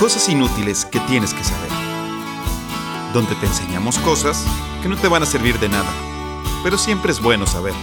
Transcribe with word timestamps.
Cosas 0.00 0.30
inútiles 0.30 0.86
que 0.86 0.98
tienes 1.00 1.34
que 1.34 1.44
saber. 1.44 1.70
Donde 3.12 3.34
te 3.34 3.44
enseñamos 3.44 3.98
cosas 3.98 4.46
que 4.80 4.88
no 4.88 4.96
te 4.96 5.08
van 5.08 5.22
a 5.22 5.26
servir 5.26 5.58
de 5.60 5.68
nada, 5.68 5.92
pero 6.64 6.78
siempre 6.78 7.12
es 7.12 7.20
bueno 7.20 7.46
saber. 7.46 7.74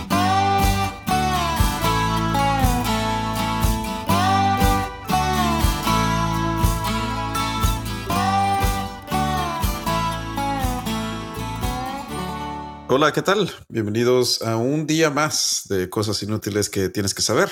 Hola, 12.89 13.13
¿qué 13.13 13.21
tal? 13.21 13.51
Bienvenidos 13.69 14.41
a 14.41 14.57
un 14.57 14.87
día 14.87 15.11
más 15.11 15.67
de 15.69 15.87
cosas 15.91 16.23
inútiles 16.23 16.71
que 16.71 16.89
tienes 16.89 17.13
que 17.13 17.21
saber. 17.21 17.51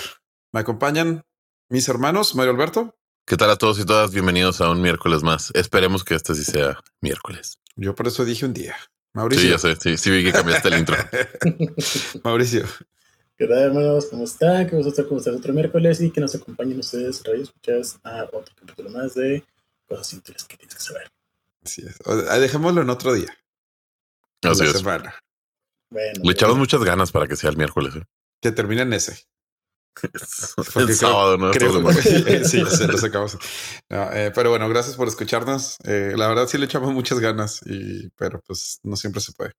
Me 0.51 0.61
acompañan 0.61 1.21
mis 1.69 1.87
hermanos, 1.87 2.33
Mario 2.33 2.53
Alberto. 2.53 2.95
¿Qué 3.25 3.37
tal 3.37 3.49
a 3.49 3.55
todos 3.57 3.79
y 3.79 3.85
todas? 3.85 4.11
Bienvenidos 4.11 4.61
a 4.61 4.69
un 4.69 4.81
miércoles 4.81 5.23
más. 5.23 5.51
Esperemos 5.55 6.03
que 6.03 6.15
este 6.15 6.35
sí 6.35 6.43
sea 6.43 6.79
miércoles. 7.01 7.59
Yo 7.75 7.95
por 7.95 8.07
eso 8.07 8.23
dije 8.23 8.45
un 8.45 8.53
día. 8.53 8.75
Mauricio. 9.13 9.43
Sí, 9.43 9.49
ya 9.49 9.57
sé. 9.57 9.75
Sí, 9.81 9.97
sí 9.97 10.11
vi 10.11 10.23
que 10.23 10.31
cambiaste 10.31 10.67
el 10.67 10.77
intro. 10.79 10.95
Mauricio. 12.23 12.65
¿Qué 13.37 13.47
tal, 13.47 13.57
hermanos? 13.57 14.05
¿Cómo 14.11 14.23
están? 14.25 14.69
¿Cómo 14.69 14.87
están? 14.87 15.05
¿Cómo 15.05 15.19
están? 15.19 15.35
Otro 15.35 15.53
miércoles 15.53 15.99
y 16.01 16.11
que 16.11 16.21
nos 16.21 16.35
acompañen 16.35 16.79
ustedes, 16.79 17.23
radio 17.23 17.43
escuchas, 17.43 17.99
a 18.03 18.23
otro 18.25 18.53
capítulo 18.55 18.89
más 18.91 19.15
de 19.15 19.43
cosas 19.87 20.13
inútiles 20.13 20.43
que 20.45 20.57
tienes 20.57 20.75
que 20.75 20.81
saber. 20.81 21.11
Así 21.63 21.81
es. 21.85 21.95
O- 22.05 22.29
ah, 22.29 22.37
Dejémoslo 22.37 22.81
en 22.81 22.89
otro 22.89 23.13
día. 23.13 23.35
Así 24.43 24.63
la 24.63 24.69
es. 24.69 24.77
semana. 24.77 25.15
Bueno, 25.89 26.21
Le 26.23 26.31
echamos 26.31 26.53
bueno, 26.53 26.59
muchas 26.59 26.83
ganas 26.83 27.11
para 27.11 27.27
que 27.27 27.35
sea 27.35 27.49
el 27.49 27.57
miércoles. 27.57 27.95
¿eh? 27.95 28.03
Que 28.41 28.51
termine 28.51 28.83
en 28.83 28.93
ese. 28.93 29.25
El 30.03 30.85
creo- 30.85 30.95
sábado, 30.95 31.37
¿no? 31.37 31.51
creo- 31.51 31.91
sí, 32.45 32.63
se 32.65 32.87
lo 32.87 32.97
sacamos. 32.97 33.37
No, 33.89 34.11
eh, 34.13 34.31
pero 34.33 34.49
bueno, 34.49 34.67
gracias 34.69 34.95
por 34.95 35.07
escucharnos. 35.07 35.77
Eh, 35.85 36.13
la 36.15 36.27
verdad 36.27 36.47
sí 36.47 36.57
le 36.57 36.65
echamos 36.65 36.93
muchas 36.93 37.19
ganas, 37.19 37.61
y, 37.65 38.09
pero 38.17 38.41
pues 38.45 38.79
no 38.83 38.95
siempre 38.95 39.21
se 39.21 39.31
puede. 39.33 39.51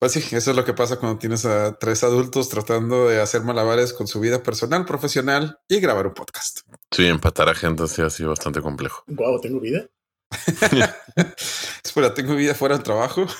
Pues 0.00 0.12
sí, 0.12 0.18
eso 0.36 0.50
es 0.50 0.56
lo 0.56 0.64
que 0.64 0.74
pasa 0.74 0.96
cuando 0.98 1.18
tienes 1.18 1.46
a 1.46 1.78
tres 1.78 2.02
adultos 2.04 2.48
tratando 2.48 3.08
de 3.08 3.20
hacer 3.22 3.42
malabares 3.42 3.92
con 3.92 4.06
su 4.06 4.20
vida 4.20 4.42
personal, 4.42 4.84
profesional 4.84 5.58
y 5.68 5.80
grabar 5.80 6.08
un 6.08 6.14
podcast. 6.14 6.60
Sí, 6.90 7.06
empatar 7.06 7.48
a 7.48 7.54
gente 7.54 7.86
sí 7.86 8.02
ha 8.02 8.10
sido 8.10 8.30
bastante 8.30 8.60
complejo. 8.60 9.02
Guau, 9.06 9.40
tengo 9.40 9.60
vida. 9.60 9.86
Espera, 11.84 12.14
tengo 12.14 12.34
vida 12.34 12.54
fuera 12.54 12.76
del 12.76 12.84
trabajo. 12.84 13.26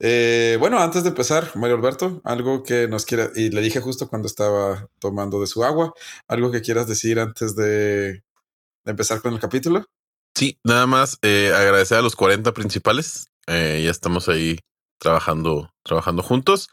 Eh, 0.00 0.56
bueno, 0.60 0.78
antes 0.78 1.02
de 1.02 1.08
empezar, 1.08 1.50
Mario 1.56 1.74
Alberto, 1.74 2.20
algo 2.22 2.62
que 2.62 2.86
nos 2.86 3.04
quiera, 3.04 3.30
y 3.34 3.50
le 3.50 3.60
dije 3.60 3.80
justo 3.80 4.08
cuando 4.08 4.28
estaba 4.28 4.88
tomando 5.00 5.40
de 5.40 5.48
su 5.48 5.64
agua, 5.64 5.92
algo 6.28 6.52
que 6.52 6.62
quieras 6.62 6.86
decir 6.86 7.18
antes 7.18 7.56
de, 7.56 8.22
empezar 8.84 9.20
con 9.20 9.34
el 9.34 9.40
capítulo. 9.40 9.86
Sí, 10.36 10.56
nada 10.62 10.86
más 10.86 11.18
eh, 11.22 11.52
agradecer 11.52 11.98
a 11.98 12.02
los 12.02 12.14
40 12.14 12.52
principales. 12.54 13.26
Eh, 13.48 13.82
ya 13.84 13.90
estamos 13.90 14.28
ahí 14.28 14.60
trabajando, 14.98 15.74
trabajando 15.82 16.22
juntos. 16.22 16.68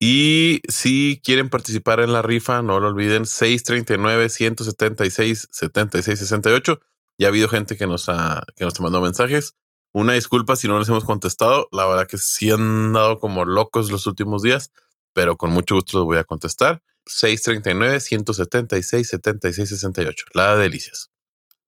Y 0.00 0.60
si 0.68 1.20
quieren 1.24 1.48
participar 1.48 2.00
en 2.00 2.12
la 2.12 2.22
rifa, 2.22 2.62
no 2.62 2.78
lo 2.78 2.88
olviden, 2.88 3.26
639 3.26 4.28
176 4.28 5.48
76 5.50 6.18
68. 6.18 6.80
Ya 7.18 7.26
ha 7.26 7.30
habido 7.30 7.48
gente 7.48 7.76
que 7.76 7.86
nos 7.86 8.08
ha, 8.08 8.44
que 8.56 8.64
nos 8.64 8.80
mandó 8.80 9.00
mensajes. 9.00 9.54
Una 9.92 10.12
disculpa 10.12 10.54
si 10.54 10.68
no 10.68 10.78
les 10.78 10.88
hemos 10.88 11.04
contestado. 11.04 11.68
La 11.72 11.86
verdad 11.86 12.06
que 12.06 12.16
sí 12.18 12.50
han 12.50 12.92
dado 12.92 13.18
como 13.18 13.44
locos 13.44 13.90
los 13.90 14.06
últimos 14.06 14.42
días, 14.42 14.70
pero 15.12 15.36
con 15.36 15.50
mucho 15.50 15.74
gusto 15.74 15.98
los 15.98 16.06
voy 16.06 16.18
a 16.18 16.24
contestar. 16.24 16.82
639 17.06 18.00
176 18.00 19.08
76 19.08 19.68
68. 19.68 20.26
La 20.34 20.54
de 20.54 20.62
delicias. 20.62 21.10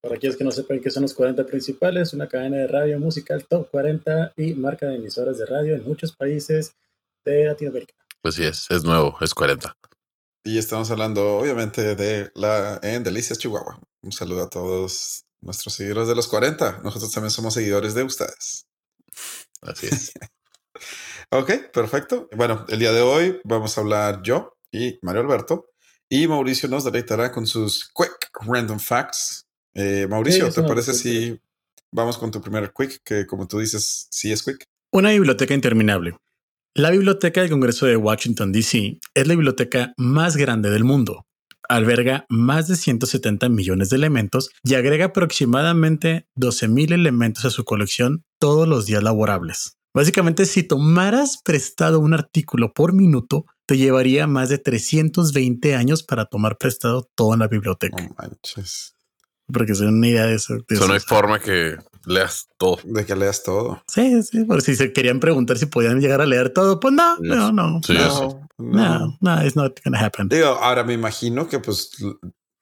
Para 0.01 0.15
aquellos 0.15 0.37
que 0.37 0.43
no 0.43 0.51
sepan 0.51 0.79
qué 0.79 0.89
son 0.89 1.03
los 1.03 1.13
40 1.13 1.45
principales, 1.45 2.13
una 2.13 2.27
cadena 2.27 2.57
de 2.57 2.67
radio 2.67 2.99
musical 2.99 3.45
top 3.47 3.69
40 3.69 4.33
y 4.37 4.53
marca 4.53 4.87
de 4.87 4.95
emisoras 4.95 5.37
de 5.37 5.45
radio 5.45 5.75
en 5.75 5.83
muchos 5.83 6.15
países 6.15 6.75
de 7.25 7.45
Latinoamérica. 7.45 7.93
Pues 8.21 8.35
sí, 8.35 8.43
es, 8.43 8.67
es 8.71 8.83
nuevo, 8.83 9.17
es 9.21 9.33
40. 9.33 9.75
Y 10.43 10.57
estamos 10.57 10.89
hablando, 10.89 11.37
obviamente, 11.37 11.95
de 11.95 12.31
la 12.33 12.79
en 12.81 13.03
Delicias, 13.03 13.37
Chihuahua. 13.37 13.79
Un 14.01 14.11
saludo 14.11 14.43
a 14.43 14.49
todos 14.49 15.25
nuestros 15.41 15.73
seguidores 15.73 16.07
de 16.07 16.15
los 16.15 16.27
40. 16.27 16.81
Nosotros 16.83 17.11
también 17.11 17.31
somos 17.31 17.53
seguidores 17.53 17.93
de 17.93 18.03
ustedes. 18.03 18.67
Así 19.61 19.87
es. 19.87 20.11
Ok, 21.33 21.71
perfecto. 21.71 22.27
Bueno, 22.35 22.65
el 22.67 22.79
día 22.79 22.91
de 22.91 22.99
hoy 22.99 23.39
vamos 23.45 23.77
a 23.77 23.81
hablar 23.81 24.21
yo 24.21 24.57
y 24.69 24.99
Mario 25.01 25.21
Alberto. 25.21 25.69
Y 26.09 26.27
Mauricio 26.27 26.67
nos 26.67 26.83
deleitará 26.83 27.31
con 27.31 27.47
sus 27.47 27.89
quick 27.95 28.29
random 28.45 28.79
facts. 28.79 29.45
Eh, 29.73 30.07
Mauricio, 30.09 30.51
Sí, 30.51 30.61
¿te 30.61 30.67
parece 30.67 30.93
si 30.93 31.39
vamos 31.89 32.17
con 32.17 32.31
tu 32.31 32.41
primer 32.41 32.73
quick? 32.77 32.99
Que 33.05 33.25
como 33.25 33.47
tú 33.47 33.59
dices, 33.59 34.07
sí 34.11 34.33
es 34.33 34.43
quick. 34.43 34.65
Una 34.91 35.11
biblioteca 35.11 35.53
interminable. 35.53 36.17
La 36.73 36.89
Biblioteca 36.89 37.41
del 37.41 37.49
Congreso 37.49 37.85
de 37.85 37.97
Washington, 37.97 38.51
D.C. 38.51 38.99
es 39.13 39.27
la 39.27 39.33
biblioteca 39.33 39.93
más 39.97 40.35
grande 40.35 40.69
del 40.69 40.83
mundo. 40.83 41.25
Alberga 41.75 42.25
más 42.29 42.67
de 42.67 42.75
170 42.75 43.47
millones 43.49 43.89
de 43.89 43.95
elementos 43.95 44.49
y 44.63 44.75
agrega 44.75 45.05
aproximadamente 45.05 46.27
12.000 46.35 46.93
elementos 46.93 47.45
a 47.45 47.49
su 47.49 47.63
colección 47.63 48.25
todos 48.39 48.67
los 48.67 48.85
días 48.85 49.03
laborables. 49.03 49.77
Básicamente, 49.93 50.45
si 50.45 50.63
tomaras 50.63 51.41
prestado 51.43 51.99
un 51.99 52.13
artículo 52.13 52.73
por 52.73 52.93
minuto, 52.93 53.45
te 53.65 53.77
llevaría 53.77 54.27
más 54.27 54.49
de 54.49 54.57
320 54.57 55.75
años 55.75 56.03
para 56.03 56.25
tomar 56.25 56.57
prestado 56.57 57.09
todo 57.15 57.33
en 57.33 57.39
la 57.39 57.47
biblioteca. 57.47 58.01
No 58.01 58.15
manches. 58.17 58.95
Porque 59.51 59.73
es 59.73 59.79
una 59.81 60.07
idea 60.07 60.25
de 60.25 60.35
eso. 60.35 60.53
de 60.55 60.63
Eso 60.69 60.87
no 60.87 60.93
hay 60.93 60.99
forma 60.99 61.39
que 61.39 61.77
leas 62.05 62.47
todo. 62.57 62.79
De 62.83 63.05
que 63.05 63.15
leas 63.15 63.43
todo. 63.43 63.83
Sí, 63.87 64.21
sí, 64.23 64.43
por 64.45 64.61
si 64.61 64.75
se 64.75 64.93
querían 64.93 65.19
preguntar 65.19 65.57
si 65.57 65.65
podían 65.65 65.99
llegar 65.99 66.21
a 66.21 66.25
leer 66.25 66.49
todo, 66.51 66.79
pues 66.79 66.93
no, 66.93 67.17
no, 67.19 67.51
no. 67.51 67.81
Sí, 67.85 67.93
no. 67.93 68.47
No, 68.57 69.17
no, 69.19 69.43
it's 69.45 69.55
not 69.55 69.79
gonna 69.83 69.99
happen. 69.99 70.29
Digo, 70.29 70.47
ahora 70.47 70.83
me 70.83 70.93
imagino 70.93 71.47
que 71.47 71.59
pues 71.59 71.91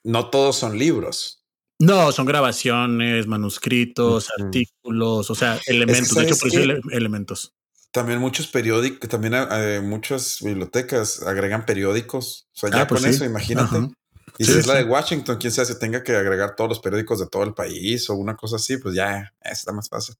no 0.03 0.29
todos 0.29 0.55
son 0.55 0.77
libros. 0.77 1.43
No, 1.81 2.11
son 2.11 2.25
grabaciones, 2.25 3.27
manuscritos, 3.27 4.29
Ujú. 4.37 4.45
artículos, 4.45 5.29
o 5.29 5.35
sea, 5.35 5.59
elementos. 5.65 6.15
de 6.15 6.23
hecho, 6.23 6.35
¿sabes 6.35 6.39
por 6.39 6.47
eso 6.49 6.59
ele- 6.59 6.81
elementos. 6.91 7.53
También 7.91 8.19
muchos 8.19 8.47
periódicos, 8.47 9.09
también 9.09 9.33
eh, 9.35 9.81
muchas 9.83 10.39
bibliotecas 10.41 11.23
agregan 11.23 11.65
periódicos. 11.65 12.47
O 12.55 12.59
sea, 12.59 12.69
ya 12.69 12.81
Ah, 12.81 12.87
pues 12.87 13.01
con 13.01 13.09
sí. 13.09 13.15
eso, 13.15 13.25
imagínate. 13.25 13.77
Ajá. 13.77 13.89
Y 14.37 14.45
Sí, 14.45 14.53
si 14.53 14.59
es 14.59 14.67
la 14.67 14.75
de 14.75 14.83
Washington, 14.83 15.37
quién 15.37 15.51
sabe 15.51 15.65
si 15.67 15.79
tenga 15.79 16.03
que 16.03 16.15
agregar 16.15 16.55
todos 16.55 16.69
los 16.69 16.79
periódicos 16.79 17.19
de 17.19 17.27
todo 17.27 17.43
el 17.43 17.53
país 17.53 18.09
o 18.09 18.15
una 18.15 18.35
cosa 18.35 18.57
así, 18.57 18.77
pues 18.77 18.95
ya 18.95 19.33
eso 19.41 19.53
está 19.53 19.71
más 19.71 19.89
fácil. 19.89 20.15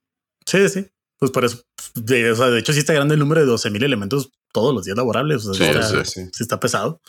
Sí, 0.46 0.68
sí. 0.70 0.88
Pues 1.18 1.32
por 1.32 1.44
eso, 1.46 1.62
de, 1.96 2.32
o 2.32 2.36
sea, 2.36 2.48
de 2.48 2.60
hecho, 2.60 2.72
sí 2.74 2.80
está 2.80 2.94
grande 2.94 3.14
el 3.16 3.20
número 3.20 3.42
de 3.42 3.48
12 3.48 3.70
mil 3.72 3.84
elementos 3.84 4.32
todos 4.54 4.74
los 4.74 4.86
días 4.86 4.96
laborables. 4.98 5.46
O 5.46 5.54
sea, 5.54 5.68
Sí, 5.68 5.74
sí, 5.74 5.80
está, 5.80 6.06
sí. 6.06 6.12
sí. 6.26 6.30
sí 6.34 6.44
está 6.44 6.60
pesado. 6.60 7.02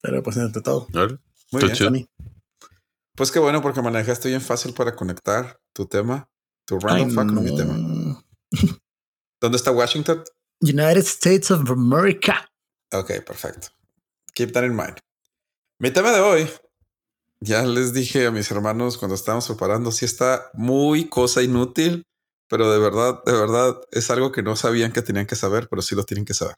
Pero 0.00 0.22
pues 0.22 0.36
entre 0.36 0.62
todo. 0.62 0.86
¿Vale? 0.92 1.18
Muy 1.50 1.64
Está 1.64 1.88
bien. 1.90 2.08
Pues 3.16 3.30
qué 3.32 3.38
bueno 3.38 3.62
porque 3.62 3.82
manejaste 3.82 4.28
bien 4.28 4.40
fácil 4.40 4.74
para 4.74 4.94
conectar 4.94 5.58
tu 5.72 5.86
tema, 5.86 6.28
tu 6.66 6.78
random 6.78 7.08
Ay, 7.08 7.14
fact 7.14 7.34
con 7.34 7.44
mi 7.44 7.50
no. 7.50 7.56
tema. 7.56 8.24
¿Dónde 9.40 9.56
está 9.56 9.70
Washington? 9.72 10.22
United 10.60 11.04
States 11.06 11.50
of 11.50 11.68
America. 11.70 12.48
Ok, 12.92 13.08
perfecto. 13.26 13.68
Keep 14.34 14.52
that 14.52 14.64
in 14.64 14.76
mind. 14.76 14.98
Mi 15.78 15.90
tema 15.90 16.10
de 16.10 16.20
hoy, 16.20 16.48
ya 17.40 17.62
les 17.66 17.92
dije 17.92 18.26
a 18.26 18.30
mis 18.30 18.50
hermanos 18.50 18.96
cuando 18.96 19.14
estábamos 19.14 19.46
preparando, 19.46 19.92
sí 19.92 20.06
está 20.06 20.50
muy 20.54 21.06
cosa 21.10 21.42
inútil, 21.42 22.06
pero 22.48 22.72
de 22.72 22.78
verdad, 22.78 23.22
de 23.26 23.32
verdad 23.32 23.80
es 23.90 24.10
algo 24.10 24.32
que 24.32 24.42
no 24.42 24.56
sabían 24.56 24.90
que 24.90 25.02
tenían 25.02 25.26
que 25.26 25.36
saber, 25.36 25.68
pero 25.68 25.82
sí 25.82 25.94
lo 25.94 26.04
tienen 26.04 26.24
que 26.24 26.32
saber. 26.32 26.56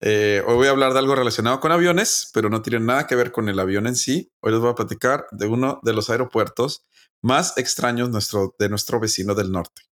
Eh, 0.00 0.42
hoy 0.48 0.56
voy 0.56 0.66
a 0.66 0.70
hablar 0.70 0.94
de 0.94 0.98
algo 0.98 1.14
relacionado 1.14 1.60
con 1.60 1.70
aviones, 1.70 2.30
pero 2.34 2.50
no 2.50 2.60
tiene 2.60 2.84
nada 2.84 3.06
que 3.06 3.14
ver 3.14 3.30
con 3.30 3.48
el 3.48 3.60
avión 3.60 3.86
en 3.86 3.94
sí. 3.94 4.32
Hoy 4.40 4.50
les 4.50 4.60
voy 4.60 4.70
a 4.70 4.74
platicar 4.74 5.26
de 5.30 5.46
uno 5.46 5.78
de 5.84 5.92
los 5.92 6.10
aeropuertos 6.10 6.82
más 7.22 7.56
extraños 7.56 8.10
nuestro, 8.10 8.52
de 8.58 8.68
nuestro 8.68 8.98
vecino 8.98 9.36
del 9.36 9.52
norte, 9.52 9.82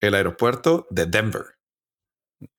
el 0.00 0.14
aeropuerto 0.14 0.88
de 0.90 1.06
Denver. 1.06 1.44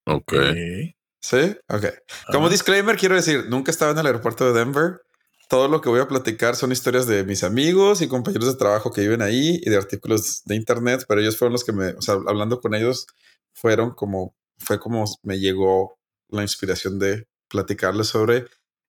Ok. 0.06 0.33
Ok. 0.33 0.95
¿Sí? 1.24 1.56
Ok. 1.70 1.86
Como 2.34 2.50
disclaimer, 2.50 2.98
quiero 2.98 3.16
decir, 3.16 3.46
nunca 3.48 3.72
estaba 3.72 3.94
en 3.94 3.98
el 3.98 4.06
aeropuerto 4.06 4.46
de 4.46 4.60
Denver. 4.60 5.00
Todo 5.48 5.70
lo 5.70 5.80
que 5.80 5.88
voy 5.88 6.02
a 6.02 6.08
platicar 6.08 6.58
son 6.58 6.74
historias 6.74 7.08
de 7.08 7.24
mis 7.24 7.46
amigos 7.46 8.02
y 8.02 8.10
compañeros 8.10 8.48
de 8.48 8.56
trabajo 8.56 8.92
que 8.92 9.02
viven 9.02 9.22
ahí 9.22 9.62
y 9.64 9.70
de 9.70 9.78
artículos 9.78 10.44
de 10.44 10.56
internet, 10.56 11.06
pero 11.08 11.22
ellos 11.22 11.38
fueron 11.38 11.54
los 11.54 11.64
que 11.64 11.72
me, 11.72 11.92
o 11.92 12.02
sea, 12.02 12.16
hablando 12.28 12.60
con 12.60 12.75
ellos, 12.75 13.08
fueron 13.54 13.92
como, 13.92 14.36
fue 14.58 14.80
como 14.80 15.06
me 15.22 15.40
llegó 15.40 15.98
la 16.28 16.42
inspiración 16.42 17.00
de 17.00 17.25
platicarles 17.48 18.08
sobre 18.08 18.46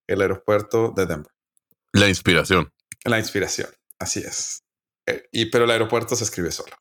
el 0.08 0.20
aeropuerto 0.20 0.92
de 0.96 1.06
Denver. 1.06 1.32
La 1.92 2.08
inspiración. 2.08 2.72
La 3.04 3.20
inspiración, 3.20 3.68
así 4.00 4.20
es. 4.20 4.64
Eh, 5.06 5.22
Y 5.30 5.46
pero 5.46 5.66
el 5.66 5.70
aeropuerto 5.70 6.16
se 6.16 6.24
escribe 6.24 6.50
solo. 6.50 6.74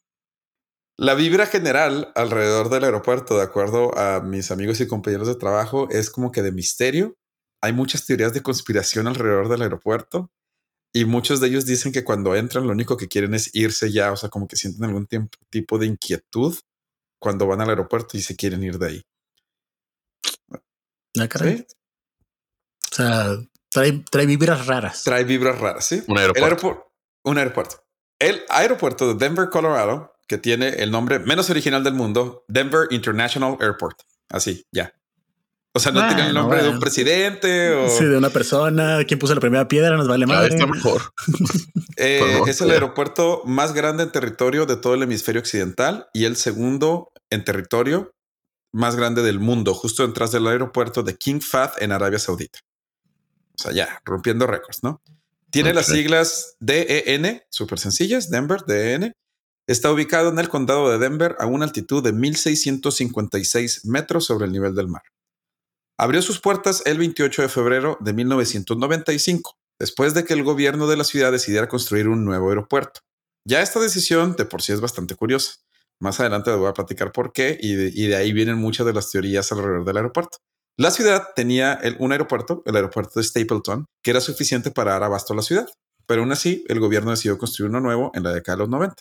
La 0.98 1.16
vibra 1.16 1.48
general 1.48 2.12
alrededor 2.16 2.69
del 2.69 2.84
aeropuerto, 2.84 3.38
de 3.38 3.44
acuerdo 3.44 3.98
a 3.98 4.22
mis 4.22 4.51
amigos 4.51 4.80
y 4.80 4.88
compañeros 4.88 5.28
de 5.28 5.36
trabajo, 5.36 5.88
es 5.90 6.10
como 6.10 6.31
que 6.31 6.44
de 6.44 6.51
misterio. 6.51 7.18
Hay 7.62 7.74
muchas 7.74 8.06
teorías 8.06 8.34
de 8.34 8.44
conspiración 8.44 9.07
alrededor 9.07 9.50
del 9.50 9.63
aeropuerto. 9.63 10.31
Y 10.94 11.06
muchos 11.06 11.40
de 11.40 11.48
ellos 11.48 11.66
dicen 11.66 11.92
que 11.92 12.04
cuando 12.04 12.36
entran 12.36 12.68
lo 12.68 12.74
único 12.74 12.98
que 12.98 13.07
quieren 13.07 13.34
es 13.34 13.50
irse 13.56 13.92
ya, 13.92 14.12
o 14.12 14.18
sea, 14.18 14.30
como 14.30 14.48
que 14.48 14.56
sienten 14.56 14.84
algún 14.84 15.07
tiempo, 15.07 15.40
tipo 15.50 15.80
de 15.80 15.88
inquietud 15.88 16.56
cuando 17.19 17.48
van 17.48 17.62
al 17.62 17.69
aeropuerto 17.69 18.16
y 18.16 18.22
se 18.22 18.36
quieren 18.36 18.62
ir 18.63 18.78
de 18.78 18.88
ahí. 18.88 19.01
Ah, 21.19 21.28
caray. 21.28 21.57
¿Sí? 21.57 21.66
O 22.92 22.95
sea, 22.95 23.38
trae, 23.72 24.04
trae 24.12 24.25
vibras 24.28 24.68
raras. 24.68 25.04
Trae 25.04 25.24
vibras 25.24 25.60
raras, 25.60 25.86
¿sí? 25.86 26.04
Un 26.07 26.19
El 26.19 26.31
aeropuerto. 26.36 26.94
Un 27.24 27.38
aeropuerto. 27.40 27.84
El 28.19 28.44
aeropuerto 28.50 29.07
de 29.07 29.25
Denver, 29.25 29.50
Colorado, 29.50 30.12
que 30.28 30.38
tiene 30.38 30.70
el 30.70 30.92
nombre 30.92 31.20
menos 31.20 31.50
original 31.50 31.84
del 31.84 31.94
mundo, 31.94 32.46
Denver 32.48 32.88
International 32.92 33.58
Airport. 33.60 34.00
Así, 34.30 34.66
ya. 34.72 34.94
O 35.75 35.80
sea, 35.80 35.92
no 35.92 36.06
tiene 36.08 36.22
el 36.28 36.34
Bueno, 36.34 36.42
nombre 36.42 36.62
de 36.64 36.70
un 36.70 36.80
presidente 36.80 37.74
o 37.74 37.90
Sí, 37.90 38.06
de 38.06 38.16
una 38.18 38.30
persona. 38.30 39.00
¿Quién 39.08 39.20
puso 39.20 39.34
la 39.34 39.42
primera 39.42 39.68
piedra? 39.68 39.98
Nos 39.98 40.08
vale 40.08 40.25
Ah, 40.25 40.28
madre. 40.28 40.54
está 40.54 40.68
mejor. 40.68 41.02
Eh, 41.96 42.42
es 42.48 42.60
el 42.60 42.72
aeropuerto 42.72 43.44
más 43.46 43.74
grande 43.74 44.02
en 44.02 44.12
territorio 44.12 44.66
de 44.66 44.78
todo 44.78 44.96
el 44.96 45.04
hemisferio 45.04 45.40
occidental 45.42 46.08
y 46.12 46.26
el 46.26 46.36
segundo 46.36 47.12
en 47.30 47.44
territorio 47.46 48.16
más 48.72 48.96
grande 48.96 49.22
del 49.22 49.40
mundo, 49.40 49.76
justo 49.76 50.06
detrás 50.06 50.31
del 50.31 50.48
aeropuerto 50.48 51.04
de 51.04 51.16
King 51.16 51.40
Fahd 51.40 51.74
en 51.84 51.92
Arabia 51.92 52.18
Saudita. 52.18 52.60
O 53.60 53.62
sea, 53.62 53.72
ya, 53.74 54.02
rompiendo 54.06 54.48
récords, 54.48 54.80
¿no? 54.81 55.04
Tiene 55.52 55.72
las 55.72 55.88
Ok. 55.88 55.96
siglas 55.96 56.56
DEN, 56.60 57.44
súper 57.52 57.78
sencillas, 57.78 58.31
Denver, 58.31 58.62
DEN. 58.66 59.14
Está 59.68 59.92
ubicado 59.92 60.30
en 60.30 60.39
el 60.39 60.50
condado 60.50 60.92
de 60.92 60.98
Denver 60.98 61.36
a 61.39 61.45
una 61.45 61.65
altitud 61.65 62.04
de 62.04 62.12
1656 62.12 63.86
metros 63.86 64.25
sobre 64.25 64.45
el 64.45 64.51
nivel 64.51 64.75
del 64.75 64.89
mar. 64.89 65.04
Abrió 65.98 66.21
sus 66.21 66.42
puertas 66.42 66.83
el 66.86 66.98
28 66.98 67.44
de 67.44 67.50
febrero 67.50 67.98
de 68.01 68.13
1995 68.13 69.56
después 69.80 70.13
de 70.13 70.24
que 70.24 70.33
el 70.33 70.44
gobierno 70.44 70.88
de 70.88 70.98
la 70.98 71.04
ciudad 71.04 71.31
decidiera 71.31 71.68
construir 71.68 72.07
un 72.07 72.25
nuevo 72.25 72.50
aeropuerto. 72.50 73.01
Ya 73.45 73.62
esta 73.62 73.80
decisión 73.80 74.36
de 74.36 74.45
por 74.45 74.62
sí 74.62 74.71
es 74.71 74.81
bastante 74.81 75.15
curiosa. 75.15 75.56
Más 76.00 76.19
adelante 76.19 76.51
les 76.51 76.59
voy 76.59 76.69
a 76.69 76.74
platicar 76.74 77.12
por 77.12 77.31
qué 77.33 77.57
y 77.59 77.75
de, 77.75 78.16
ahí 78.16 78.33
vienen 78.33 78.57
muchas 78.57 78.86
de 78.86 78.94
las 78.94 79.12
teorías 79.12 79.51
alrededor 79.51 79.86
del 79.86 79.98
aeropuerto. 79.98 80.39
La 80.77 80.92
ciudad 80.92 81.30
tenía 81.36 81.80
un 82.00 82.12
aeropuerto, 82.12 82.63
el 82.66 82.75
aeropuerto 82.75 83.19
de 83.19 83.24
Stapleton, 83.24 83.86
que 84.01 84.12
era 84.12 84.21
suficiente 84.21 84.71
para 84.71 84.94
dar 84.94 85.04
abasto 85.04 85.33
a 85.33 85.36
la 85.36 85.42
ciudad, 85.42 85.69
pero 86.07 86.21
aún 86.21 86.31
así 86.31 86.63
el 86.68 86.80
gobierno 86.80 87.12
decidió 87.12 87.38
construir 87.38 87.69
uno 87.69 87.80
nuevo 87.80 88.12
en 88.16 88.24
la 88.24 88.33
década 88.33 88.56
de 88.56 88.59
los 88.63 88.69
90. 88.69 88.95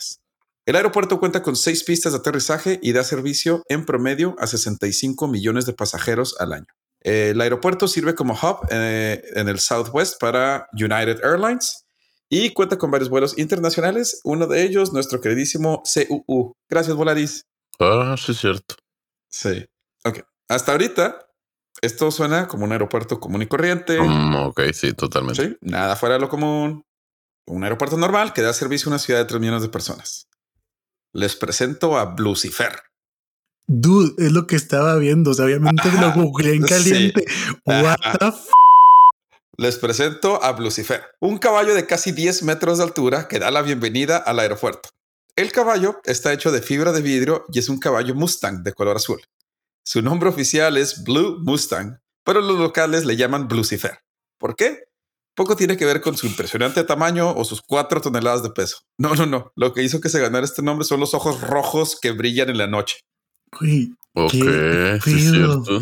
El 0.64 0.76
aeropuerto 0.76 1.18
cuenta 1.18 1.42
con 1.42 1.56
seis 1.56 1.82
pistas 1.82 2.12
de 2.12 2.18
aterrizaje 2.18 2.78
y 2.82 2.92
da 2.92 3.02
servicio 3.02 3.62
en 3.68 3.84
promedio 3.84 4.36
a 4.38 4.46
65 4.46 5.26
millones 5.26 5.66
de 5.66 5.72
pasajeros 5.72 6.36
al 6.38 6.52
año. 6.52 6.66
El 7.00 7.40
aeropuerto 7.40 7.88
sirve 7.88 8.14
como 8.14 8.34
hub 8.34 8.68
eh, 8.70 9.22
en 9.34 9.48
el 9.48 9.58
Southwest 9.58 10.20
para 10.20 10.68
United 10.72 11.24
Airlines 11.24 11.84
y 12.28 12.50
cuenta 12.52 12.78
con 12.78 12.92
varios 12.92 13.10
vuelos 13.10 13.36
internacionales. 13.38 14.20
Uno 14.22 14.46
de 14.46 14.62
ellos, 14.62 14.92
nuestro 14.92 15.20
queridísimo 15.20 15.82
CUU. 15.82 16.52
Gracias, 16.68 16.96
Volaris. 16.96 17.44
Ah, 17.80 18.14
sí, 18.16 18.30
es 18.30 18.38
cierto. 18.38 18.76
Sí. 19.28 19.66
Ok. 20.04 20.20
Hasta 20.48 20.72
ahorita, 20.72 21.26
esto 21.80 22.10
suena 22.12 22.46
como 22.46 22.64
un 22.64 22.72
aeropuerto 22.72 23.18
común 23.18 23.42
y 23.42 23.46
corriente. 23.46 23.98
Mm, 24.00 24.36
ok, 24.36 24.60
sí, 24.72 24.92
totalmente. 24.92 25.44
Sí, 25.44 25.56
nada 25.60 25.96
fuera 25.96 26.14
de 26.14 26.20
lo 26.20 26.28
común. 26.28 26.84
Un 27.46 27.64
aeropuerto 27.64 27.96
normal 27.96 28.32
que 28.32 28.42
da 28.42 28.52
servicio 28.52 28.88
a 28.88 28.90
una 28.90 28.98
ciudad 29.00 29.18
de 29.18 29.24
3 29.26 29.40
millones 29.40 29.62
de 29.62 29.68
personas. 29.68 30.28
Les 31.14 31.36
presento 31.36 31.98
a 31.98 32.14
Lucifer. 32.16 32.72
Dude, 33.66 34.14
es 34.24 34.32
lo 34.32 34.46
que 34.46 34.56
estaba 34.56 34.96
viendo. 34.96 35.32
O 35.32 35.34
sea, 35.34 35.44
obviamente 35.44 35.88
Ajá, 35.88 36.00
lo 36.16 36.22
googleé 36.22 36.56
en 36.56 36.62
sí. 36.62 36.68
caliente. 36.68 37.24
What 37.66 37.98
the 38.18 38.28
f 38.28 38.38
Les 39.58 39.76
presento 39.76 40.42
a 40.42 40.58
Lucifer, 40.58 41.02
un 41.20 41.38
caballo 41.38 41.74
de 41.74 41.86
casi 41.86 42.12
10 42.12 42.42
metros 42.44 42.78
de 42.78 42.84
altura 42.84 43.28
que 43.28 43.38
da 43.38 43.50
la 43.50 43.62
bienvenida 43.62 44.16
al 44.16 44.40
aeropuerto. 44.40 44.88
El 45.36 45.52
caballo 45.52 46.00
está 46.04 46.32
hecho 46.32 46.50
de 46.50 46.62
fibra 46.62 46.92
de 46.92 47.02
vidrio 47.02 47.44
y 47.52 47.58
es 47.58 47.68
un 47.68 47.78
caballo 47.78 48.14
Mustang 48.14 48.62
de 48.62 48.72
color 48.72 48.96
azul. 48.96 49.20
Su 49.84 50.02
nombre 50.02 50.28
oficial 50.28 50.76
es 50.76 51.04
Blue 51.04 51.38
Mustang, 51.42 51.98
pero 52.24 52.40
los 52.40 52.58
locales 52.58 53.04
le 53.04 53.16
llaman 53.16 53.48
Lucifer. 53.50 53.98
¿Por 54.38 54.56
qué? 54.56 54.84
Poco 55.34 55.56
tiene 55.56 55.76
que 55.76 55.86
ver 55.86 56.00
con 56.00 56.16
su 56.16 56.26
impresionante 56.26 56.84
tamaño 56.84 57.32
o 57.32 57.44
sus 57.44 57.62
4 57.62 58.00
toneladas 58.00 58.42
de 58.42 58.50
peso. 58.50 58.78
No, 58.98 59.14
no, 59.14 59.26
no. 59.26 59.52
Lo 59.56 59.72
que 59.72 59.82
hizo 59.82 60.00
que 60.00 60.10
se 60.10 60.20
ganara 60.20 60.44
este 60.44 60.62
nombre 60.62 60.84
son 60.84 61.00
los 61.00 61.14
ojos 61.14 61.40
rojos 61.40 61.98
que 62.00 62.10
brillan 62.10 62.50
en 62.50 62.58
la 62.58 62.66
noche. 62.66 62.98
Güey, 63.58 63.92
Ok, 64.14 64.30
¿Qué 64.32 64.98
sí, 65.04 65.14
es 65.14 65.30
cierto. 65.30 65.80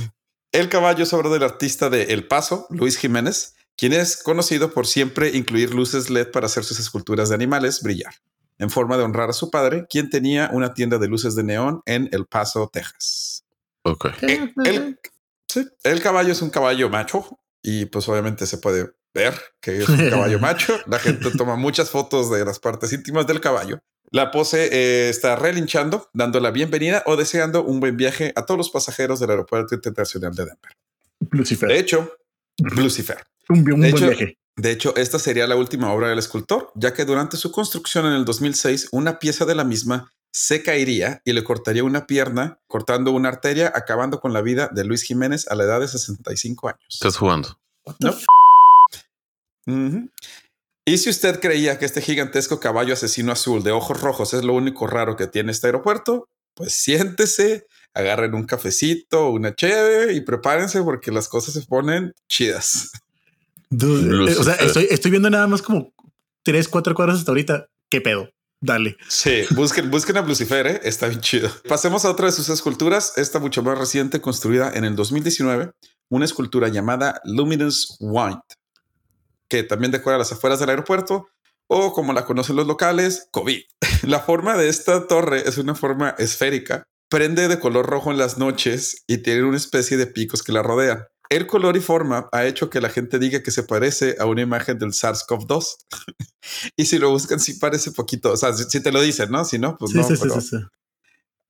El 0.53 0.69
caballo 0.69 1.03
es 1.03 1.13
obra 1.13 1.31
del 1.31 1.43
artista 1.43 1.91
de 1.91 2.05
El 2.05 2.27
Paso, 2.27 2.67
Luis 2.71 2.97
Jiménez, 2.97 3.55
quien 3.77 3.93
es 3.93 4.23
conocido 4.23 4.73
por 4.73 4.87
siempre 4.87 5.37
incluir 5.37 5.75
luces 5.75 6.11
LED 6.11 6.31
para 6.31 6.47
hacer 6.47 6.65
sus 6.65 6.79
esculturas 6.79 7.29
de 7.29 7.35
animales 7.35 7.83
brillar, 7.83 8.15
en 8.59 8.71
forma 8.71 8.97
de 8.97 9.05
honrar 9.05 9.31
a 9.31 9.33
su 9.33 9.51
padre, 9.51 9.87
quien 9.89 10.11
tenía 10.11 10.51
una 10.53 10.75
tienda 10.75 10.99
de 10.99 11.09
luces 11.09 11.35
de 11.35 11.45
neón 11.45 11.83
en 11.87 12.09
El 12.13 12.27
Paso, 12.27 12.69
Texas. 12.73 13.45
Ok. 13.83 14.07
Eh, 14.23 14.53
El, 14.65 14.99
sí, 15.49 15.67
el 15.83 16.01
caballo 16.03 16.33
es 16.33 16.43
un 16.43 16.51
caballo 16.51 16.89
macho 16.89 17.27
y 17.63 17.87
pues 17.87 18.09
obviamente 18.09 18.47
se 18.47 18.59
puede 18.59 18.93
ver 19.15 19.35
que 19.61 19.79
es 19.79 19.89
un 19.89 20.11
caballo 20.11 20.39
macho. 20.41 20.79
La 20.87 20.99
gente 20.99 21.31
toma 21.37 21.57
muchas 21.57 21.91
fotos 21.91 22.31
de 22.31 22.45
las 22.45 22.59
partes 22.59 22.93
íntimas 22.93 23.27
del 23.27 23.41
caballo. 23.41 23.81
La 24.13 24.31
pose 24.31 24.69
eh, 24.73 25.09
está 25.09 25.37
relinchando, 25.37 26.09
dando 26.13 26.41
la 26.41 26.51
bienvenida 26.51 27.03
o 27.07 27.17
deseando 27.17 27.63
un 27.65 27.79
buen 27.81 27.97
viaje 27.97 28.33
a 28.35 28.45
todos 28.45 28.59
los 28.59 28.71
pasajeros 28.71 29.21
del 29.21 29.31
Aeropuerto 29.31 29.75
Internacional 29.75 30.35
de 30.35 30.47
Denver. 30.47 30.77
Lucifer. 31.31 31.69
De 31.69 31.79
hecho, 31.79 32.13
Lucifer. 32.59 33.19
un, 33.49 33.59
un 33.59 33.65
de 33.65 33.73
buen 33.73 33.85
hecho- 33.85 34.09
viaje. 34.09 34.37
De 34.57 34.73
hecho, 34.73 34.95
esta 34.97 35.19
sería 35.19 35.47
la 35.47 35.57
última 35.57 35.93
obra 35.93 36.09
del 36.09 36.19
escultor, 36.19 36.71
ya 36.75 36.93
que 36.93 37.05
durante 37.07 37.37
su 37.39 37.51
construcción 37.51 38.05
en 38.05 38.13
el 38.13 38.25
2006, 38.27 38.89
una 38.93 39.19
pieza 39.19 39.45
de 39.47 39.55
la 39.55 39.65
misma 39.65 40.13
se 40.33 40.63
caería 40.63 41.23
y 41.25 41.33
le 41.33 41.43
cortaría 41.45 41.83
una 41.83 42.07
pierna, 42.07 42.59
cortando 42.67 43.11
una 43.13 43.31
arteria, 43.31 43.73
acabando 43.75 44.21
con 44.21 44.33
la 44.35 44.43
vida 44.43 44.69
de 44.73 44.85
Luis 44.85 45.03
Jiménez 45.03 45.47
a 45.49 45.55
la 45.55 45.65
edad 45.65 45.81
de 45.81 45.89
65 45.89 46.69
años. 46.69 46.81
Estás 46.91 47.17
jugando. 47.17 47.59
¿No? 48.01 48.15
Ujú. 49.67 50.09
Y 50.85 50.99
si 50.99 51.11
usted 51.11 51.41
creía 51.41 51.79
que 51.79 51.85
este 51.85 52.01
gigantesco 52.01 52.59
caballo 52.59 52.95
asesino 52.95 53.33
azul 53.33 53.63
de 53.63 53.71
ojos 53.71 54.01
rojos 54.01 54.35
es 54.35 54.45
lo 54.45 54.55
único 54.55 54.87
raro 54.87 55.17
que 55.17 55.27
tiene 55.27 55.53
este 55.53 55.69
aeropuerto, 55.69 56.29
pues 56.55 56.73
siéntese, 56.73 57.67
agarren 57.95 58.35
un 58.35 58.45
cafecito, 58.45 59.31
una 59.31 59.55
cheve 59.55 60.13
y 60.15 60.21
prepárense 60.23 60.83
porque 60.83 61.13
las 61.13 61.29
cosas 61.29 61.55
se 61.55 61.63
ponen 61.63 62.13
chidas. 62.29 62.91
Dude, 63.69 64.33
eh, 64.33 64.37
o 64.37 64.43
sea, 64.43 64.55
estoy, 64.55 64.89
estoy 64.91 65.11
viendo 65.11 65.31
nada 65.31 65.47
más 65.47 65.63
como 65.63 65.93
tres, 66.43 66.69
cuatro 66.69 66.95
cuadros 66.95 67.19
hasta 67.19 67.31
ahorita. 67.31 67.67
¿Qué 67.89 68.01
pedo? 68.01 68.29
Dale. 68.63 68.97
Sí, 69.09 69.45
busquen, 69.55 69.91
busquen 69.91 70.19
a 70.19 70.23
Lucifer, 70.23 70.67
¿eh? 70.67 70.81
está 70.85 71.09
bien 71.09 71.21
chido. 71.21 71.51
Pasemos 71.67 72.05
a 72.05 72.11
otra 72.11 72.27
de 72.27 72.33
sus 72.33 72.49
esculturas, 72.51 73.17
esta 73.17 73.39
mucho 73.39 73.63
más 73.63 73.79
reciente, 73.79 74.21
construida 74.21 74.71
en 74.75 74.85
el 74.85 74.97
2019, 74.97 75.71
una 76.11 76.25
escultura 76.27 76.69
llamada 76.69 77.23
Luminous 77.25 77.97
White, 78.01 78.57
que 79.51 79.65
también 79.65 79.93
decora 79.93 80.17
las 80.17 80.33
afueras 80.33 80.61
del 80.61 80.71
aeropuerto, 80.71 81.29
o 81.67 81.93
como 81.93 82.15
la 82.15 82.25
conocen 82.25 82.57
los 82.57 82.67
locales, 82.67 83.29
COVID. 83.33 83.61
La 84.03 84.21
forma 84.21 84.57
de 84.57 84.71
esta 84.71 85.07
torre 85.07 85.47
es 85.47 85.59
una 85.59 85.75
forma 85.75 86.15
esférica, 86.19 86.85
prende 87.11 87.49
de 87.49 87.61
color 87.61 87.87
rojo 87.87 88.11
en 88.11 88.17
las 88.17 88.39
noches 88.39 89.05
y 89.07 89.19
tiene 89.19 89.43
una 89.43 89.59
especie 89.59 89.99
de 89.99 90.07
picos 90.07 90.43
que 90.43 90.53
la 90.53 90.63
rodean. 90.63 91.05
El 91.29 91.47
color 91.47 91.77
y 91.77 91.81
forma 91.81 92.29
ha 92.33 92.45
hecho 92.47 92.71
que 92.71 92.81
la 92.81 92.89
gente 92.89 93.19
diga 93.19 93.43
que 93.43 93.51
se 93.51 93.63
parece 93.63 94.17
a 94.19 94.27
una 94.27 94.43
imagen 94.43 94.79
del 94.79 94.91
SARS-CoV-2. 94.91 95.77
y 96.77 96.87
si 96.87 96.99
lo 96.99 97.11
buscan, 97.11 97.39
sí 97.39 97.55
parece 97.55 97.93
poquito. 97.93 98.33
O 98.33 98.37
sea, 98.37 98.53
si, 98.53 98.65
si 98.65 98.83
te 98.83 98.91
lo 98.91 99.01
dicen, 99.01 99.31
¿no? 99.31 99.45
Si 99.45 99.59
no, 99.59 99.77
pues 99.77 99.93
sí, 99.93 99.99
no. 99.99 100.05
sí, 100.05 100.15
pero, 100.21 100.41
sí. 100.41 100.57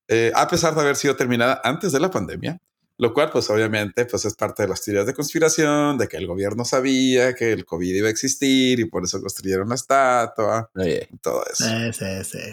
eh, 0.08 0.32
a 0.34 0.48
pesar 0.48 0.74
de 0.74 0.80
haber 0.82 0.96
sido 0.96 1.16
terminada 1.16 1.60
antes 1.64 1.92
de 1.92 2.00
la 2.00 2.10
pandemia, 2.10 2.58
lo 3.00 3.14
cual, 3.14 3.30
pues 3.30 3.48
obviamente, 3.48 4.04
pues 4.04 4.26
es 4.26 4.34
parte 4.34 4.64
de 4.64 4.68
las 4.68 4.82
teorías 4.82 5.06
de 5.06 5.14
conspiración, 5.14 5.96
de 5.96 6.06
que 6.06 6.18
el 6.18 6.26
gobierno 6.26 6.66
sabía 6.66 7.34
que 7.34 7.50
el 7.50 7.64
COVID 7.64 7.94
iba 7.94 8.08
a 8.08 8.10
existir 8.10 8.78
y 8.78 8.84
por 8.84 9.04
eso 9.04 9.22
construyeron 9.22 9.70
la 9.70 9.74
estatua 9.76 10.70
y 10.74 11.16
todo 11.16 11.42
eso. 11.50 11.64
Sí, 11.64 11.92
sí, 11.94 12.24
sí. 12.24 12.52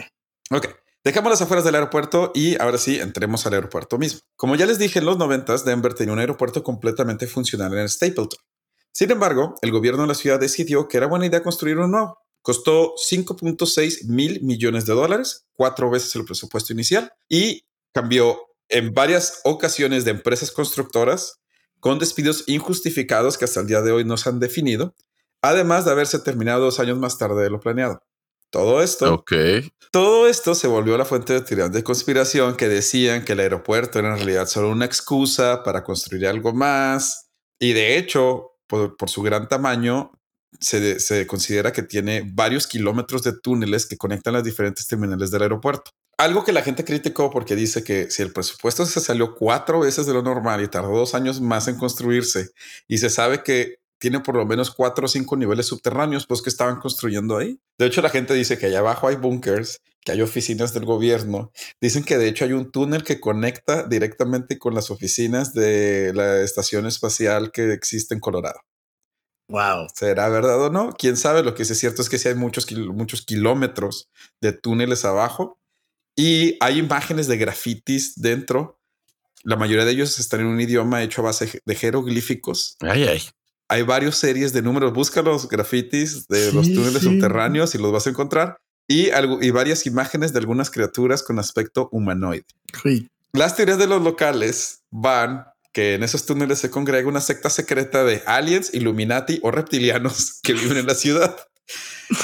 Ok, 0.50 0.68
dejamos 1.04 1.32
las 1.32 1.42
afueras 1.42 1.66
del 1.66 1.74
aeropuerto 1.74 2.32
y 2.34 2.58
ahora 2.62 2.78
sí 2.78 2.98
entremos 2.98 3.46
al 3.46 3.52
aeropuerto 3.52 3.98
mismo. 3.98 4.20
Como 4.36 4.56
ya 4.56 4.64
les 4.64 4.78
dije, 4.78 5.00
en 5.00 5.04
los 5.04 5.18
90 5.18 5.54
Denver 5.58 5.92
tenía 5.92 6.14
un 6.14 6.18
aeropuerto 6.18 6.62
completamente 6.62 7.26
funcional 7.26 7.74
en 7.74 7.80
el 7.80 7.90
Stapleton. 7.90 8.40
Sin 8.90 9.10
embargo, 9.10 9.54
el 9.60 9.70
gobierno 9.70 10.00
de 10.00 10.08
la 10.08 10.14
ciudad 10.14 10.40
decidió 10.40 10.88
que 10.88 10.96
era 10.96 11.08
buena 11.08 11.26
idea 11.26 11.42
construir 11.42 11.76
uno 11.76 11.88
nuevo. 11.88 12.18
Costó 12.40 12.94
5.6 12.94 14.06
mil 14.06 14.42
millones 14.42 14.86
de 14.86 14.94
dólares, 14.94 15.44
cuatro 15.52 15.90
veces 15.90 16.16
el 16.16 16.24
presupuesto 16.24 16.72
inicial, 16.72 17.12
y 17.28 17.66
cambió 17.92 18.47
en 18.68 18.92
varias 18.92 19.40
ocasiones 19.44 20.04
de 20.04 20.12
empresas 20.12 20.50
constructoras 20.50 21.40
con 21.80 21.98
despidos 21.98 22.44
injustificados 22.46 23.38
que 23.38 23.44
hasta 23.44 23.60
el 23.60 23.66
día 23.66 23.82
de 23.82 23.92
hoy 23.92 24.04
no 24.04 24.16
se 24.16 24.28
han 24.28 24.40
definido, 24.40 24.94
además 25.42 25.84
de 25.84 25.92
haberse 25.92 26.18
terminado 26.18 26.64
dos 26.64 26.80
años 26.80 26.98
más 26.98 27.18
tarde 27.18 27.42
de 27.42 27.50
lo 27.50 27.60
planeado. 27.60 28.02
Todo 28.50 28.82
esto 28.82 29.24
todo 29.90 30.26
esto 30.26 30.54
se 30.54 30.68
volvió 30.68 30.96
la 30.96 31.04
fuente 31.04 31.34
de 31.34 31.42
teorías 31.42 31.72
de 31.72 31.82
conspiración 31.82 32.56
que 32.56 32.68
decían 32.68 33.24
que 33.24 33.32
el 33.32 33.40
aeropuerto 33.40 33.98
era 33.98 34.10
en 34.10 34.16
realidad 34.16 34.46
solo 34.46 34.70
una 34.70 34.86
excusa 34.86 35.62
para 35.62 35.84
construir 35.84 36.26
algo 36.26 36.52
más. 36.52 37.30
Y 37.58 37.72
de 37.72 37.98
hecho, 37.98 38.52
por, 38.66 38.96
por 38.96 39.10
su 39.10 39.22
gran 39.22 39.48
tamaño, 39.48 40.12
se, 40.60 40.98
se, 40.98 41.26
considera 41.26 41.72
que 41.72 41.82
tiene 41.82 42.22
varios 42.24 42.66
kilómetros 42.66 43.22
de 43.22 43.38
túneles 43.38 43.86
que 43.86 43.96
conectan 43.96 44.34
las 44.34 44.44
diferentes 44.44 44.86
terminales 44.86 45.30
del 45.30 45.42
aeropuerto. 45.42 45.90
Algo 46.18 46.44
que 46.44 46.52
la 46.52 46.62
gente 46.62 46.84
criticó 46.84 47.30
porque 47.30 47.54
dice 47.54 47.84
que 47.84 48.10
si 48.10 48.22
el 48.22 48.32
presupuesto 48.32 48.84
se 48.84 48.98
salió 48.98 49.36
cuatro 49.36 49.78
veces 49.78 50.04
de 50.04 50.12
lo 50.12 50.20
normal 50.20 50.60
y 50.64 50.66
tardó 50.66 50.96
dos 50.96 51.14
años 51.14 51.40
más 51.40 51.68
en 51.68 51.76
construirse 51.76 52.50
y 52.88 52.98
se 52.98 53.08
sabe 53.08 53.44
que 53.44 53.76
tiene 53.98 54.18
por 54.18 54.34
lo 54.34 54.44
menos 54.44 54.72
cuatro 54.72 55.06
o 55.06 55.08
cinco 55.08 55.36
niveles 55.36 55.66
subterráneos, 55.66 56.26
pues 56.26 56.42
que 56.42 56.50
estaban 56.50 56.80
construyendo 56.80 57.36
ahí. 57.36 57.60
De 57.78 57.86
hecho, 57.86 58.02
la 58.02 58.10
gente 58.10 58.34
dice 58.34 58.58
que 58.58 58.66
allá 58.66 58.80
abajo 58.80 59.06
hay 59.06 59.14
bunkers, 59.14 59.80
que 60.04 60.10
hay 60.10 60.20
oficinas 60.20 60.74
del 60.74 60.86
gobierno. 60.86 61.52
Dicen 61.80 62.02
que 62.02 62.18
de 62.18 62.28
hecho 62.28 62.44
hay 62.44 62.52
un 62.52 62.72
túnel 62.72 63.04
que 63.04 63.20
conecta 63.20 63.84
directamente 63.84 64.58
con 64.58 64.74
las 64.74 64.90
oficinas 64.90 65.52
de 65.52 66.12
la 66.14 66.40
estación 66.40 66.86
espacial 66.86 67.52
que 67.52 67.72
existe 67.72 68.14
en 68.14 68.20
Colorado. 68.20 68.60
Wow. 69.48 69.86
¿Será 69.94 70.28
verdad 70.28 70.60
o 70.62 70.70
no? 70.70 70.92
Quién 70.98 71.16
sabe. 71.16 71.44
Lo 71.44 71.54
que 71.54 71.62
es 71.62 71.78
cierto 71.78 72.02
es 72.02 72.08
que 72.08 72.18
sí 72.18 72.28
hay 72.28 72.34
muchos, 72.34 72.66
muchos 72.88 73.22
kilómetros 73.22 74.08
de 74.40 74.52
túneles 74.52 75.04
abajo 75.04 75.58
y 76.18 76.56
hay 76.58 76.78
imágenes 76.78 77.28
de 77.28 77.36
grafitis 77.36 78.14
dentro. 78.16 78.80
La 79.44 79.54
mayoría 79.54 79.84
de 79.84 79.92
ellos 79.92 80.18
están 80.18 80.40
en 80.40 80.46
un 80.46 80.60
idioma 80.60 81.02
hecho 81.02 81.20
a 81.20 81.26
base 81.26 81.62
de 81.64 81.74
jeroglíficos. 81.76 82.76
Ay, 82.80 83.04
ay 83.04 83.22
hay 83.68 83.82
varias 83.82 84.16
series 84.16 84.52
de 84.52 84.62
números. 84.62 84.92
Busca 84.92 85.22
los 85.22 85.48
grafitis 85.48 86.26
de 86.28 86.52
los 86.52 86.66
túneles 86.66 87.02
subterráneos 87.02 87.74
y 87.74 87.78
los 87.78 87.92
vas 87.92 88.06
a 88.06 88.10
encontrar. 88.10 88.58
Y, 88.88 89.10
algo, 89.10 89.42
y 89.42 89.50
varias 89.50 89.84
imágenes 89.86 90.32
de 90.32 90.38
algunas 90.38 90.70
criaturas 90.70 91.22
con 91.22 91.38
aspecto 91.38 91.90
humanoide. 91.92 92.46
Las 93.32 93.54
teorías 93.54 93.78
de 93.78 93.86
los 93.86 94.02
locales 94.02 94.80
van 94.90 95.44
que 95.74 95.94
en 95.94 96.02
esos 96.02 96.24
túneles 96.24 96.58
se 96.58 96.70
congrega 96.70 97.06
una 97.06 97.20
secta 97.20 97.50
secreta 97.50 98.02
de 98.04 98.22
aliens, 98.26 98.72
Illuminati 98.72 99.38
o 99.42 99.50
reptilianos 99.50 100.40
que 100.42 100.54
viven 100.54 100.78
en 100.78 100.86
la 100.86 100.94
ciudad. 100.94 101.36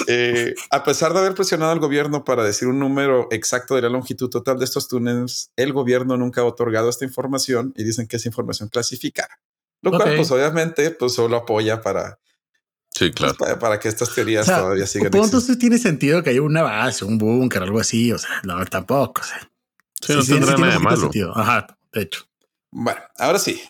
Eh, 0.07 0.55
a 0.71 0.83
pesar 0.83 1.13
de 1.13 1.19
haber 1.19 1.35
presionado 1.35 1.71
al 1.71 1.79
gobierno 1.79 2.25
para 2.25 2.43
decir 2.43 2.69
un 2.69 2.79
número 2.79 3.29
exacto 3.31 3.75
de 3.75 3.83
la 3.83 3.89
longitud 3.89 4.31
total 4.31 4.59
de 4.59 4.65
estos 4.65 4.89
túneles, 4.89 5.51
el 5.57 5.73
gobierno 5.73 6.17
nunca 6.17 6.41
ha 6.41 6.45
otorgado 6.45 6.89
esta 6.89 7.05
información 7.05 7.75
y 7.77 7.85
dicen 7.85 8.07
que 8.07 8.17
es 8.17 8.27
información 8.27 8.69
clasificada. 8.69 9.41
Lo 9.83 9.91
cual, 9.91 10.17
pues 10.17 10.31
obviamente, 10.31 10.91
pues 10.93 11.13
solo 11.13 11.37
apoya 11.37 11.83
para. 11.83 12.19
Sí, 12.91 13.11
claro. 13.11 13.37
para, 13.59 13.79
que 13.79 13.89
estas 13.89 14.15
teorías 14.15 14.47
todavía 14.47 14.87
sigan. 14.87 15.07
Entonces 15.13 15.59
tiene 15.59 15.79
sentido 15.79 16.23
que 16.23 16.31
haya 16.31 16.41
una 16.41 16.63
base, 16.63 17.05
un 17.05 17.19
búnker, 17.19 17.63
algo 17.63 17.81
así. 17.81 18.13
O 18.13 18.19
sea, 18.19 18.41
no, 18.45 18.65
tampoco. 18.67 19.21
O 19.21 19.25
sea, 19.25 19.51
sí, 20.01 20.15
no 20.15 20.25
tendrá 20.25 20.57
nada 20.57 20.73
de 20.75 20.79
malo. 20.79 21.11
Ajá, 21.35 21.67
de 21.93 22.03
hecho. 22.03 22.25
Bueno, 22.71 23.01
ahora 23.19 23.39
sí. 23.39 23.61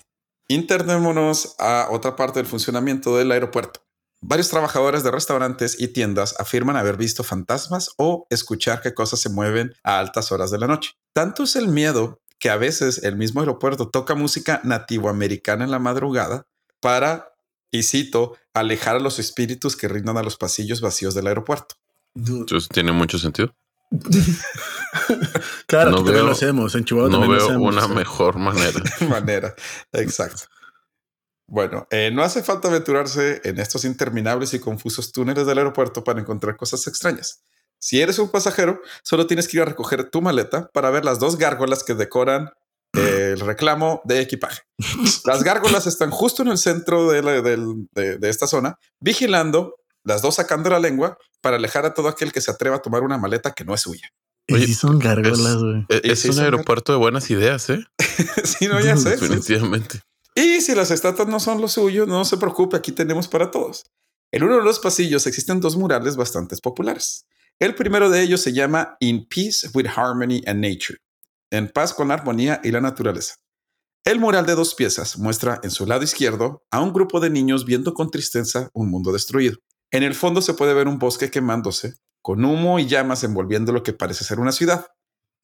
Internémonos 0.47 1.57
a 1.59 1.89
otra 1.91 2.17
parte 2.17 2.39
del 2.39 2.47
funcionamiento 2.47 3.17
del 3.17 3.33
aeropuerto. 3.33 3.84
Varios 4.27 4.49
trabajadores 4.49 5.05
de 5.05 5.11
restaurantes 5.11 5.79
y 5.79 5.89
tiendas 5.89 6.35
afirman 6.41 6.77
haber 6.77 6.97
visto 6.97 7.23
fantasmas 7.23 7.91
o 7.99 8.27
escuchar 8.31 8.81
que 8.81 8.95
cosas 8.95 9.21
se 9.21 9.29
mueven 9.29 9.75
a 9.83 9.99
altas 9.99 10.33
horas 10.33 10.51
de 10.51 10.57
la 10.57 10.67
noche. 10.67 10.93
Tanto 11.13 11.43
es 11.43 11.57
el 11.57 11.69
miedo 11.69 12.23
que 12.39 12.49
a 12.49 12.57
veces 12.57 13.05
el 13.05 13.17
mismo 13.17 13.41
aeropuerto 13.41 13.91
toca 13.91 14.15
música 14.15 14.63
nativoamericana 14.65 15.65
en 15.65 15.71
la 15.71 15.79
madrugada 15.79 16.47
para, 16.81 17.35
y 17.71 17.83
cito, 17.83 18.35
alejar 18.55 18.97
a 18.97 19.01
los 19.01 19.19
espíritus 19.19 19.77
que 19.77 19.89
rindan 19.89 20.17
a 20.17 20.23
los 20.23 20.37
pasillos 20.37 20.81
vacíos 20.81 21.15
del 21.15 21.27
aeropuerto. 21.27 21.75
Eso 22.15 22.69
tiene 22.73 22.93
mucho 22.93 23.19
sentido. 23.19 23.55
claro, 25.67 25.91
no 25.91 26.03
veo, 26.03 26.25
lo 26.25 26.33
hacemos. 26.33 26.75
En 26.75 26.87
Chihuahua 26.87 27.11
no 27.11 27.29
veo 27.29 27.61
una 27.61 27.89
mejor 27.89 28.39
manera. 28.39 28.83
manera, 29.07 29.55
exacto. 29.93 30.45
Bueno, 31.47 31.87
eh, 31.91 32.11
no 32.13 32.23
hace 32.23 32.43
falta 32.43 32.69
aventurarse 32.69 33.41
en 33.45 33.59
estos 33.59 33.85
interminables 33.85 34.55
y 34.55 34.61
confusos 34.61 35.13
túneles 35.13 35.47
del 35.47 35.59
aeropuerto 35.59 36.03
para 36.03 36.21
encontrar 36.21 36.57
cosas 36.57 36.87
extrañas. 36.87 37.43
Si 37.79 38.01
eres 38.01 38.19
un 38.19 38.31
pasajero, 38.31 38.81
solo 39.03 39.27
tienes 39.27 39.47
que 39.47 39.59
ir 39.59 39.63
a 39.63 39.67
recoger 39.67 40.09
tu 40.09 40.23
maleta 40.23 40.71
para 40.73 40.91
ver 40.91 41.05
las 41.05 41.19
dos 41.19 41.37
gárgolas 41.37 41.85
que 41.85 41.95
decoran 41.95 42.51
el 42.95 43.41
reclamo 43.41 44.01
de 44.05 44.21
equipaje. 44.21 44.63
Las 45.25 45.43
gárgolas 45.43 45.87
están 45.87 46.11
justo 46.11 46.43
en 46.43 46.49
el 46.49 46.59
centro 46.59 47.11
de, 47.11 48.19
esta 48.23 48.47
zona, 48.47 48.79
vigilando, 49.01 49.77
las 50.03 50.23
dos 50.23 50.37
sacando 50.37 50.71
la 50.71 50.79
lengua 50.79 51.19
para 51.43 51.57
alejar 51.57 51.85
a 51.85 51.93
todo 51.93 52.09
aquel 52.09 52.33
que 52.33 52.41
se 52.41 52.51
atreva 52.51 52.77
a 52.77 52.83
tomar 52.83 53.03
una 53.03 53.19
maleta 53.19 53.53
que 53.53 53.65
no 53.65 53.75
es 53.75 53.83
suya. 53.83 54.09
Oye, 54.51 54.75
son 54.75 54.99
gárgolas, 54.99 55.57
güey. 55.57 55.87
Es, 55.89 56.25
un 56.27 56.39
aeropuerto 56.39 56.93
de 56.93 56.99
buenas 56.99 57.31
ideas, 57.31 57.69
¿eh? 57.71 57.85
sí, 58.45 58.69
no, 58.69 58.81
ya 58.81 58.97
sé. 58.97 59.11
Definitivamente. 59.11 60.01
Y 60.35 60.61
si 60.61 60.75
las 60.75 60.91
estatuas 60.91 61.29
no 61.29 61.39
son 61.39 61.61
lo 61.61 61.69
suyo, 61.69 62.07
no 62.07 62.25
se 62.25 62.37
preocupe, 62.37 62.77
aquí 62.77 62.91
tenemos 62.91 63.29
para 63.29 63.51
todos. 63.51 63.85
En 64.33 64.43
uno 64.43 64.57
de 64.57 64.65
los 64.65 64.81
pasillos 64.81 65.29
existen 65.29 65.61
dos 65.61 65.77
murales 65.77 66.17
bastante 66.17 66.57
populares. 66.57 67.27
El 67.61 67.77
primero 67.77 68.11
de 68.11 68.21
ellos 68.21 68.41
se 68.41 68.53
llama 68.53 68.97
In 68.99 69.29
Peace 69.29 69.69
with 69.75 69.87
Harmony 69.95 70.43
and 70.47 70.61
Nature, 70.61 70.99
en 71.51 71.69
paz 71.69 71.95
con 71.95 72.09
la 72.09 72.15
armonía 72.15 72.61
y 72.65 72.73
la 72.73 72.81
naturaleza. 72.81 73.37
El 74.03 74.19
mural 74.19 74.45
de 74.45 74.57
dos 74.57 74.75
piezas 74.75 75.17
muestra 75.19 75.61
en 75.63 75.71
su 75.71 75.87
lado 75.87 76.03
izquierdo 76.03 76.65
a 76.73 76.81
un 76.81 76.93
grupo 76.93 77.21
de 77.21 77.31
niños 77.31 77.65
viendo 77.65 77.95
con 77.95 78.11
tristeza 78.11 78.71
un 78.75 78.91
mundo 78.91 79.13
destruido. 79.13 79.59
En 79.93 80.03
el 80.03 80.15
fondo 80.17 80.43
se 80.43 80.55
puede 80.55 80.75
ver 80.75 80.89
un 80.89 80.99
bosque 80.99 81.31
quemándose, 81.31 81.95
con 82.21 82.45
humo 82.45 82.81
y 82.81 82.87
llamas 82.87 83.23
envolviendo 83.23 83.73
lo 83.73 83.85
que 83.85 83.93
parece 83.93 84.25
ser 84.25 84.41
una 84.41 84.51
ciudad. 84.51 84.89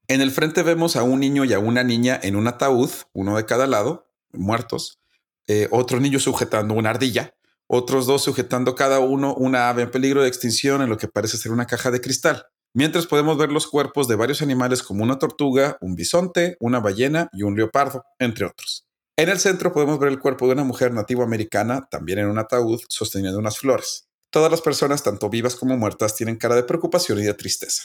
En 0.09 0.21
el 0.21 0.33
frente 0.33 0.65
vemos 0.65 0.97
a 0.97 1.05
un 1.05 1.21
niño 1.21 1.45
y 1.45 1.53
a 1.53 1.61
una 1.61 1.85
niña 1.85 2.19
en 2.21 2.35
un 2.35 2.49
ataúd, 2.49 2.91
uno 3.13 3.37
de 3.37 3.47
cada 3.47 3.69
lado, 3.69 4.10
muertos, 4.33 5.01
eh, 5.47 5.69
otro 5.71 6.01
niño 6.01 6.19
sujetando 6.19 6.75
una 6.75 6.91
ardilla, 6.91 7.35
otros 7.67 8.07
dos 8.07 8.23
sujetando 8.23 8.75
cada 8.75 9.01
uno 9.01 9.35
una 9.35 9.69
ave 9.69 9.83
en 9.83 9.91
peligro 9.91 10.23
de 10.23 10.29
extinción 10.29 10.83
en 10.83 10.91
lo 10.91 10.97
que 10.97 11.09
parece 11.09 11.37
ser 11.37 11.53
una 11.53 11.67
caja 11.67 11.91
de 11.91 12.01
cristal. 12.01 12.47
Mientras 12.73 13.07
podemos 13.07 13.37
ver 13.37 13.51
los 13.51 13.67
cuerpos 13.67 14.07
de 14.07 14.15
varios 14.15 14.43
animales 14.43 14.83
como 14.83 15.03
una 15.03 15.19
tortuga, 15.19 15.77
un 15.81 15.97
bisonte, 15.97 16.57
una 16.61 16.79
ballena 16.79 17.29
y 17.33 17.43
un 17.43 17.57
leopardo, 17.57 18.05
entre 18.19 18.47
otros. 18.47 18.87
En 19.17 19.29
el 19.29 19.39
centro 19.39 19.73
podemos 19.73 19.99
ver 19.99 20.11
el 20.11 20.21
cuerpo 20.21 20.47
de 20.47 20.53
una 20.53 20.65
mujer 20.65 20.95
nativa 20.95 21.25
americana, 21.25 21.87
también 21.91 22.21
en 22.21 22.29
un 22.29 22.39
ataúd, 22.39 22.81
sosteniendo 22.89 23.39
unas 23.39 23.59
flores. 23.59 24.09
Todas 24.31 24.51
las 24.51 24.61
personas, 24.61 25.03
tanto 25.03 25.29
vivas 25.29 25.57
como 25.57 25.77
muertas, 25.77 26.15
tienen 26.15 26.37
cara 26.37 26.55
de 26.55 26.63
preocupación 26.63 27.19
y 27.19 27.23
de 27.23 27.35
tristeza. 27.35 27.83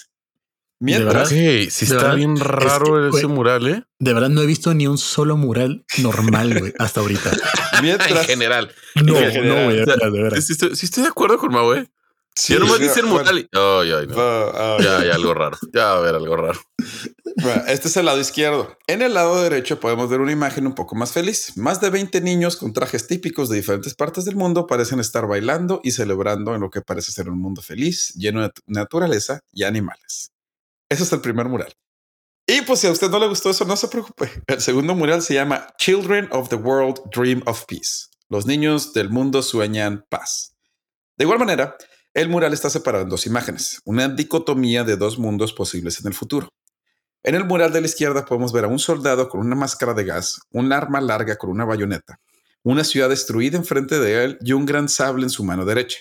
Mientras, 0.79 1.29
sí 1.29 1.67
está 1.67 2.13
bien 2.15 2.37
raro 2.37 3.07
ese 3.07 3.27
mural, 3.27 3.67
¿eh? 3.67 3.83
De 3.99 4.13
verdad 4.13 4.29
no 4.29 4.41
he 4.41 4.45
visto 4.45 4.73
ni 4.73 4.87
un 4.87 4.97
solo 4.97 5.37
mural 5.37 5.85
normal, 5.99 6.59
güey, 6.59 6.73
hasta 6.79 6.99
ahorita. 6.99 7.31
Mientras, 7.81 8.11
en 8.11 8.25
general. 8.25 8.71
No, 8.95 9.13
no, 9.13 9.65
güey, 9.65 9.77
de 9.77 9.85
verdad, 9.85 10.41
Si 10.41 10.53
estoy, 10.53 11.03
de 11.03 11.09
acuerdo 11.09 11.37
con 11.37 11.51
Mau, 11.51 11.65
güey. 11.65 11.87
Si 12.37 12.51
no 12.51 12.59
nomás 12.59 12.79
dice 12.79 12.99
el 12.99 13.05
mural 13.05 13.47
ay, 13.53 13.91
ay, 13.91 14.07
no. 14.07 14.79
ya 14.79 14.99
hay 14.99 15.09
algo 15.09 15.33
raro. 15.33 15.57
Ya 15.73 15.85
va 15.85 15.91
a 15.91 15.97
haber 15.99 16.15
algo 16.15 16.35
raro. 16.35 16.59
este 17.67 17.87
es 17.87 17.95
el 17.95 18.05
lado 18.05 18.19
izquierdo. 18.19 18.77
En 18.87 19.01
el 19.01 19.13
lado 19.13 19.41
derecho 19.41 19.79
podemos 19.79 20.09
ver 20.09 20.19
una 20.19 20.33
imagen 20.33 20.67
un 20.67 20.75
poco 20.75 20.95
más 20.95 21.13
feliz. 21.13 21.53
Más 21.55 21.79
de 21.79 21.89
20 21.89 22.19
niños 22.19 22.57
con 22.57 22.73
trajes 22.73 23.07
típicos 23.07 23.47
de 23.47 23.55
diferentes 23.55 23.93
partes 23.93 24.25
del 24.25 24.35
mundo 24.35 24.67
parecen 24.67 24.99
estar 24.99 25.27
bailando 25.27 25.79
y 25.81 25.91
celebrando 25.91 26.53
en 26.53 26.59
lo 26.59 26.69
que 26.69 26.81
parece 26.81 27.13
ser 27.13 27.29
un 27.29 27.39
mundo 27.39 27.61
feliz, 27.61 28.13
lleno 28.15 28.41
de 28.41 28.51
naturaleza 28.67 29.39
y 29.53 29.63
animales. 29.63 30.34
Ese 30.89 31.03
es 31.03 31.11
el 31.11 31.21
primer 31.21 31.47
mural. 31.47 31.73
Y 32.47 32.61
pues 32.61 32.79
si 32.79 32.87
a 32.87 32.91
usted 32.91 33.09
no 33.09 33.19
le 33.19 33.27
gustó 33.27 33.49
eso, 33.49 33.65
no 33.65 33.75
se 33.75 33.87
preocupe. 33.87 34.31
El 34.47 34.61
segundo 34.61 34.93
mural 34.93 35.21
se 35.21 35.33
llama 35.33 35.67
Children 35.77 36.29
of 36.31 36.49
the 36.49 36.55
World 36.55 37.01
Dream 37.11 37.41
of 37.47 37.65
Peace. 37.65 38.07
Los 38.29 38.45
niños 38.45 38.93
del 38.93 39.09
mundo 39.09 39.41
sueñan 39.41 40.05
paz. 40.09 40.55
De 41.17 41.25
igual 41.25 41.39
manera, 41.39 41.75
el 42.13 42.29
mural 42.29 42.53
está 42.53 42.69
separado 42.69 43.03
en 43.03 43.09
dos 43.09 43.25
imágenes, 43.25 43.81
una 43.83 44.07
dicotomía 44.07 44.83
de 44.83 44.95
dos 44.95 45.17
mundos 45.17 45.53
posibles 45.53 45.99
en 45.99 46.07
el 46.07 46.13
futuro. 46.13 46.49
En 47.23 47.33
el 47.33 47.45
mural 47.45 47.73
de 47.73 47.81
la 47.81 47.87
izquierda 47.87 48.23
podemos 48.23 48.53
ver 48.53 48.65
a 48.65 48.67
un 48.67 48.77
soldado 48.77 49.27
con 49.27 49.41
una 49.41 49.55
máscara 49.55 49.95
de 49.95 50.03
gas, 50.03 50.39
un 50.51 50.71
arma 50.71 51.01
larga 51.01 51.37
con 51.37 51.49
una 51.49 51.65
bayoneta, 51.65 52.19
una 52.63 52.83
ciudad 52.83 53.09
destruida 53.09 53.57
enfrente 53.57 53.99
de 53.99 54.23
él 54.23 54.37
y 54.41 54.53
un 54.53 54.65
gran 54.65 54.87
sable 54.87 55.23
en 55.23 55.29
su 55.29 55.43
mano 55.43 55.65
derecha. 55.65 55.99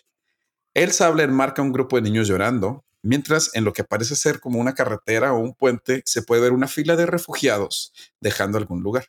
El 0.75 0.93
sable 0.93 1.23
enmarca 1.23 1.63
un 1.63 1.73
grupo 1.73 1.97
de 1.97 2.03
niños 2.03 2.29
llorando, 2.29 2.85
mientras 3.05 3.51
en 3.55 3.65
lo 3.65 3.73
que 3.73 3.85
parece 3.85 4.17
ser 4.17 4.41
como 4.41 4.59
una 4.59 4.75
carretera 4.75 5.33
o 5.33 5.39
un 5.39 5.55
puente 5.55 6.03
se 6.07 6.23
puede 6.23 6.43
ver 6.43 6.53
una 6.53 6.67
fila 6.67 6.97
de 6.97 7.07
refugiados 7.07 7.93
dejando 8.21 8.59
algún 8.59 8.83
lugar. 8.83 9.07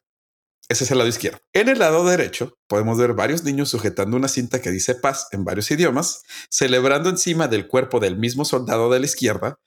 Ese 0.67 0.83
es 0.83 0.91
el 0.91 0.97
lado 0.97 1.09
izquierdo. 1.09 1.39
En 1.53 1.69
el 1.69 1.79
lado 1.79 2.05
derecho 2.05 2.57
podemos 2.67 2.97
ver 2.97 3.13
varios 3.13 3.43
niños 3.43 3.69
sujetando 3.69 4.17
una 4.17 4.27
cinta 4.27 4.61
que 4.61 4.71
dice 4.71 4.95
paz 4.95 5.27
en 5.31 5.45
varios 5.45 5.69
idiomas, 5.71 6.23
celebrando 6.49 7.09
encima 7.09 7.47
del 7.47 7.67
cuerpo 7.67 7.99
del 7.99 8.17
mismo 8.17 8.45
soldado 8.45 8.91
de 8.91 8.99
la 8.99 9.05
izquierda. 9.05 9.59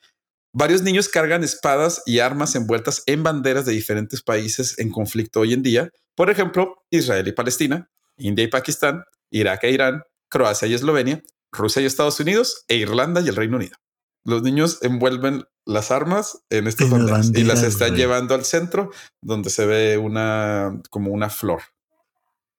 Varios 0.53 0.83
niños 0.83 1.09
cargan 1.09 1.43
espadas 1.43 2.03
y 2.05 2.19
armas 2.19 2.55
envueltas 2.55 3.03
en 3.05 3.23
banderas 3.23 3.65
de 3.65 3.73
diferentes 3.73 4.21
países 4.21 4.77
en 4.77 4.91
conflicto 4.91 5.39
hoy 5.39 5.53
en 5.53 5.63
día, 5.63 5.89
por 6.15 6.29
ejemplo, 6.29 6.83
Israel 6.89 7.27
y 7.27 7.31
Palestina, 7.31 7.89
India 8.17 8.43
y 8.43 8.47
Pakistán, 8.47 9.03
Irak 9.31 9.63
e 9.63 9.71
Irán, 9.71 10.01
Croacia 10.27 10.67
y 10.67 10.73
Eslovenia, 10.73 11.21
Rusia 11.51 11.81
y 11.81 11.85
Estados 11.85 12.19
Unidos, 12.19 12.65
e 12.67 12.75
Irlanda 12.75 13.21
y 13.21 13.29
el 13.29 13.35
Reino 13.35 13.55
Unido 13.57 13.77
los 14.23 14.41
niños 14.41 14.79
envuelven 14.81 15.45
las 15.65 15.91
armas 15.91 16.43
en 16.49 16.67
estas 16.67 16.89
banderas, 16.89 17.31
y 17.35 17.43
las 17.43 17.63
están 17.63 17.95
llevando 17.95 18.33
al 18.33 18.43
centro 18.43 18.91
donde 19.21 19.49
se 19.49 19.65
ve 19.65 19.97
una 19.97 20.81
como 20.89 21.11
una 21.11 21.29
flor. 21.29 21.61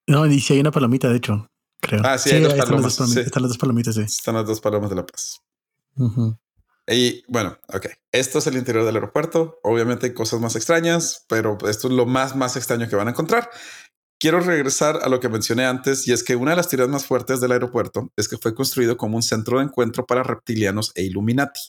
No, 0.06 0.24
dice 0.24 0.54
hay 0.54 0.60
una 0.60 0.70
palomita, 0.70 1.08
de 1.08 1.16
hecho. 1.16 1.48
creo. 1.80 2.02
Ah, 2.04 2.18
sí, 2.18 2.30
hay 2.30 2.42
dos 2.42 2.52
ahí 2.52 2.58
están, 2.58 2.72
las 2.72 2.82
dos 2.82 2.96
palomas, 2.96 2.96
palomitas, 2.96 3.14
sí. 3.14 3.20
están 3.20 3.42
las 3.42 3.50
dos 3.50 3.58
palomitas, 3.58 3.94
sí. 3.94 4.00
Están 4.02 4.34
las 4.34 4.46
dos 4.46 4.60
palomas 4.60 4.90
de 4.90 4.96
la 4.96 5.06
paz. 5.06 5.40
Ujú. 5.96 6.38
Y 6.86 7.22
bueno, 7.28 7.56
ok. 7.68 7.86
Esto 8.10 8.38
es 8.38 8.46
el 8.46 8.56
interior 8.56 8.84
del 8.84 8.96
aeropuerto. 8.96 9.60
Obviamente 9.62 10.06
hay 10.06 10.14
cosas 10.14 10.40
más 10.40 10.56
extrañas, 10.56 11.24
pero 11.28 11.56
esto 11.68 11.88
es 11.88 11.94
lo 11.94 12.06
más, 12.06 12.34
más 12.34 12.56
extraño 12.56 12.88
que 12.88 12.96
van 12.96 13.06
a 13.06 13.12
encontrar. 13.12 13.48
Quiero 14.20 14.40
regresar 14.40 15.00
a 15.02 15.08
lo 15.08 15.18
que 15.18 15.30
mencioné 15.30 15.64
antes, 15.64 16.06
y 16.06 16.12
es 16.12 16.22
que 16.22 16.36
una 16.36 16.50
de 16.50 16.58
las 16.58 16.68
teorías 16.68 16.90
más 16.90 17.06
fuertes 17.06 17.40
del 17.40 17.52
aeropuerto 17.52 18.12
es 18.16 18.28
que 18.28 18.36
fue 18.36 18.54
construido 18.54 18.98
como 18.98 19.16
un 19.16 19.22
centro 19.22 19.58
de 19.58 19.64
encuentro 19.64 20.04
para 20.04 20.22
reptilianos 20.22 20.92
e 20.94 21.04
Illuminati. 21.04 21.60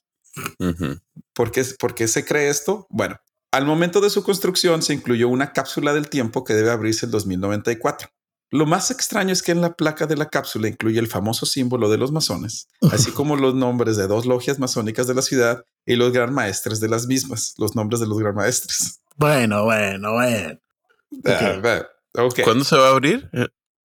¿Por 1.34 1.52
qué, 1.52 1.64
por 1.80 1.96
qué 1.96 2.10
se 2.10 2.26
cree 2.26 2.50
esto? 2.50 2.88
Bueno, 2.90 3.16
al 3.52 3.66
momento 3.66 4.02
de 4.02 4.10
su 4.10 4.22
construcción 4.22 4.82
se 4.82 4.94
incluyó 4.94 5.30
una 5.30 5.54
cápsula 5.54 5.94
del 5.94 6.10
tiempo 6.10 6.44
que 6.44 6.54
debe 6.54 6.72
abrirse 6.72 7.06
en 7.06 7.14
2094. 7.14 8.10
Lo 8.50 8.66
más 8.66 8.92
extraño 8.92 9.32
es 9.32 9.42
que 9.42 9.54
en 9.54 9.62
la 9.62 9.76
placa 9.76 10.06
de 10.06 10.18
la 10.18 10.28
cápsula 10.28 10.68
incluye 10.68 11.00
el 11.00 11.08
famoso 11.08 11.46
símbolo 11.46 11.90
de 11.90 11.98
los 11.98 12.12
masones, 12.12 12.68
así 12.92 13.12
como 13.14 13.38
los 13.38 13.56
nombres 13.56 13.96
de 13.96 14.08
dos 14.08 14.26
logias 14.26 14.60
masónicas 14.60 15.08
de 15.08 15.14
la 15.14 15.22
ciudad 15.22 15.64
y 15.86 15.96
los 15.96 16.12
gran 16.12 16.34
maestres 16.34 16.82
de 16.82 16.90
las 16.90 17.08
mismas, 17.08 17.54
los 17.58 17.78
nombres 17.78 18.02
de 18.02 18.08
los 18.08 18.20
gran 18.20 18.36
maestres. 18.36 19.00
Bueno, 19.16 19.64
bueno, 19.64 20.12
bueno. 20.12 20.60
Ah, 21.26 21.88
ok. 22.18 22.42
¿Cuándo 22.44 22.64
se 22.66 22.78
va 22.78 22.88
a 22.88 22.92
abrir? 22.92 23.30
Eh, 23.34 23.48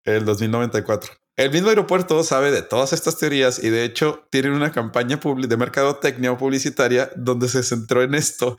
El 0.06 0.26
2094. 0.26 1.12
El 1.38 1.52
mismo 1.52 1.70
aeropuerto 1.70 2.22
sabe 2.24 2.52
de 2.52 2.62
todas 2.62 2.92
estas 2.92 3.18
teorías 3.18 3.64
y 3.64 3.70
de 3.70 3.86
hecho 3.86 4.28
tienen 4.30 4.52
una 4.52 4.72
campaña 4.74 5.20
de 5.24 5.58
mercadotecnia 5.58 6.34
o 6.34 6.38
publicitaria 6.38 7.10
donde 7.16 7.48
se 7.48 7.64
centró 7.64 8.02
en 8.04 8.14
esto. 8.16 8.58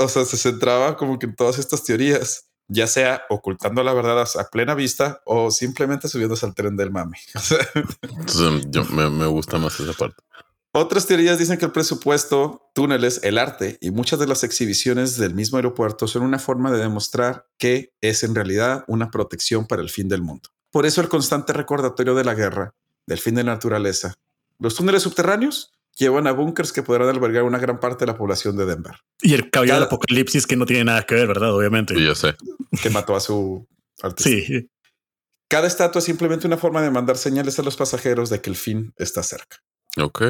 O 0.00 0.08
sea, 0.08 0.24
se 0.24 0.36
centraba 0.36 0.96
como 0.96 1.18
que 1.18 1.26
en 1.26 1.36
todas 1.36 1.58
estas 1.58 1.84
teorías, 1.84 2.48
ya 2.68 2.86
sea 2.88 3.22
ocultando 3.30 3.82
la 3.84 3.92
verdad 3.92 4.20
a- 4.20 4.44
plena 4.50 4.74
vista 4.74 5.22
o 5.26 5.50
simplemente 5.52 6.08
subiéndose 6.08 6.44
al 6.46 6.54
tren 6.54 6.76
del 6.76 6.90
mame. 6.90 7.18
Entonces, 8.02 8.64
yo, 8.68 8.84
me, 8.86 9.08
me 9.10 9.26
gusta 9.26 9.58
más 9.58 9.78
esa 9.78 9.92
parte. 9.92 10.20
Otras 10.72 11.06
teorías 11.06 11.38
dicen 11.38 11.58
que 11.58 11.64
el 11.64 11.72
presupuesto, 11.72 12.70
túneles, 12.74 13.20
el 13.22 13.38
arte 13.38 13.78
y 13.80 13.90
muchas 13.90 14.18
de 14.18 14.26
las 14.26 14.44
exhibiciones 14.44 15.16
del 15.16 15.34
mismo 15.34 15.56
aeropuerto 15.56 16.06
son 16.06 16.22
una 16.22 16.38
forma 16.38 16.70
de 16.70 16.78
demostrar 16.78 17.46
que 17.56 17.92
es 18.00 18.22
en 18.22 18.34
realidad 18.34 18.84
una 18.86 19.10
protección 19.10 19.66
para 19.66 19.82
el 19.82 19.88
fin 19.88 20.08
del 20.08 20.22
mundo. 20.22 20.50
Por 20.70 20.84
eso 20.84 21.00
el 21.00 21.08
constante 21.08 21.54
recordatorio 21.54 22.14
de 22.14 22.24
la 22.24 22.34
guerra, 22.34 22.74
del 23.06 23.18
fin 23.18 23.34
de 23.34 23.44
la 23.44 23.52
naturaleza. 23.52 24.14
Los 24.58 24.74
túneles 24.74 25.02
subterráneos 25.02 25.72
llevan 25.96 26.26
a 26.26 26.32
búnkers 26.32 26.72
que 26.72 26.82
podrán 26.82 27.08
albergar 27.08 27.44
una 27.44 27.58
gran 27.58 27.80
parte 27.80 28.04
de 28.04 28.12
la 28.12 28.18
población 28.18 28.56
de 28.56 28.66
Denver, 28.66 28.94
Y 29.22 29.34
el 29.34 29.50
caballero 29.50 29.76
del 29.76 29.84
apocalipsis 29.84 30.46
que 30.46 30.56
no 30.56 30.66
tiene 30.66 30.84
nada 30.84 31.02
que 31.04 31.14
ver, 31.14 31.26
¿verdad? 31.26 31.54
Obviamente. 31.54 31.94
Sí, 31.94 32.04
ya 32.04 32.14
sé. 32.14 32.36
que 32.82 32.90
mató 32.90 33.16
a 33.16 33.20
su 33.20 33.66
artista. 34.02 34.30
Sí. 34.30 34.70
Cada 35.48 35.66
estatua 35.66 36.00
es 36.00 36.04
simplemente 36.04 36.46
una 36.46 36.58
forma 36.58 36.82
de 36.82 36.90
mandar 36.90 37.16
señales 37.16 37.58
a 37.58 37.62
los 37.62 37.76
pasajeros 37.76 38.28
de 38.28 38.40
que 38.40 38.50
el 38.50 38.56
fin 38.56 38.92
está 38.96 39.22
cerca. 39.22 39.56
Ok. 39.96 40.22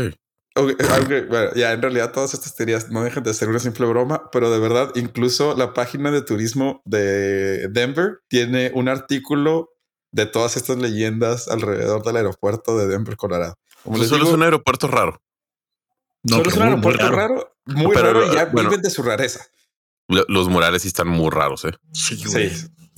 Bueno, 1.29 1.51
ya 1.55 1.73
en 1.73 1.83
realidad 1.83 2.13
todas 2.13 2.35
estas 2.35 2.55
teorías 2.57 2.91
no 2.91 3.03
dejan 3.05 3.23
de 3.23 3.33
ser 3.35 3.49
una 3.49 3.59
simple 3.61 3.87
broma, 3.87 4.29
pero 4.33 4.51
de 4.51 4.59
verdad 4.59 4.91
incluso 4.97 5.57
la 5.57 5.73
página 5.73 6.11
de 6.11 6.23
turismo 6.23 6.83
de 6.85 7.69
Denver 7.69 8.21
tiene 8.29 8.73
un 8.75 8.89
artículo 8.89 9.71
de 10.11 10.27
todas 10.27 10.57
estas 10.57 10.79
leyendas 10.79 11.49
alrededor 11.49 12.03
del 12.03 12.17
aeropuerto 12.17 12.77
de 12.79 12.89
Denver, 12.89 13.17
Colorado. 13.17 13.57
Como 13.85 13.99
les 13.99 14.09
Solo 14.09 14.21
digo, 14.25 14.31
es 14.31 14.35
un 14.35 14.43
aeropuerto 14.43 14.89
raro. 14.89 15.23
No, 16.25 16.37
solo 16.39 16.49
es 16.51 16.57
pero 16.57 16.75
un 16.75 16.81
muy- 16.81 16.81
muy 16.81 16.93
aeropuerto 17.01 17.17
raro, 17.17 17.55
muy 17.67 17.95
Pero, 17.95 18.13
raro 18.15 18.27
y 18.27 18.35
ya 18.35 18.45
bueno. 18.47 18.71
viven 18.71 18.83
de 18.83 18.91
su 18.91 19.03
rareza. 19.03 19.47
Lo- 20.09 20.25
Los 20.29 20.49
murales 20.49 20.83
sí 20.83 20.89
están 20.89 21.07
muy 21.09 21.31
raros, 21.31 21.65
¿eh? 21.67 21.73
Sí. 21.93 22.17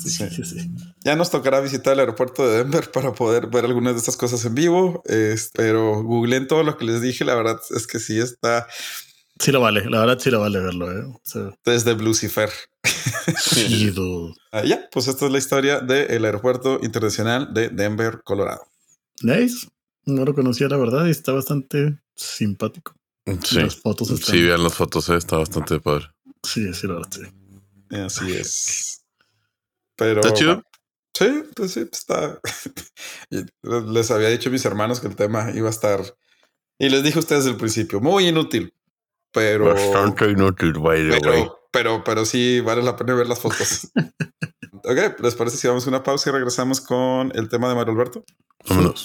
Sí. 0.03 0.11
Sí, 0.11 0.29
sí, 0.31 0.45
sí. 0.45 0.71
Ya 1.05 1.17
nos 1.17 1.31
tocará 1.31 1.61
visitar 1.61 1.93
el 1.95 2.01
aeropuerto 2.01 2.49
de 2.49 2.59
Denver 2.59 2.91
para 2.91 3.13
poder 3.13 3.47
ver 3.49 3.65
algunas 3.65 3.95
de 3.95 3.99
estas 3.99 4.17
cosas 4.17 4.45
en 4.45 4.55
vivo, 4.55 5.03
es- 5.07 5.51
pero 5.55 6.03
googleen 6.03 6.47
todo 6.49 6.63
lo 6.63 6.77
que 6.77 6.85
les 6.85 7.01
dije. 7.01 7.25
La 7.25 7.35
verdad 7.35 7.61
es 7.75 7.87
que 7.87 7.99
sí 7.99 8.19
está 8.19 8.67
Sí 9.39 9.53
lo 9.53 9.61
vale, 9.63 9.89
la 9.89 10.01
verdad 10.01 10.19
sí 10.19 10.31
lo 10.31 10.41
vale 10.41 10.61
verlo. 10.61 10.93
¿eh? 10.93 11.03
O 11.07 11.21
sea, 11.25 11.51
desde 11.65 11.95
Lucifer. 11.97 12.51
sí. 13.39 13.93
Ah, 14.53 14.65
ya, 14.65 14.89
pues 14.91 15.07
esta 15.07 15.27
es 15.27 15.33
la 15.33 15.39
historia 15.39 15.79
del 15.81 16.25
aeropuerto 16.25 16.81
internacional 16.83 17.55
de 17.55 17.69
Denver, 17.69 18.21
Colorado. 18.25 18.63
Nice. 19.23 19.69
No 20.07 20.25
lo 20.25 20.35
conocía, 20.35 20.67
la 20.69 20.77
verdad, 20.77 21.07
y 21.07 21.11
está 21.11 21.31
bastante 21.33 22.01
simpático. 22.17 22.95
Sí. 23.45 23.61
Las 23.61 23.77
fotos 23.77 24.11
están. 24.11 24.35
Sí, 24.35 24.43
vean 24.43 24.63
las 24.65 24.75
fotos, 24.75 25.09
¿eh? 25.09 25.17
está 25.17 25.37
bastante 25.37 25.79
padre. 25.79 26.07
Sí, 26.43 26.75
sí, 26.75 26.87
la 26.89 26.95
verdad, 26.95 27.11
sí. 27.13 27.97
Así 27.97 28.33
es. 28.33 29.00
Pero 30.01 30.23
¿Está 30.23 30.33
chido? 30.33 30.63
sí, 31.15 31.45
pues 31.55 31.73
sí, 31.73 31.85
pues 31.85 32.01
está. 32.01 32.41
Les 33.93 34.11
había 34.11 34.31
dicho 34.31 34.49
a 34.49 34.53
mis 34.53 34.65
hermanos 34.65 34.99
que 34.99 35.09
el 35.09 35.15
tema 35.15 35.51
iba 35.55 35.69
a 35.69 35.71
estar. 35.71 36.01
Y 36.79 36.89
les 36.89 37.03
dije 37.03 37.19
a 37.19 37.21
ustedes 37.21 37.45
desde 37.45 37.53
el 37.53 37.61
principio, 37.61 38.01
muy 38.01 38.27
inútil. 38.27 38.73
Pero, 39.31 39.67
Bastante 39.67 40.31
inútil, 40.31 40.73
by 40.79 41.03
the 41.03 41.11
way. 41.11 41.21
pero, 41.21 41.59
pero, 41.71 42.03
pero 42.03 42.25
sí 42.25 42.61
vale 42.61 42.83
la 42.83 42.97
pena 42.97 43.15
ver 43.15 43.27
las 43.27 43.41
fotos. 43.41 43.93
ok, 44.73 45.21
¿les 45.21 45.35
parece 45.35 45.59
si 45.59 45.69
vamos 45.69 45.85
a 45.85 45.91
una 45.91 46.03
pausa 46.03 46.31
y 46.31 46.33
regresamos 46.33 46.81
con 46.81 47.31
el 47.35 47.51
tema 47.51 47.69
de 47.69 47.75
Mario 47.75 47.93
Alberto? 47.93 48.25
Vámonos. 48.67 49.05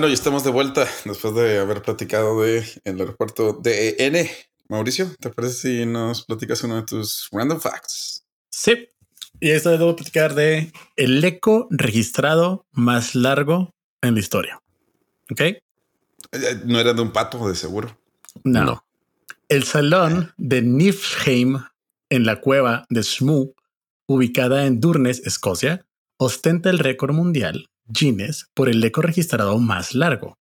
Bueno, 0.00 0.12
y 0.12 0.14
estamos 0.14 0.44
de 0.44 0.50
vuelta 0.50 0.88
después 1.04 1.34
de 1.34 1.58
haber 1.58 1.82
platicado 1.82 2.40
de 2.40 2.64
el 2.84 3.00
aeropuerto 3.00 3.52
de 3.52 3.96
N. 3.98 4.30
Mauricio, 4.66 5.14
¿te 5.20 5.28
parece 5.28 5.54
si 5.54 5.84
nos 5.84 6.24
platicas 6.24 6.64
uno 6.64 6.76
de 6.76 6.84
tus 6.84 7.28
random 7.30 7.60
facts? 7.60 8.24
Sí. 8.48 8.88
Y 9.40 9.50
esta 9.50 9.68
vez 9.68 9.78
debo 9.78 9.94
platicar 9.96 10.34
de 10.34 10.72
el 10.96 11.22
eco 11.22 11.66
registrado 11.68 12.64
más 12.72 13.14
largo 13.14 13.74
en 14.00 14.14
la 14.14 14.20
historia. 14.20 14.62
¿Ok? 15.30 15.40
Eh, 15.42 15.60
No 16.64 16.80
era 16.80 16.94
de 16.94 17.02
un 17.02 17.12
pato, 17.12 17.46
de 17.46 17.54
seguro. 17.54 17.94
No. 18.42 18.64
No. 18.64 18.84
El 19.50 19.64
salón 19.64 20.32
de 20.38 20.62
Niflheim 20.62 21.62
en 22.08 22.24
la 22.24 22.40
cueva 22.40 22.86
de 22.88 23.02
Smoo, 23.02 23.52
ubicada 24.06 24.64
en 24.64 24.80
Durnes, 24.80 25.20
Escocia, 25.26 25.84
ostenta 26.16 26.70
el 26.70 26.78
récord 26.78 27.12
mundial 27.12 27.69
Guinness 27.90 28.46
por 28.54 28.68
el 28.68 28.82
eco 28.82 29.02
registrado 29.02 29.58
más 29.58 29.94
largo. 29.94 30.38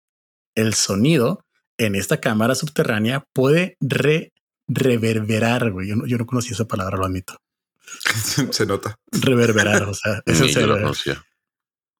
El 0.55 0.73
sonido 0.73 1.45
en 1.77 1.95
esta 1.95 2.19
cámara 2.21 2.55
subterránea 2.55 3.25
puede 3.33 3.77
re- 3.79 4.31
reverberar, 4.67 5.71
güey. 5.71 5.87
Yo 5.89 5.95
no, 5.95 6.05
yo 6.05 6.17
no 6.17 6.25
conocía 6.25 6.51
esa 6.53 6.65
palabra, 6.65 6.97
lo 6.97 7.05
admito. 7.05 7.37
Se 8.51 8.65
nota. 8.65 8.95
Reverberar, 9.11 9.83
o 9.83 9.93
sea, 9.93 10.21
eso 10.25 10.45
yo 10.45 10.67
lo 10.67 10.75
conocía. 10.79 11.23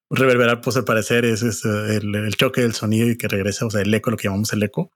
reverberar, 0.10 0.62
pues 0.62 0.78
al 0.78 0.86
parecer 0.86 1.26
es, 1.26 1.42
es, 1.44 1.66
eh, 1.66 1.96
el, 1.98 2.14
el 2.16 2.36
choque 2.36 2.62
del 2.62 2.74
sonido 2.74 3.10
y 3.10 3.18
que 3.18 3.28
regresa, 3.28 3.66
o 3.66 3.70
sea, 3.72 3.82
el 3.82 3.94
eco, 3.94 4.12
lo 4.12 4.18
que 4.18 4.28
llamamos 4.28 4.54
el 4.54 4.64
eco, 4.64 4.92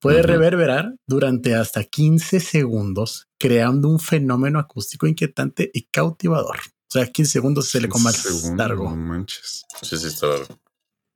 puede 0.00 0.22
reverberar 0.22 0.94
durante 1.06 1.54
hasta 1.54 1.84
15 1.84 2.40
segundos, 2.40 3.28
creando 3.38 3.88
un 3.88 4.00
fenómeno 4.00 4.58
acústico 4.58 5.06
inquietante 5.06 5.70
y 5.72 5.84
cautivador. 5.92 6.58
O 6.94 6.98
sea, 6.98 7.06
15 7.10 7.32
segundos 7.32 7.68
es 7.68 7.74
el 7.76 7.86
eco 7.86 7.98
más 8.00 8.16
Segundo, 8.16 8.56
largo. 8.62 8.90
No 8.90 8.96
manches. 8.96 9.64
Sí, 9.80 9.96
sí, 9.96 10.08
está 10.08 10.26
raro. 10.26 10.46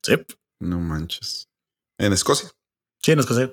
Sí, 0.02 0.14
No 0.60 0.80
manches. 0.80 1.48
En 1.98 2.14
Escocia. 2.14 2.50
sí, 3.02 3.14
no 3.14 3.20
es 3.20 3.26
cosa. 3.26 3.50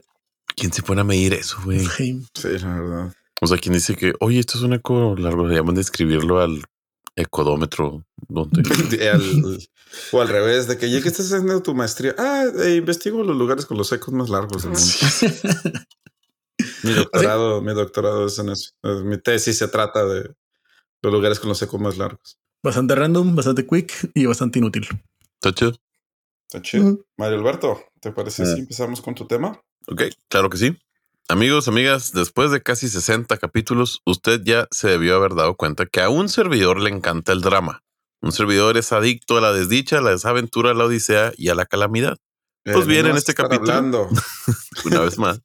¿Quién 0.55 0.71
se 0.71 0.83
pone 0.83 1.01
a 1.01 1.03
medir 1.03 1.33
eso, 1.33 1.57
güey? 1.65 1.86
Sí, 1.86 2.21
la 2.43 2.79
verdad. 2.79 3.13
O 3.41 3.47
sea, 3.47 3.57
¿quién 3.57 3.73
dice 3.73 3.95
que, 3.97 4.13
oye, 4.21 4.39
esto 4.39 4.57
es 4.57 4.63
un 4.63 4.71
eco 4.73 5.15
largo? 5.17 5.45
Le 5.47 5.55
llaman 5.55 5.75
de 5.75 5.81
escribirlo 5.81 6.39
al 6.39 6.63
ecodómetro. 7.17 8.05
donde 8.29 8.62
De 8.89 9.09
al- 9.09 9.59
o 10.13 10.21
al 10.21 10.27
revés, 10.29 10.67
de 10.67 10.77
que 10.77 10.89
ya 10.89 11.01
que 11.01 11.09
estás 11.09 11.25
haciendo 11.27 11.62
tu 11.62 11.73
maestría, 11.75 12.15
ah, 12.17 12.45
eh, 12.63 12.75
investigo 12.75 13.21
los 13.23 13.36
lugares 13.36 13.65
con 13.65 13.77
los 13.77 13.91
ecos 13.91 14.13
más 14.13 14.29
largos 14.29 14.63
del 14.63 14.71
mundo. 14.71 15.86
Mi 16.83 16.93
doctorado, 16.93 17.62
mi 17.62 17.73
doctorado 17.73 18.27
es 18.27 18.39
en 18.39 18.49
eso. 18.49 18.71
Eh, 18.83 19.01
Mi 19.03 19.17
tesis 19.17 19.57
se 19.57 19.67
trata 19.67 20.05
de 20.05 20.33
los 21.04 21.13
lugares 21.13 21.39
con 21.39 21.50
los 21.50 21.62
ecos 21.62 21.80
más 21.80 21.98
largos. 21.98 22.38
Bastante 22.63 22.96
random, 22.96 23.36
bastante 23.36 23.68
quick 23.68 24.12
y 24.13 24.26
bastante 24.26 24.60
inútil. 24.60 24.88
¿Está 25.36 25.54
chido? 25.54 25.78
Está 26.50 26.62
chido. 26.62 27.00
Mario 27.18 27.38
Alberto, 27.39 27.84
¿te 28.00 28.12
parece 28.12 28.44
Mm. 28.44 28.46
si 28.54 28.60
empezamos 28.62 29.02
con 29.02 29.13
tu 29.13 29.28
tema? 29.28 29.60
Ok, 29.88 30.04
claro 30.30 30.50
que 30.50 30.58
sí. 30.58 30.78
Amigos, 31.28 31.68
amigas, 31.68 32.12
después 32.13 32.52
de 32.52 32.62
casi 32.63 32.88
60 32.89 33.38
capítulos, 33.38 34.02
usted 34.06 34.42
ya 34.44 34.68
se 34.72 34.88
debió 34.89 35.16
haber 35.16 35.36
dado 35.36 35.56
cuenta 35.56 35.86
que 35.86 36.02
a 36.02 36.10
un 36.10 36.30
servidor 36.30 36.80
le 36.82 36.89
encanta 36.89 37.32
el 37.34 37.42
drama. 37.42 37.82
Un 38.22 38.32
servidor 38.32 38.78
es 38.78 38.92
adicto 38.94 39.38
a 39.38 39.42
la 39.42 39.52
desdicha, 39.52 39.98
a 39.98 40.02
la 40.02 40.12
desaventura, 40.12 40.72
a 40.72 40.74
la 40.74 40.86
odisea 40.86 41.34
y 41.38 41.50
a 41.50 41.56
la 41.56 41.66
calamidad. 41.66 42.18
Pues 42.63 42.78
Eh, 42.78 42.86
bien, 42.86 43.04
no 43.04 43.12
en 43.12 43.18
este 43.18 43.34
capítulo. 43.34 44.10
una 44.86 45.00
vez 45.02 45.18
más. 45.18 45.42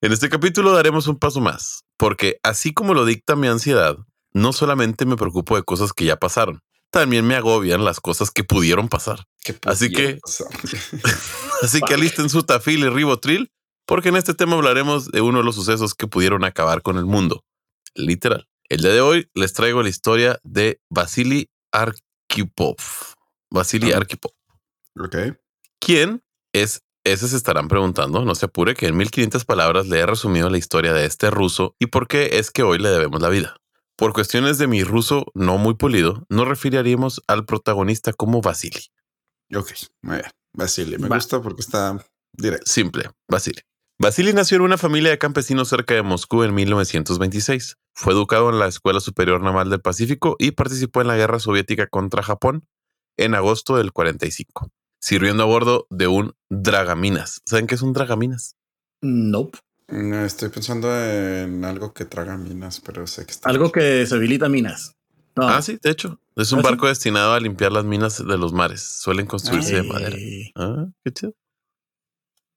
En 0.00 0.12
este 0.12 0.28
capítulo 0.30 0.72
daremos 0.72 1.06
un 1.08 1.18
paso 1.18 1.40
más, 1.40 1.82
porque 1.98 2.38
así 2.42 2.72
como 2.72 2.94
lo 2.94 3.04
dicta 3.04 3.36
mi 3.36 3.48
ansiedad, 3.48 3.98
no 4.32 4.52
solamente 4.52 5.06
me 5.06 5.16
preocupo 5.16 5.56
de 5.56 5.62
cosas 5.62 5.92
que 5.92 6.04
ya 6.04 6.16
pasaron, 6.16 6.60
también 6.90 7.26
me 7.26 7.34
agobian 7.34 7.84
las 7.84 8.00
cosas 8.00 8.30
que 8.30 8.44
pudieron 8.44 8.88
pasar. 8.88 9.24
¿Qué 9.44 9.56
Así 9.66 9.90
que- 9.90 10.18
pasar? 10.22 10.46
Así 11.62 11.80
que 11.80 11.94
alisten 11.94 12.28
su 12.30 12.42
tafil 12.44 12.80
y 12.84 12.88
ribotril, 12.88 13.50
porque 13.86 14.08
en 14.10 14.16
este 14.16 14.34
tema 14.34 14.54
hablaremos 14.56 15.10
de 15.10 15.20
uno 15.20 15.38
de 15.38 15.44
los 15.44 15.54
sucesos 15.54 15.94
que 15.94 16.06
pudieron 16.06 16.44
acabar 16.44 16.82
con 16.82 16.96
el 16.98 17.04
mundo. 17.04 17.44
Literal. 17.94 18.46
El 18.68 18.82
día 18.82 18.92
de 18.92 19.00
hoy 19.00 19.28
les 19.34 19.52
traigo 19.54 19.82
la 19.82 19.88
historia 19.88 20.38
de 20.44 20.80
Vasily 20.90 21.48
Arkhipov. 21.72 22.76
Vasily 23.50 23.92
Ah. 23.92 23.96
Arkhipov. 23.98 24.32
ok. 24.98 25.16
¿Quién 25.80 26.22
es? 26.52 26.82
Ese 27.04 27.28
se 27.28 27.36
estarán 27.36 27.68
preguntando, 27.68 28.22
no 28.24 28.34
se 28.34 28.44
apure, 28.46 28.74
que 28.74 28.86
en 28.86 28.96
1500 28.96 29.44
palabras 29.46 29.86
le 29.86 30.00
he 30.00 30.04
resumido 30.06 30.50
la 30.50 30.58
historia 30.58 30.92
de 30.92 31.06
este 31.06 31.30
ruso 31.30 31.74
y 31.78 31.86
por 31.86 32.06
qué 32.08 32.30
es 32.38 32.50
que 32.50 32.62
hoy 32.62 32.78
le 32.78 32.90
debemos 32.90 33.22
la 33.22 33.30
vida. 33.30 33.56
Por 33.98 34.12
cuestiones 34.12 34.58
de 34.58 34.68
mi 34.68 34.84
ruso 34.84 35.26
no 35.34 35.58
muy 35.58 35.74
polido, 35.74 36.24
nos 36.28 36.46
referiríamos 36.46 37.20
al 37.26 37.44
protagonista 37.44 38.12
como 38.12 38.40
Vasily. 38.40 38.80
Ok. 39.52 39.72
Muy 40.02 40.18
bien. 40.18 40.30
Basile. 40.54 40.98
Me 40.98 41.08
Va. 41.08 41.16
gusta 41.16 41.42
porque 41.42 41.62
está 41.62 41.98
directo. 42.32 42.64
Simple, 42.70 43.10
Vasily. 43.28 43.60
Vasily 44.00 44.32
nació 44.32 44.58
en 44.58 44.62
una 44.62 44.78
familia 44.78 45.10
de 45.10 45.18
campesinos 45.18 45.68
cerca 45.68 45.94
de 45.94 46.02
Moscú 46.02 46.44
en 46.44 46.54
1926. 46.54 47.74
Fue 47.92 48.12
educado 48.12 48.50
en 48.50 48.60
la 48.60 48.68
Escuela 48.68 49.00
Superior 49.00 49.42
Naval 49.42 49.68
del 49.68 49.80
Pacífico 49.80 50.36
y 50.38 50.52
participó 50.52 51.00
en 51.00 51.08
la 51.08 51.16
Guerra 51.16 51.40
Soviética 51.40 51.88
contra 51.88 52.22
Japón 52.22 52.68
en 53.16 53.34
agosto 53.34 53.78
del 53.78 53.92
45, 53.92 54.70
sirviendo 55.00 55.42
a 55.42 55.46
bordo 55.46 55.88
de 55.90 56.06
un 56.06 56.34
Dragaminas. 56.48 57.40
¿Saben 57.46 57.66
qué 57.66 57.74
es 57.74 57.82
un 57.82 57.94
Dragaminas? 57.94 58.54
Nope. 59.02 59.58
No, 59.88 60.22
estoy 60.24 60.50
pensando 60.50 60.94
en 60.94 61.64
algo 61.64 61.94
que 61.94 62.04
traga 62.04 62.36
minas, 62.36 62.80
pero 62.80 63.06
sé 63.06 63.24
que 63.24 63.32
está. 63.32 63.48
Algo 63.48 63.72
que 63.72 63.80
deshabilita 63.80 64.48
minas. 64.48 64.94
No. 65.34 65.48
Ah, 65.48 65.62
sí, 65.62 65.78
de 65.82 65.90
hecho. 65.90 66.20
Es 66.36 66.52
un 66.52 66.58
¿Ah, 66.58 66.62
sí? 66.62 66.68
barco 66.68 66.88
destinado 66.88 67.32
a 67.32 67.40
limpiar 67.40 67.72
las 67.72 67.84
minas 67.84 68.18
de 68.18 68.38
los 68.38 68.52
mares. 68.52 68.82
Suelen 68.82 69.26
construirse 69.26 69.76
de 69.76 69.82
madera. 69.82 70.16
Ah, 70.56 70.86
qué 71.04 71.12
chido. 71.12 71.32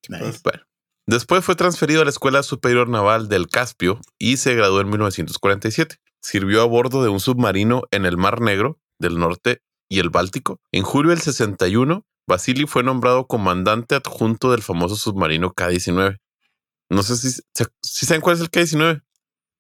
nice. 0.09 0.39
Bueno, 0.43 0.63
después 1.07 1.45
fue 1.45 1.55
transferido 1.55 2.01
a 2.01 2.05
la 2.05 2.09
Escuela 2.09 2.43
Superior 2.43 2.89
Naval 2.89 3.29
del 3.29 3.47
Caspio 3.47 4.01
y 4.19 4.37
se 4.37 4.55
graduó 4.55 4.81
en 4.81 4.89
1947. 4.89 5.97
Sirvió 6.21 6.61
a 6.61 6.65
bordo 6.65 7.01
de 7.01 7.09
un 7.09 7.19
submarino 7.19 7.83
en 7.91 8.05
el 8.05 8.17
Mar 8.17 8.41
Negro 8.41 8.79
del 8.99 9.17
Norte 9.17 9.61
y 9.89 9.99
el 9.99 10.09
Báltico. 10.09 10.59
En 10.71 10.83
julio 10.83 11.11
del 11.11 11.21
61, 11.21 12.05
Vasily 12.27 12.65
fue 12.65 12.83
nombrado 12.83 13.25
comandante 13.25 13.95
adjunto 13.95 14.51
del 14.51 14.61
famoso 14.61 14.95
submarino 14.95 15.53
K-19. 15.53 16.17
No 16.91 17.03
sé 17.03 17.15
si, 17.15 17.31
si- 17.31 17.65
si 17.81 18.05
saben 18.05 18.21
cuál 18.21 18.35
es 18.35 18.41
el 18.41 18.49
K-19. 18.49 19.01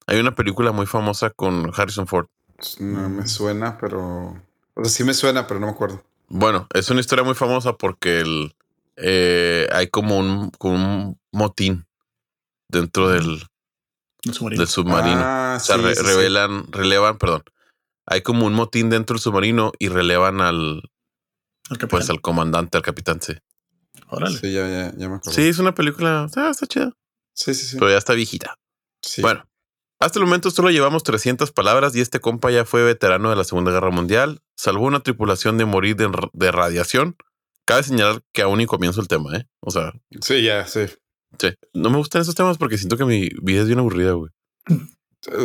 Hay 0.07 0.19
una 0.19 0.35
película 0.35 0.71
muy 0.71 0.85
famosa 0.85 1.29
con 1.29 1.71
Harrison 1.75 2.07
Ford. 2.07 2.27
No 2.79 3.09
me 3.09 3.27
suena, 3.27 3.77
pero. 3.79 4.35
O 4.73 4.83
sea, 4.83 4.89
sí 4.89 5.03
me 5.03 5.13
suena, 5.13 5.47
pero 5.47 5.59
no 5.59 5.67
me 5.67 5.71
acuerdo. 5.71 6.03
Bueno, 6.27 6.67
es 6.73 6.89
una 6.89 6.99
historia 6.99 7.23
muy 7.23 7.35
famosa 7.35 7.73
porque 7.73 8.19
el, 8.21 8.55
eh, 8.97 9.67
hay 9.71 9.87
como 9.87 10.17
un, 10.17 10.49
como 10.51 10.75
un 10.75 11.19
motín 11.31 11.85
dentro 12.69 13.09
del, 13.09 13.43
submarino. 14.31 14.59
del 14.61 14.67
submarino. 14.67 15.21
Ah, 15.23 15.53
o 15.57 15.59
sea, 15.59 15.75
sí, 15.77 15.81
re- 15.81 15.95
sí, 15.95 16.01
sí. 16.01 16.07
revelan, 16.07 16.71
relevan, 16.71 17.17
perdón. 17.17 17.43
Hay 18.05 18.21
como 18.21 18.45
un 18.45 18.53
motín 18.53 18.89
dentro 18.89 19.15
del 19.15 19.21
submarino 19.21 19.71
y 19.79 19.87
relevan 19.89 20.41
al, 20.41 20.81
capitán. 21.69 21.89
pues, 21.89 22.09
al 22.09 22.21
comandante, 22.21 22.77
al 22.77 22.83
capitán. 22.83 23.21
Sí, 23.21 23.33
Órale. 24.09 24.37
Sí, 24.37 24.51
ya, 24.51 24.67
ya, 24.67 24.91
ya 24.97 25.09
me 25.09 25.15
acuerdo. 25.15 25.31
sí 25.31 25.43
es 25.47 25.59
una 25.59 25.73
película, 25.73 26.27
ah, 26.35 26.49
está 26.49 26.65
chida, 26.67 26.91
sí, 27.33 27.53
sí. 27.53 27.65
sí. 27.65 27.77
pero 27.77 27.91
ya 27.91 27.97
está 27.97 28.13
viejita. 28.13 28.55
Sí. 29.01 29.21
Bueno, 29.21 29.45
hasta 29.99 30.19
el 30.19 30.25
momento 30.25 30.49
solo 30.51 30.69
llevamos 30.71 31.03
300 31.03 31.51
palabras 31.51 31.95
y 31.95 32.01
este 32.01 32.19
compa 32.19 32.49
ya 32.51 32.65
fue 32.65 32.83
veterano 32.83 33.29
de 33.29 33.35
la 33.35 33.43
Segunda 33.43 33.71
Guerra 33.71 33.91
Mundial, 33.91 34.41
salvó 34.55 34.85
una 34.85 35.01
tripulación 35.01 35.57
de 35.57 35.65
morir 35.65 35.95
de, 35.95 36.09
de 36.33 36.51
radiación. 36.51 37.15
Cabe 37.65 37.83
señalar 37.83 38.21
que 38.33 38.41
aún 38.41 38.59
y 38.61 38.65
comienzo 38.65 38.99
el 39.01 39.07
tema, 39.07 39.37
¿eh? 39.37 39.47
O 39.59 39.69
sea, 39.71 39.93
Sí, 40.21 40.43
ya, 40.43 40.65
sí. 40.65 40.87
sí. 41.39 41.53
No 41.73 41.89
me 41.91 41.97
gustan 41.97 42.23
esos 42.23 42.33
temas 42.35 42.57
porque 42.57 42.77
siento 42.77 42.97
que 42.97 43.05
mi 43.05 43.29
vida 43.41 43.61
es 43.61 43.67
bien 43.67 43.79
aburrida, 43.79 44.13
güey. 44.13 44.31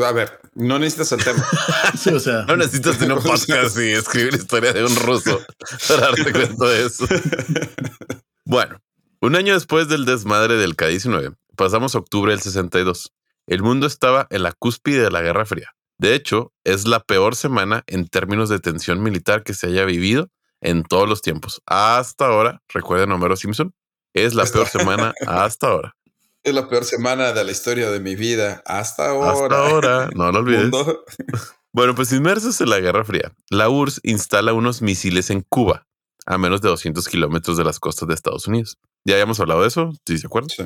A 0.02 0.12
ver, 0.12 0.40
no 0.54 0.78
necesitas 0.78 1.12
el 1.12 1.22
tema. 1.22 1.46
Sí, 1.98 2.10
o 2.10 2.18
sea. 2.20 2.44
No 2.48 2.56
necesitas 2.56 2.98
tener 2.98 3.16
un 3.16 3.22
podcast 3.22 3.76
y 3.78 3.92
escribir 3.92 4.32
la 4.32 4.38
historia 4.38 4.72
de 4.72 4.84
un 4.84 4.96
ruso 4.96 5.44
para 5.88 6.00
darte 6.00 6.32
cuenta 6.32 6.66
de 6.66 6.86
eso. 6.86 7.06
Bueno, 8.48 8.80
un 9.20 9.34
año 9.34 9.54
después 9.54 9.88
del 9.88 10.04
desmadre 10.04 10.54
del 10.54 10.76
K-19, 10.76 11.34
pasamos 11.56 11.94
a 11.94 11.98
octubre 11.98 12.32
del 12.32 12.40
62. 12.40 13.12
El 13.46 13.62
mundo 13.62 13.86
estaba 13.86 14.26
en 14.30 14.42
la 14.42 14.52
cúspide 14.52 15.02
de 15.02 15.10
la 15.10 15.22
Guerra 15.22 15.44
Fría. 15.44 15.70
De 15.98 16.14
hecho, 16.14 16.52
es 16.64 16.86
la 16.86 17.00
peor 17.00 17.36
semana 17.36 17.82
en 17.86 18.06
términos 18.06 18.48
de 18.48 18.58
tensión 18.58 19.02
militar 19.02 19.42
que 19.42 19.54
se 19.54 19.68
haya 19.68 19.84
vivido 19.84 20.28
en 20.60 20.82
todos 20.82 21.08
los 21.08 21.22
tiempos. 21.22 21.62
Hasta 21.66 22.26
ahora, 22.26 22.62
recuerden 22.68 23.12
Homero 23.12 23.36
Simpson, 23.36 23.72
es 24.14 24.34
la 24.34 24.44
peor 24.44 24.68
semana 24.68 25.14
hasta 25.26 25.68
ahora. 25.68 25.92
Es 26.42 26.54
la 26.54 26.68
peor 26.68 26.84
semana 26.84 27.32
de 27.32 27.42
la 27.42 27.50
historia 27.50 27.90
de 27.90 27.98
mi 27.98 28.14
vida. 28.14 28.62
Hasta 28.66 29.08
ahora. 29.08 29.32
Hasta 29.32 29.66
ahora, 29.66 30.08
no 30.14 30.30
lo 30.30 30.38
olvides. 30.42 30.70
Bueno, 31.72 31.96
pues 31.96 32.12
inmersos 32.12 32.60
en 32.60 32.70
la 32.70 32.78
Guerra 32.78 33.04
Fría, 33.04 33.32
la 33.50 33.68
URSS 33.68 34.00
instala 34.04 34.52
unos 34.52 34.80
misiles 34.80 35.30
en 35.30 35.40
Cuba, 35.40 35.88
a 36.24 36.38
menos 36.38 36.62
de 36.62 36.68
200 36.68 37.08
kilómetros 37.08 37.56
de 37.56 37.64
las 37.64 37.80
costas 37.80 38.06
de 38.06 38.14
Estados 38.14 38.46
Unidos. 38.46 38.78
Ya 39.04 39.14
habíamos 39.14 39.40
hablado 39.40 39.62
de 39.62 39.66
eso, 39.68 39.90
¿sí 40.06 40.18
se 40.18 40.28
acuerdan? 40.28 40.50
Sí. 40.50 40.62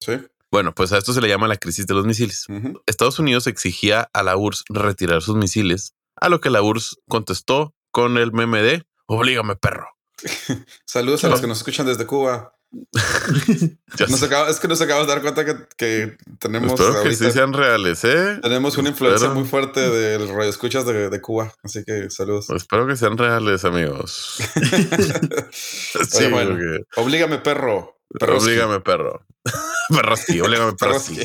Sí. 0.00 0.12
Bueno, 0.50 0.74
pues 0.74 0.92
a 0.92 0.98
esto 0.98 1.12
se 1.12 1.20
le 1.20 1.28
llama 1.28 1.46
la 1.46 1.56
crisis 1.56 1.86
de 1.86 1.94
los 1.94 2.04
misiles. 2.06 2.46
Estados 2.86 3.18
Unidos 3.20 3.46
exigía 3.46 4.08
a 4.12 4.22
la 4.22 4.36
URSS 4.36 4.64
retirar 4.68 5.22
sus 5.22 5.36
misiles, 5.36 5.94
a 6.16 6.28
lo 6.28 6.40
que 6.40 6.50
la 6.50 6.60
URSS 6.62 6.96
contestó 7.08 7.74
con 7.92 8.18
el 8.18 8.32
meme 8.32 8.62
de 8.62 8.82
Oblígame, 9.06 9.56
perro. 9.56 9.86
Saludos 10.86 11.24
a 11.24 11.28
los 11.28 11.40
que 11.40 11.46
nos 11.46 11.58
escuchan 11.58 11.86
desde 11.86 12.06
Cuba. 12.06 12.54
Nos 14.08 14.22
acaba- 14.22 14.48
es 14.48 14.60
que 14.60 14.68
nos 14.68 14.80
acabamos 14.80 15.08
de 15.08 15.12
dar 15.14 15.22
cuenta 15.22 15.44
que, 15.44 15.56
que 15.76 16.16
tenemos 16.38 16.72
Espero 16.80 17.02
que 17.02 17.16
sí 17.16 17.32
sean 17.32 17.52
reales, 17.52 18.04
¿eh? 18.04 18.38
tenemos 18.40 18.78
una 18.78 18.90
influencia 18.90 19.26
Espero. 19.26 19.34
muy 19.40 19.48
fuerte 19.48 19.80
del 19.90 20.28
radio 20.28 20.48
escuchas 20.48 20.86
de, 20.86 21.10
de 21.10 21.20
Cuba. 21.20 21.52
Así 21.64 21.82
que 21.84 22.08
saludos. 22.10 22.48
Espero 22.50 22.86
que 22.86 22.94
sean 22.94 23.18
reales, 23.18 23.64
amigos. 23.64 24.36
sí, 25.50 25.98
Oye, 26.18 26.28
bueno, 26.28 26.50
porque- 26.50 26.84
Oblígame, 27.00 27.38
perro. 27.38 27.99
Perroski. 28.18 28.50
Oblígame, 28.50 28.80
perro. 28.80 29.24
Perroski, 29.88 30.40
oblígame, 30.40 30.72
perroski. 30.74 31.18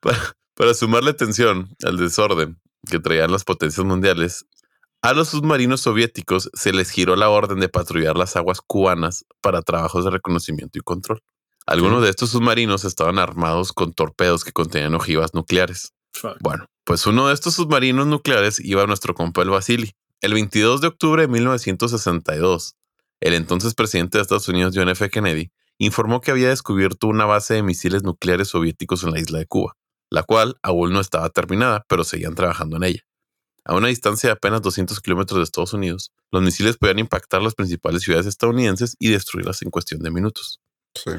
Para, 0.00 0.36
para 0.54 0.74
sumarle 0.74 1.14
tensión 1.14 1.74
al 1.84 1.96
desorden 1.96 2.60
que 2.90 2.98
traían 2.98 3.32
las 3.32 3.44
potencias 3.44 3.84
mundiales, 3.84 4.46
a 5.02 5.12
los 5.12 5.28
submarinos 5.28 5.82
soviéticos 5.82 6.50
se 6.54 6.72
les 6.72 6.90
giró 6.90 7.14
la 7.14 7.28
orden 7.28 7.60
de 7.60 7.68
patrullar 7.68 8.16
las 8.16 8.36
aguas 8.36 8.60
cubanas 8.60 9.26
para 9.42 9.60
trabajos 9.60 10.04
de 10.04 10.10
reconocimiento 10.10 10.78
y 10.78 10.82
control. 10.82 11.20
Algunos 11.66 12.02
de 12.02 12.10
estos 12.10 12.30
submarinos 12.30 12.84
estaban 12.84 13.18
armados 13.18 13.72
con 13.72 13.92
torpedos 13.92 14.44
que 14.44 14.52
contenían 14.52 14.94
ojivas 14.94 15.34
nucleares. 15.34 15.92
Fuck. 16.12 16.38
Bueno, 16.40 16.66
pues 16.84 17.06
uno 17.06 17.28
de 17.28 17.34
estos 17.34 17.54
submarinos 17.54 18.06
nucleares 18.06 18.60
iba 18.60 18.82
a 18.82 18.86
nuestro 18.86 19.14
compa 19.14 19.42
el 19.42 19.50
Vasily. 19.50 19.92
El 20.20 20.32
22 20.32 20.80
de 20.80 20.86
octubre 20.86 21.22
de 21.22 21.28
1962, 21.28 22.74
el 23.20 23.34
entonces 23.34 23.74
presidente 23.74 24.16
de 24.16 24.22
Estados 24.22 24.48
Unidos, 24.48 24.72
John 24.74 24.88
F. 24.88 25.10
Kennedy, 25.10 25.50
informó 25.78 26.20
que 26.20 26.30
había 26.30 26.48
descubierto 26.48 27.06
una 27.06 27.24
base 27.24 27.54
de 27.54 27.62
misiles 27.62 28.02
nucleares 28.02 28.48
soviéticos 28.48 29.04
en 29.04 29.12
la 29.12 29.20
isla 29.20 29.38
de 29.38 29.46
Cuba, 29.46 29.74
la 30.10 30.22
cual 30.22 30.56
aún 30.62 30.92
no 30.92 31.00
estaba 31.00 31.28
terminada, 31.30 31.84
pero 31.88 32.04
seguían 32.04 32.34
trabajando 32.34 32.76
en 32.76 32.84
ella. 32.84 33.00
A 33.64 33.74
una 33.74 33.88
distancia 33.88 34.28
de 34.28 34.32
apenas 34.34 34.60
200 34.60 35.00
kilómetros 35.00 35.38
de 35.38 35.44
Estados 35.44 35.72
Unidos, 35.72 36.12
los 36.30 36.42
misiles 36.42 36.76
podían 36.76 36.98
impactar 36.98 37.42
las 37.42 37.54
principales 37.54 38.02
ciudades 38.02 38.26
estadounidenses 38.26 38.94
y 38.98 39.10
destruirlas 39.10 39.62
en 39.62 39.70
cuestión 39.70 40.02
de 40.02 40.10
minutos. 40.10 40.60
Sí. 40.94 41.12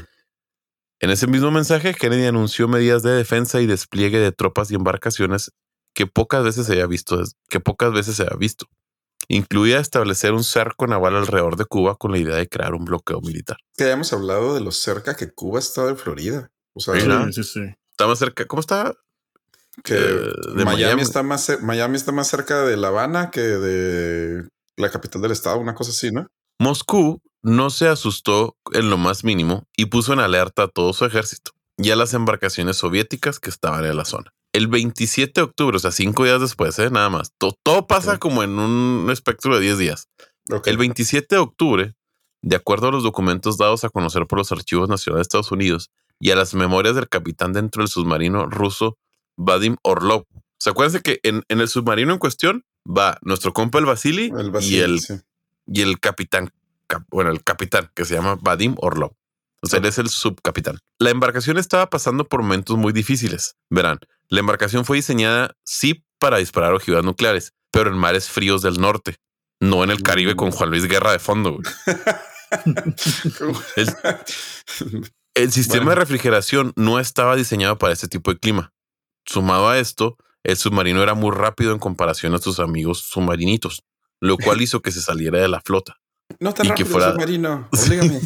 En 0.99 1.09
ese 1.09 1.27
mismo 1.27 1.51
mensaje, 1.51 1.93
Kennedy 1.93 2.25
anunció 2.25 2.67
medidas 2.67 3.03
de 3.03 3.11
defensa 3.11 3.61
y 3.61 3.65
despliegue 3.65 4.19
de 4.19 4.31
tropas 4.31 4.71
y 4.71 4.75
embarcaciones 4.75 5.51
que 5.93 6.05
pocas 6.07 6.43
veces 6.43 6.67
se 6.67 6.73
había 6.73 6.87
visto, 6.87 7.21
que 7.49 7.59
pocas 7.59 7.91
veces 7.91 8.15
se 8.15 8.23
había 8.23 8.37
visto. 8.37 8.67
Incluía 9.27 9.79
establecer 9.79 10.33
un 10.33 10.43
cerco 10.43 10.87
naval 10.87 11.15
alrededor 11.15 11.57
de 11.57 11.65
Cuba 11.65 11.95
con 11.95 12.11
la 12.11 12.17
idea 12.17 12.35
de 12.35 12.47
crear 12.47 12.73
un 12.73 12.85
bloqueo 12.85 13.21
militar. 13.21 13.57
Que 13.77 13.85
hayamos 13.85 14.13
hablado 14.13 14.53
de 14.53 14.61
lo 14.61 14.71
cerca 14.71 15.15
que 15.15 15.31
Cuba 15.31 15.59
está 15.59 15.85
de 15.85 15.95
Florida. 15.95 16.51
O 16.73 16.79
sea, 16.79 16.95
Sí. 16.95 17.33
Sí, 17.33 17.43
sí. 17.43 17.61
Está 17.91 18.07
más 18.07 18.19
cerca. 18.19 18.45
¿Cómo 18.45 18.59
está? 18.59 18.93
que 19.83 19.95
Eh, 19.95 20.31
de 20.55 20.65
Miami, 20.65 20.83
Miami. 20.83 21.01
está 21.01 21.21
más 21.23 21.51
Miami 21.61 21.97
está 21.97 22.11
más 22.11 22.27
cerca 22.27 22.63
de 22.63 22.77
La 22.77 22.87
Habana 22.87 23.29
que 23.29 23.41
de 23.41 24.47
la 24.77 24.89
capital 24.89 25.21
del 25.21 25.31
estado, 25.31 25.57
una 25.57 25.75
cosa 25.75 25.91
así, 25.91 26.11
¿no? 26.11 26.27
Moscú 26.59 27.21
no 27.41 27.69
se 27.69 27.87
asustó 27.87 28.55
en 28.73 28.89
lo 28.89 28.97
más 28.97 29.23
mínimo 29.23 29.63
y 29.75 29.85
puso 29.87 30.13
en 30.13 30.19
alerta 30.19 30.63
a 30.63 30.67
todo 30.67 30.93
su 30.93 31.05
ejército 31.05 31.51
y 31.77 31.91
a 31.91 31.95
las 31.95 32.13
embarcaciones 32.13 32.77
soviéticas 32.77 33.39
que 33.39 33.49
estaban 33.49 33.85
en 33.85 33.97
la 33.97 34.05
zona. 34.05 34.31
El 34.55 34.67
27 34.67 35.41
de 35.41 35.43
octubre, 35.45 35.75
o 35.77 35.79
sea, 35.79 35.91
cinco 35.91 36.23
días 36.23 36.39
después, 36.41 36.77
¿eh? 36.79 36.89
nada 36.89 37.09
más. 37.09 37.31
To- 37.37 37.57
todo 37.63 37.87
pasa 37.87 38.17
como 38.17 38.43
en 38.43 38.57
un 38.59 39.09
espectro 39.11 39.53
de 39.55 39.61
10 39.61 39.77
días. 39.77 40.07
El 40.65 40.77
27 40.77 41.35
de 41.35 41.39
octubre, 41.41 41.93
De 42.41 42.55
acuerdo 42.55 42.89
a 42.89 42.91
los 42.91 43.01
documentos 43.03 43.57
dados 43.57 43.83
a 43.83 43.89
conocer 43.89 44.27
por 44.27 44.37
los 44.37 44.51
archivos 44.51 44.87
nacionales 44.87 45.19
de 45.19 45.21
Estados 45.23 45.51
Unidos 45.51 45.89
y 46.19 46.29
a 46.29 46.35
las 46.35 46.53
memorias 46.53 46.93
del 46.95 47.09
capitán 47.09 47.53
dentro 47.53 47.81
del 47.81 47.89
submarino 47.89 48.45
ruso 48.45 48.97
Vadim 49.35 49.77
Orlov. 49.81 50.25
¿Se 50.59 50.69
acuerdan 50.69 51.01
que 51.01 51.19
en, 51.23 51.43
en 51.49 51.59
el 51.59 51.67
submarino 51.67 52.13
en 52.13 52.19
cuestión 52.19 52.63
va 52.85 53.17
nuestro 53.23 53.51
compa 53.51 53.79
el 53.79 53.85
Vasily, 53.85 54.31
El 54.37 54.51
y, 54.63 54.77
el, 54.77 54.99
sí. 54.99 55.15
y 55.65 55.81
el 55.81 55.99
capitán, 55.99 56.51
cap- 56.87 57.07
bueno, 57.09 57.31
el 57.31 57.43
capitán 57.43 57.89
que 57.95 58.05
se 58.05 58.13
llama 58.13 58.37
Vadim 58.39 58.75
Orlov. 58.77 59.13
O 59.63 59.67
sea, 59.67 59.79
él 59.79 59.85
es 59.85 59.97
el 59.97 60.09
subcapitán. 60.09 60.77
La 60.99 61.09
embarcación 61.09 61.57
estaba 61.57 61.89
pasando 61.89 62.25
por 62.27 62.43
momentos 62.43 62.77
muy 62.77 62.93
difíciles. 62.93 63.55
Verán, 63.71 63.97
la 64.29 64.39
embarcación 64.39 64.85
fue 64.85 64.97
diseñada 64.97 65.55
sí 65.63 66.03
para 66.19 66.37
disparar 66.37 66.73
ojivas 66.73 67.03
nucleares, 67.03 67.53
pero 67.71 67.89
en 67.89 67.97
mares 67.97 68.29
fríos 68.29 68.61
del 68.61 68.79
norte, 68.79 69.17
no 69.59 69.83
en 69.83 69.91
el 69.91 70.01
Caribe 70.03 70.35
con 70.35 70.51
Juan 70.51 70.69
Luis 70.69 70.87
Guerra 70.87 71.11
de 71.11 71.19
fondo. 71.19 71.53
güey. 71.53 71.65
El- 73.75 73.95
El 75.33 75.51
sistema 75.51 75.85
Bueno. 75.85 75.89
de 75.91 75.95
refrigeración 76.05 76.73
no 76.77 76.99
estaba 76.99 77.35
diseñado 77.35 77.77
para 77.77 77.91
este 77.93 78.07
tipo 78.07 78.31
de 78.31 78.39
clima. 78.39 78.71
Sumado 79.25 79.67
a 79.67 79.79
esto, 79.79 80.15
el 80.43 80.55
submarino 80.55 81.03
era 81.03 81.13
muy 81.13 81.31
rápido 81.35 81.73
en 81.73 81.79
comparación 81.79 82.33
a 82.35 82.37
sus 82.37 82.59
amigos 82.59 82.99
submarinitos, 82.99 83.83
lo 84.21 84.37
cual 84.37 84.61
hizo 84.61 84.81
que 84.81 84.91
se 84.91 85.01
saliera 85.01 85.39
de 85.39 85.49
la 85.49 85.59
flota. 85.61 85.97
no 86.39 86.53
tan 86.53 86.67
y 86.67 86.69
que 86.69 86.83
rápido, 86.83 86.89
fuera- 86.89 87.11
submarino. 87.11 87.67
Oblígame. 87.73 88.21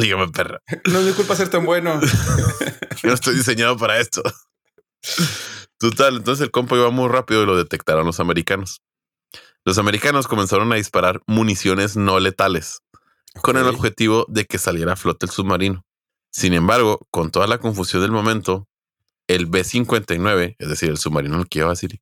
Dígame, 0.00 0.28
perra, 0.28 0.60
no 0.90 1.00
es 1.00 1.06
mi 1.06 1.12
culpa 1.12 1.34
ser 1.34 1.48
tan 1.48 1.64
bueno. 1.64 2.00
yo 3.02 3.08
no 3.08 3.14
estoy 3.14 3.34
diseñado 3.36 3.76
para 3.76 3.98
esto. 3.98 4.22
Total, 5.78 6.16
entonces 6.16 6.44
el 6.44 6.50
compa 6.50 6.76
iba 6.76 6.90
muy 6.90 7.08
rápido 7.08 7.42
y 7.42 7.46
lo 7.46 7.56
detectaron 7.56 8.06
los 8.06 8.20
americanos. 8.20 8.82
Los 9.64 9.78
americanos 9.78 10.26
comenzaron 10.26 10.72
a 10.72 10.76
disparar 10.76 11.22
municiones 11.26 11.96
no 11.96 12.18
letales 12.20 12.82
con 13.40 13.56
el 13.56 13.66
objetivo 13.66 14.26
de 14.28 14.44
que 14.44 14.58
saliera 14.58 14.92
a 14.92 14.96
flote 14.96 15.26
el 15.26 15.32
submarino. 15.32 15.84
Sin 16.30 16.52
embargo, 16.52 17.06
con 17.10 17.30
toda 17.30 17.46
la 17.46 17.58
confusión 17.58 18.02
del 18.02 18.10
momento, 18.10 18.68
el 19.26 19.46
B-59, 19.46 20.56
es 20.58 20.68
decir, 20.68 20.90
el 20.90 20.98
submarino 20.98 21.36
al 21.36 21.48
que 21.48 21.60
iba 21.60 21.68
Vasily, 21.68 22.00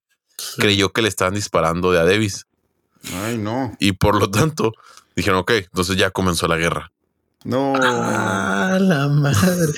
creyó 0.56 0.92
que 0.92 1.02
le 1.02 1.08
estaban 1.08 1.34
disparando 1.34 1.92
de 1.92 2.00
a 2.00 2.04
Davis 2.04 2.46
Ay, 3.12 3.38
no. 3.38 3.76
y 3.78 3.92
por 3.92 4.18
lo 4.18 4.30
tanto 4.30 4.72
dijeron, 5.14 5.40
ok, 5.40 5.50
entonces 5.52 5.96
ya 5.96 6.10
comenzó 6.10 6.48
la 6.48 6.56
guerra. 6.56 6.92
No. 7.44 7.74
Ah, 7.76 8.78
la 8.80 9.08
madre. 9.08 9.72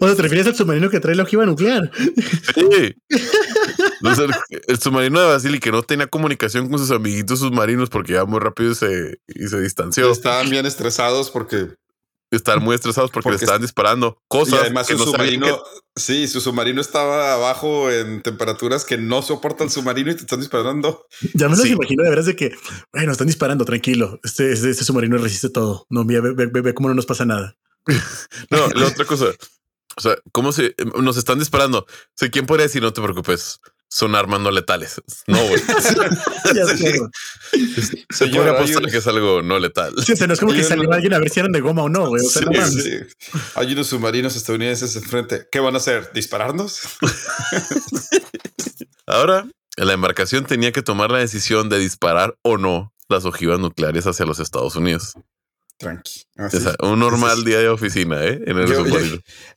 O 0.00 0.06
sea, 0.06 0.16
te 0.16 0.22
refieres 0.22 0.46
al 0.46 0.54
submarino 0.54 0.90
que 0.90 1.00
trae 1.00 1.14
la 1.14 1.24
ojiva 1.24 1.44
nuclear. 1.46 1.90
Sí. 2.54 2.94
Entonces, 4.00 4.30
el, 4.50 4.60
el 4.66 4.78
submarino 4.78 5.20
de 5.20 5.26
Vasily 5.26 5.58
que 5.60 5.72
no 5.72 5.82
tenía 5.82 6.06
comunicación 6.06 6.68
con 6.68 6.78
sus 6.78 6.90
amiguitos 6.90 7.40
submarinos 7.40 7.88
porque 7.88 8.12
iba 8.12 8.24
muy 8.24 8.40
rápido 8.40 8.72
y 8.72 8.74
se, 8.74 9.18
y 9.28 9.48
se 9.48 9.60
distanció. 9.60 10.10
Estaban 10.10 10.50
bien 10.50 10.66
estresados 10.66 11.30
porque. 11.30 11.74
Estaban 12.32 12.64
muy 12.64 12.74
estresados 12.74 13.10
porque, 13.10 13.24
Porque 13.24 13.38
le 13.38 13.44
estaban 13.44 13.62
disparando 13.62 14.18
cosas 14.26 14.54
y 14.54 14.56
además 14.62 14.86
que 14.88 14.94
su 14.96 15.04
no 15.04 15.10
sabían 15.12 15.34
submarino. 15.34 15.62
que- 15.62 15.80
Sí, 15.94 16.26
su 16.26 16.40
submarino 16.40 16.80
estaba 16.80 17.34
abajo 17.34 17.90
en 17.90 18.22
temperaturas 18.22 18.84
que 18.86 18.96
no 18.96 19.20
soporta 19.20 19.62
el 19.64 19.70
submarino 19.70 20.10
y 20.10 20.14
te 20.14 20.22
están 20.22 20.40
disparando. 20.40 21.06
Ya 21.34 21.48
me 21.50 21.56
los 21.56 21.66
imagino 21.66 22.02
de 22.02 22.08
veras 22.10 22.24
de 22.26 22.34
que, 22.34 22.52
bueno, 22.92 23.12
están 23.12 23.26
disparando, 23.26 23.66
tranquilo. 23.66 24.18
Este, 24.24 24.50
este, 24.52 24.70
este 24.70 24.84
submarino 24.84 25.18
resiste 25.18 25.50
todo. 25.50 25.86
No, 25.90 26.04
mira, 26.04 26.22
ve, 26.22 26.32
ve, 26.32 26.46
ve, 26.46 26.60
ve 26.62 26.72
cómo 26.74 26.88
no 26.88 26.94
nos 26.94 27.04
pasa 27.06 27.24
nada. 27.26 27.56
No, 28.50 28.66
la 28.68 28.86
otra 28.86 29.04
cosa. 29.04 29.26
O 29.96 30.00
sea, 30.00 30.16
¿cómo 30.32 30.52
se 30.52 30.74
nos 31.00 31.18
están 31.18 31.38
disparando? 31.38 31.80
O 31.80 31.86
sea, 32.16 32.30
¿quién 32.30 32.46
podría 32.46 32.64
decir 32.66 32.80
no 32.80 32.94
te 32.94 33.02
preocupes? 33.02 33.60
Son 33.94 34.14
armas 34.14 34.40
no 34.40 34.50
letales. 34.50 35.02
No, 35.26 35.38
güey. 35.46 35.60
Ya 36.54 36.66
Sí. 36.66 36.76
sé, 36.78 36.98
güey. 36.98 37.10
Se 38.10 38.26
puede 38.28 38.48
apostar 38.50 38.86
que 38.90 38.96
es 38.96 39.06
algo 39.06 39.42
no 39.42 39.58
letal. 39.58 39.92
Sí, 40.02 40.12
o 40.12 40.16
sea, 40.16 40.26
no 40.26 40.32
es 40.32 40.40
como 40.40 40.54
que 40.54 40.64
salió 40.64 40.90
alguien 40.90 41.12
a 41.12 41.18
ver 41.18 41.28
si 41.28 41.40
eran 41.40 41.52
de 41.52 41.60
goma 41.60 41.82
o 41.82 41.88
no, 41.90 42.08
güey. 42.08 42.24
O 42.24 42.28
sea, 42.28 42.40
Sí, 42.40 42.46
no 42.46 42.52
mames. 42.52 42.84
Sí. 42.84 42.90
Hay 43.54 43.72
unos 43.74 43.88
submarinos 43.88 44.34
estadounidenses 44.34 44.96
enfrente. 44.96 45.46
¿Qué 45.52 45.60
van 45.60 45.74
a 45.74 45.76
hacer? 45.76 46.10
¿Dispararnos? 46.14 46.80
Ahora, 49.06 49.46
la 49.76 49.92
embarcación 49.92 50.46
tenía 50.46 50.72
que 50.72 50.80
tomar 50.82 51.10
la 51.10 51.18
decisión 51.18 51.68
de 51.68 51.78
disparar 51.78 52.36
o 52.42 52.56
no 52.56 52.94
las 53.08 53.24
ojivas 53.26 53.58
nucleares 53.60 54.06
hacia 54.06 54.24
los 54.24 54.38
Estados 54.38 54.74
Unidos. 54.76 55.12
Tranqui. 55.78 56.22
O 56.38 56.44
Así. 56.44 56.60
sea, 56.60 56.74
un 56.80 56.98
normal 56.98 57.44
día 57.44 57.58
de 57.58 57.68
oficina, 57.68 58.24
¿eh? 58.24 58.40
En 58.46 58.56
el 58.58 58.68
Yo-. 58.68 58.86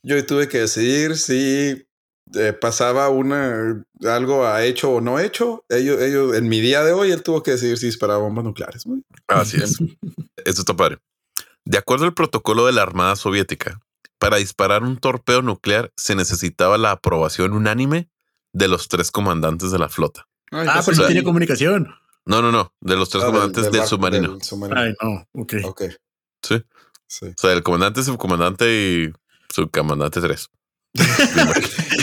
Yo 0.02 0.26
tuve 0.26 0.46
que 0.48 0.58
decidir 0.58 1.16
si 1.16 1.85
eh, 2.34 2.52
pasaba 2.52 3.08
una 3.08 3.84
algo 4.04 4.46
a 4.46 4.64
hecho 4.64 4.90
o 4.90 5.00
no 5.00 5.18
hecho. 5.20 5.64
Ellos, 5.68 6.00
ellos, 6.00 6.34
en 6.36 6.48
mi 6.48 6.60
día 6.60 6.82
de 6.84 6.92
hoy, 6.92 7.10
él 7.12 7.22
tuvo 7.22 7.42
que 7.42 7.52
decidir 7.52 7.78
si 7.78 7.86
disparaba 7.86 8.20
bombas 8.20 8.44
nucleares. 8.44 8.84
güey. 8.84 9.02
Así 9.28 9.56
es. 9.58 9.78
Esto 10.44 10.60
está 10.62 10.74
padre. 10.74 10.98
De 11.64 11.78
acuerdo 11.78 12.04
al 12.04 12.14
protocolo 12.14 12.66
de 12.66 12.72
la 12.72 12.82
Armada 12.82 13.16
Soviética, 13.16 13.80
para 14.18 14.36
disparar 14.38 14.82
un 14.82 14.98
torpedo 14.98 15.42
nuclear 15.42 15.92
se 15.96 16.14
necesitaba 16.14 16.78
la 16.78 16.92
aprobación 16.92 17.52
unánime 17.52 18.08
de 18.52 18.68
los 18.68 18.88
tres 18.88 19.10
comandantes 19.10 19.70
de 19.70 19.78
la 19.78 19.88
flota. 19.88 20.26
Ay, 20.52 20.66
Ah, 20.70 20.82
pero 20.84 20.96
no 20.98 21.06
tiene 21.06 21.22
comunicación. 21.24 21.92
No, 22.24 22.40
no, 22.42 22.50
no, 22.50 22.72
de 22.80 22.96
los 22.96 23.08
tres 23.10 23.24
Ah, 23.24 23.26
comandantes 23.26 23.70
del, 23.70 23.84
submarino. 23.84 24.32
del 24.32 24.42
submarino. 24.42 24.80
Ay, 24.80 24.94
no. 25.02 25.28
Ok. 25.40 25.54
Ok. 25.64 25.82
Sí. 26.42 26.62
Sí. 27.08 27.26
O 27.26 27.34
sea, 27.36 27.52
el 27.52 27.62
comandante, 27.62 28.02
subcomandante 28.02 28.64
y 28.66 29.12
subcomandante 29.52 30.20
3. 30.20 30.48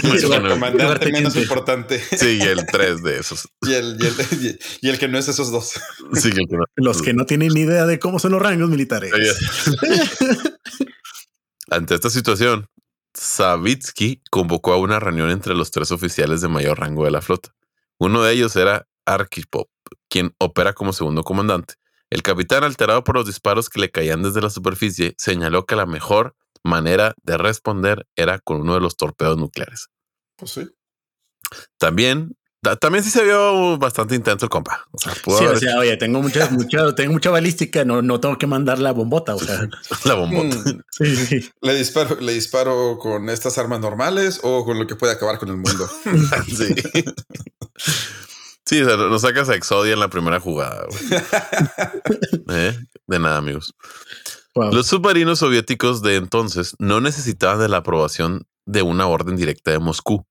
El 0.04 0.22
comandante 0.30 0.78
menos 0.78 1.00
teniente. 1.00 1.42
importante. 1.42 2.04
Sí, 2.18 2.40
y 2.40 2.42
el 2.42 2.66
3 2.66 3.04
de 3.04 3.20
esos. 3.20 3.48
y, 3.62 3.74
el, 3.74 3.98
y, 4.00 4.06
el, 4.06 4.60
y 4.82 4.90
el 4.90 5.00
que 5.00 5.08
no 5.08 5.18
es 5.18 5.28
esos 5.28 5.52
dos. 5.52 5.72
Sí, 6.14 6.30
el 6.30 6.48
que 6.48 6.58
no. 6.58 6.64
Los 6.76 7.02
que 7.02 7.14
no 7.14 7.26
tienen 7.26 7.50
ni 7.54 7.62
idea 7.62 7.86
de 7.86 8.00
cómo 8.00 8.20
son 8.20 8.32
los 8.34 8.42
rangos 8.42 8.70
militares. 8.70 9.12
Ante 11.70 11.96
esta 11.96 12.10
situación, 12.10 12.68
Savitsky 13.14 14.22
convocó 14.30 14.74
a 14.74 14.78
una 14.78 15.00
reunión 15.00 15.30
entre 15.30 15.56
los 15.56 15.72
tres 15.72 15.92
oficiales 15.92 16.42
de 16.42 16.48
mayor 16.48 16.80
rango 16.80 17.06
de 17.06 17.12
la 17.12 17.22
flota. 17.22 17.54
Uno 18.00 18.24
de 18.24 18.34
ellos 18.34 18.56
era 18.56 18.88
Arkhipov, 19.06 19.68
quien 20.10 20.36
opera 20.40 20.74
como 20.74 20.94
segundo 20.94 21.24
comandante. 21.24 21.76
El 22.10 22.22
capitán, 22.22 22.64
alterado 22.64 23.04
por 23.04 23.16
los 23.16 23.26
disparos 23.26 23.70
que 23.70 23.80
le 23.80 23.90
caían 23.90 24.22
desde 24.22 24.42
la 24.42 24.50
superficie, 24.50 25.16
señaló 25.18 25.66
que 25.66 25.76
la 25.76 25.86
mejor 25.86 26.36
manera 26.64 27.14
de 27.24 27.38
responder 27.38 28.06
era 28.16 28.40
con 28.40 28.62
uno 28.62 28.74
de 28.76 28.80
los 28.82 28.96
torpedos 28.98 29.38
nucleares. 29.38 29.88
Pues 30.38 30.52
sí. 30.52 30.68
También, 31.78 32.36
ta- 32.62 32.76
también 32.78 33.04
sí 33.04 33.12
se 33.12 33.24
vio 33.24 33.78
bastante 33.78 34.16
intenso 34.16 34.46
el 34.46 34.50
compa. 34.50 34.86
O 34.92 34.98
sea, 34.98 35.14
pudo 35.24 35.38
Sí, 35.40 35.46
o 35.46 35.58
sea, 35.58 35.78
oye, 35.78 35.96
tengo 35.98 36.22
mucha, 36.22 36.50
mucha, 36.52 36.96
tengo 36.96 37.14
mucha 37.14 37.30
balística, 37.30 37.84
no, 37.86 38.02
no 38.02 38.20
tengo 38.20 38.38
que 38.38 38.48
mandar 38.48 38.80
la 38.80 38.92
bombota. 38.94 39.36
O 39.36 39.40
sea, 39.40 39.68
la 40.06 40.14
bombota. 40.16 40.58
Mm, 41.00 41.06
sí, 41.06 41.16
sí. 41.26 41.50
¿Le 41.62 41.76
disparo, 41.76 42.20
¿Le 42.22 42.34
disparo 42.34 42.98
con 43.00 43.30
estas 43.30 43.58
armas 43.58 43.80
normales 43.82 44.40
o 44.44 44.64
con 44.64 44.78
lo 44.80 44.86
que 44.88 44.96
puede 44.96 45.12
acabar 45.14 45.40
con 45.40 45.50
el 45.50 45.58
mundo? 45.58 45.90
Sí. 46.48 46.76
Sí, 48.66 48.82
o 48.82 48.86
sea, 48.86 48.96
nos 48.96 49.22
sacas 49.24 49.50
a 49.50 49.56
Exodia 49.56 49.94
en 49.94 50.00
la 50.00 50.10
primera 50.10 50.40
jugada. 50.40 50.86
güey. 50.88 51.22
¿Eh? 52.50 52.78
De 53.08 53.20
nada, 53.20 53.38
amigos. 53.38 53.74
Wow. 54.56 54.72
Los 54.74 54.88
submarinos 54.88 55.40
soviéticos 55.40 56.02
de 56.02 56.16
entonces 56.18 56.76
no 56.80 57.02
necesitaban 57.02 57.60
de 57.60 57.70
la 57.70 57.78
aprobación 57.78 58.46
de 58.66 58.82
una 58.84 59.08
orden 59.08 59.36
directa 59.36 59.72
de 59.72 59.80
Moscú. 59.80 60.26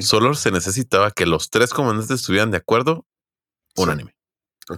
Solo 0.00 0.34
se 0.34 0.50
necesitaba 0.50 1.12
que 1.12 1.26
los 1.26 1.48
tres 1.50 1.72
comandantes 1.72 2.10
estuvieran 2.20 2.50
de 2.50 2.56
acuerdo 2.56 3.06
Sí. 3.76 3.82
unánime. 3.82 4.16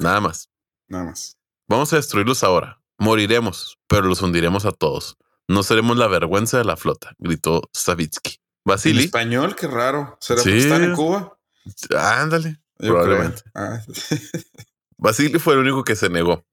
Nada 0.01 0.21
más. 0.21 0.51
Nada 0.89 1.05
más. 1.05 1.39
Vamos 1.67 1.93
a 1.93 1.97
destruirlos 1.97 2.45
ahora. 2.45 2.83
Moriremos, 2.99 3.79
pero 3.87 4.03
los 4.07 4.21
hundiremos 4.21 4.67
a 4.67 4.73
todos. 4.73 5.17
No 5.47 5.63
seremos 5.63 5.97
la 5.97 6.09
vergüenza 6.09 6.59
de 6.59 6.65
la 6.65 6.77
flota, 6.77 7.15
gritó 7.19 7.63
Savitsky. 7.73 8.33
¿En 8.33 8.41
Vasily, 8.67 9.05
español? 9.05 9.57
Qué 9.57 9.67
raro. 9.67 10.19
¿Será 10.21 10.43
Sí. 10.43 10.51
porque 10.51 10.59
están 10.59 10.85
en 10.85 10.95
Cuba? 10.95 11.39
ándale. 11.97 12.61
Yo 12.81 12.89
Probablemente. 12.91 13.43
Ah, 13.55 13.81
Vasily 14.99 15.39
fue 15.39 15.55
el 15.55 15.61
único 15.61 15.85
que 15.85 15.97
se 15.97 16.11
negó. 16.11 16.45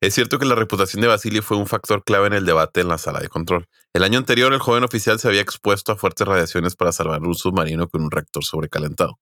Es 0.00 0.14
cierto 0.14 0.38
que 0.38 0.46
la 0.46 0.54
reputación 0.54 1.02
de 1.02 1.08
Vasily 1.08 1.40
fue 1.40 1.56
un 1.56 1.66
factor 1.66 2.04
clave 2.04 2.28
en 2.28 2.32
el 2.32 2.46
debate 2.46 2.80
en 2.80 2.88
la 2.88 2.98
sala 2.98 3.18
de 3.18 3.28
control. 3.28 3.66
El 3.92 4.04
año 4.04 4.18
anterior, 4.18 4.52
el 4.52 4.60
joven 4.60 4.84
oficial 4.84 5.18
se 5.18 5.26
había 5.26 5.40
expuesto 5.40 5.90
a 5.90 5.96
fuertes 5.96 6.26
radiaciones 6.26 6.76
para 6.76 6.92
salvar 6.92 7.20
un 7.22 7.34
submarino 7.34 7.88
con 7.88 8.02
un 8.02 8.10
reactor 8.10 8.44
sobrecalentado. 8.44 9.18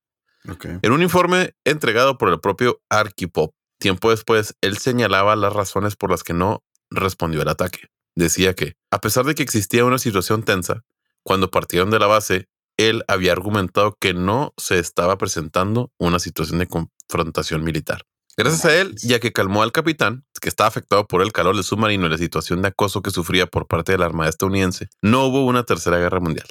En 0.83 0.93
un 0.93 1.03
informe 1.03 1.55
entregado 1.65 2.19
por 2.19 2.29
el 2.29 2.41
propio 2.41 2.81
Arkhipov, 2.89 3.53
tiempo 3.79 4.11
después, 4.11 4.55
él 4.61 4.79
señalaba 4.79 5.35
las 5.35 5.53
razones 5.53 5.97
por 5.97 6.11
las 6.11 6.23
que 6.23 6.35
no 6.35 6.63
respondió 6.91 7.43
al 7.43 7.49
ataque. 7.49 7.89
Decía 8.15 8.55
que, 8.55 8.77
a 8.91 9.01
pesar 9.01 9.25
de 9.25 9.35
que 9.35 9.43
existía 9.43 9.85
una 9.85 9.99
situación 9.99 10.43
tensa, 10.43 10.83
cuando 11.23 11.51
partieron 11.51 11.91
de 11.91 11.99
la 11.99 12.07
base, 12.07 12.49
él 12.77 13.03
había 13.09 13.33
argumentado 13.33 13.97
que 13.99 14.15
no 14.15 14.53
se 14.57 14.79
estaba 14.79 15.19
presentando 15.19 15.91
una 15.99 16.19
situación 16.19 16.59
de 16.59 16.69
confrontación 16.69 17.65
militar. 17.65 18.06
Gracias 18.37 18.65
a 18.67 18.75
él, 18.79 18.95
ya 19.03 19.19
que 19.19 19.33
calmó 19.33 19.63
al 19.63 19.73
capitán, 19.73 20.25
que 20.41 20.49
estaba 20.49 20.69
afectado 20.69 21.07
por 21.07 21.23
el 21.23 21.33
calor 21.33 21.55
del 21.55 21.65
submarino 21.65 22.07
y 22.07 22.11
la 22.11 22.19
situación 22.19 22.61
de 22.63 22.69
acoso 22.69 23.01
que 23.01 23.11
sufría 23.11 23.47
por 23.47 23.67
parte 23.67 23.93
de 23.93 23.99
la 23.99 24.05
Armada 24.07 24.29
estadounidense, 24.29 24.89
no 25.03 25.25
hubo 25.27 25.45
una 25.47 25.63
tercera 25.65 25.99
guerra 25.99 26.21
mundial. 26.21 26.47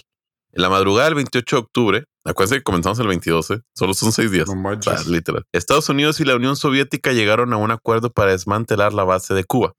En 0.51 0.61
la 0.61 0.69
madrugada 0.69 1.05
del 1.05 1.15
28 1.15 1.55
de 1.55 1.59
octubre, 1.61 2.03
acuérdense 2.23 2.57
que 2.57 2.63
comenzamos 2.63 2.97
el 2.99 3.07
22, 3.07 3.51
¿eh? 3.51 3.59
solo 3.75 3.93
son 3.93 4.11
seis 4.13 4.31
días. 4.31 4.47
No 4.47 4.53
O 4.53 4.55
manches. 4.55 5.01
sea, 5.01 5.11
literal. 5.11 5.43
Estados 5.51 5.89
Unidos 5.89 6.19
y 6.21 6.25
la 6.25 6.35
Unión 6.35 6.55
Soviética 6.55 7.11
llegaron 7.11 7.53
a 7.53 7.57
un 7.57 7.71
acuerdo 7.71 8.09
para 8.11 8.31
desmantelar 8.31 8.93
la 8.93 9.03
base 9.03 9.33
de 9.33 9.43
Cuba. 9.43 9.73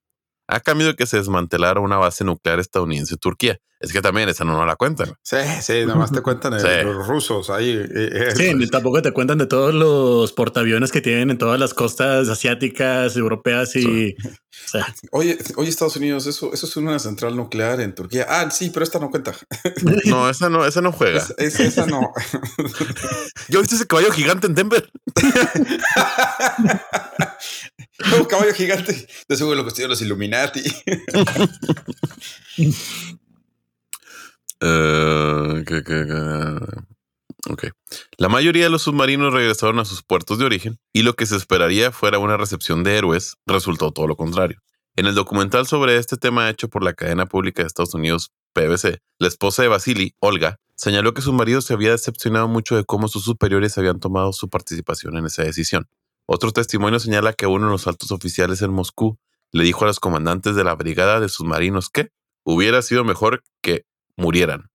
a 0.48 0.60
cambio 0.60 0.86
de 0.86 0.94
que 0.94 1.06
se 1.06 1.16
desmantelara 1.16 1.80
una 1.80 1.96
base 1.96 2.22
nuclear 2.22 2.60
estadounidense 2.60 3.14
en 3.14 3.18
Turquía. 3.18 3.58
Es 3.78 3.92
que 3.92 4.00
también 4.00 4.28
esa 4.28 4.44
no, 4.44 4.64
la 4.64 4.76
cuentan. 4.76 5.14
Sí, 5.22 5.36
sí, 5.60 5.84
nada 5.84 5.96
más 5.96 6.10
te 6.10 6.22
cuentan 6.22 6.52
los 6.84 7.06
rusos 7.06 7.50
ahí. 7.50 7.70
Eh, 7.70 7.88
eh, 7.94 8.32
sí, 8.34 8.54
pues. 8.54 8.70
tampoco 8.70 9.02
te 9.02 9.12
cuentan 9.12 9.36
de 9.38 9.46
todos 9.46 9.74
los 9.74 10.32
portaaviones 10.32 10.90
que 10.92 11.02
tienen 11.02 11.30
en 11.30 11.38
todas 11.38 11.60
las 11.60 11.74
costas 11.74 12.28
asiáticas, 12.28 13.16
europeas 13.16 13.76
y... 13.76 14.14
O 14.14 14.68
sea. 14.68 14.94
Oye, 15.12 15.38
oye, 15.56 15.68
Estados 15.68 15.96
Unidos, 15.96 16.26
eso, 16.26 16.52
eso 16.52 16.66
es 16.66 16.76
una 16.76 16.98
central 16.98 17.36
nuclear 17.36 17.80
en 17.80 17.94
Turquía. 17.94 18.26
Ah, 18.28 18.50
sí, 18.50 18.70
pero 18.70 18.84
esta 18.84 18.98
no 18.98 19.10
cuenta. 19.10 19.34
No, 20.06 20.30
esa 20.30 20.48
no, 20.48 20.64
esa 20.64 20.80
no 20.80 20.92
juega. 20.92 21.26
esa 21.38 21.86
no. 21.86 22.12
¿Yo 23.48 23.60
viste 23.60 23.74
ese 23.74 23.86
caballo 23.86 24.10
gigante 24.10 24.46
en 24.46 24.54
Denver? 24.54 24.90
Un 28.18 28.24
caballo 28.24 28.54
gigante. 28.54 29.06
De 29.28 29.36
seguro 29.36 29.56
lo 29.56 29.66
que 29.66 29.88
los 29.88 30.00
Illuminati. 30.00 30.62
Uh, 34.60 35.62
La 38.16 38.28
mayoría 38.28 38.64
de 38.64 38.70
los 38.70 38.82
submarinos 38.82 39.32
regresaron 39.32 39.78
a 39.78 39.84
sus 39.84 40.02
puertos 40.02 40.38
de 40.38 40.46
origen 40.46 40.78
y 40.92 41.02
lo 41.02 41.14
que 41.14 41.26
se 41.26 41.36
esperaría 41.36 41.92
fuera 41.92 42.18
una 42.18 42.36
recepción 42.36 42.82
de 42.82 42.96
héroes 42.96 43.36
resultó 43.46 43.92
todo 43.92 44.06
lo 44.06 44.16
contrario. 44.16 44.62
En 44.96 45.06
el 45.06 45.14
documental 45.14 45.66
sobre 45.66 45.98
este 45.98 46.16
tema 46.16 46.48
hecho 46.48 46.68
por 46.68 46.82
la 46.82 46.94
cadena 46.94 47.26
pública 47.26 47.62
de 47.62 47.66
Estados 47.66 47.92
Unidos, 47.92 48.32
PBC, 48.54 48.98
la 49.18 49.28
esposa 49.28 49.62
de 49.62 49.68
Vasily, 49.68 50.14
Olga, 50.20 50.58
señaló 50.74 51.12
que 51.12 51.20
su 51.20 51.34
marido 51.34 51.60
se 51.60 51.74
había 51.74 51.90
decepcionado 51.90 52.48
mucho 52.48 52.76
de 52.76 52.84
cómo 52.84 53.08
sus 53.08 53.24
superiores 53.24 53.76
habían 53.76 54.00
tomado 54.00 54.32
su 54.32 54.48
participación 54.48 55.18
en 55.18 55.26
esa 55.26 55.42
decisión. 55.42 55.86
Otro 56.24 56.50
testimonio 56.50 56.98
señala 56.98 57.34
que 57.34 57.46
uno 57.46 57.66
de 57.66 57.72
los 57.72 57.86
altos 57.86 58.10
oficiales 58.10 58.62
en 58.62 58.72
Moscú 58.72 59.18
le 59.52 59.64
dijo 59.64 59.84
a 59.84 59.88
los 59.88 60.00
comandantes 60.00 60.56
de 60.56 60.64
la 60.64 60.74
brigada 60.74 61.20
de 61.20 61.28
submarinos 61.28 61.90
que 61.90 62.08
hubiera 62.42 62.80
sido 62.80 63.04
mejor 63.04 63.42
que 63.60 63.84
murieran 64.16 64.70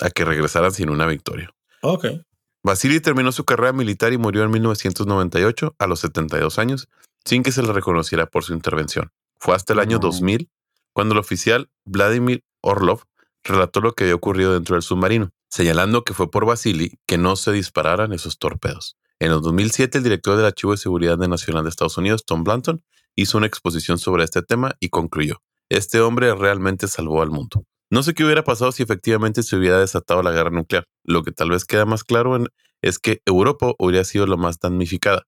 a 0.00 0.10
que 0.10 0.24
regresaran 0.24 0.72
sin 0.72 0.90
una 0.90 1.06
victoria. 1.06 1.54
Ok. 1.82 2.06
Vasily 2.62 3.00
terminó 3.00 3.30
su 3.32 3.44
carrera 3.44 3.72
militar 3.72 4.12
y 4.12 4.18
murió 4.18 4.42
en 4.42 4.50
1998 4.50 5.76
a 5.78 5.86
los 5.86 6.00
72 6.00 6.58
años 6.58 6.88
sin 7.24 7.42
que 7.42 7.52
se 7.52 7.62
le 7.62 7.72
reconociera 7.72 8.26
por 8.26 8.44
su 8.44 8.54
intervención. 8.54 9.12
Fue 9.38 9.54
hasta 9.54 9.72
el 9.72 9.80
año 9.80 9.98
2000 9.98 10.50
cuando 10.92 11.14
el 11.14 11.20
oficial 11.20 11.70
Vladimir 11.84 12.44
Orlov 12.62 13.02
relató 13.44 13.80
lo 13.80 13.92
que 13.92 14.04
había 14.04 14.14
ocurrido 14.14 14.54
dentro 14.54 14.74
del 14.74 14.82
submarino, 14.82 15.30
señalando 15.48 16.04
que 16.04 16.14
fue 16.14 16.30
por 16.30 16.46
Vasily 16.46 16.98
que 17.06 17.18
no 17.18 17.36
se 17.36 17.52
dispararan 17.52 18.12
esos 18.12 18.38
torpedos. 18.38 18.96
En 19.18 19.32
el 19.32 19.40
2007, 19.40 19.98
el 19.98 20.04
director 20.04 20.36
del 20.36 20.46
Archivo 20.46 20.72
de 20.72 20.78
Seguridad 20.78 21.16
Nacional 21.16 21.64
de 21.64 21.70
Estados 21.70 21.96
Unidos, 21.98 22.24
Tom 22.26 22.44
Blanton, 22.44 22.82
hizo 23.14 23.38
una 23.38 23.46
exposición 23.46 23.98
sobre 23.98 24.24
este 24.24 24.42
tema 24.42 24.76
y 24.80 24.88
concluyó, 24.88 25.42
este 25.68 26.00
hombre 26.00 26.34
realmente 26.34 26.86
salvó 26.86 27.22
al 27.22 27.30
mundo. 27.30 27.64
No 27.90 28.02
sé 28.02 28.14
qué 28.14 28.24
hubiera 28.24 28.42
pasado 28.42 28.72
si 28.72 28.82
efectivamente 28.82 29.42
se 29.42 29.56
hubiera 29.56 29.78
desatado 29.78 30.22
la 30.22 30.32
guerra 30.32 30.50
nuclear. 30.50 30.84
Lo 31.04 31.22
que 31.22 31.32
tal 31.32 31.50
vez 31.50 31.64
queda 31.64 31.84
más 31.84 32.02
claro 32.02 32.36
es 32.82 32.98
que 32.98 33.20
Europa 33.26 33.72
hubiera 33.78 34.04
sido 34.04 34.26
lo 34.26 34.36
más 34.36 34.58
damnificada, 34.58 35.22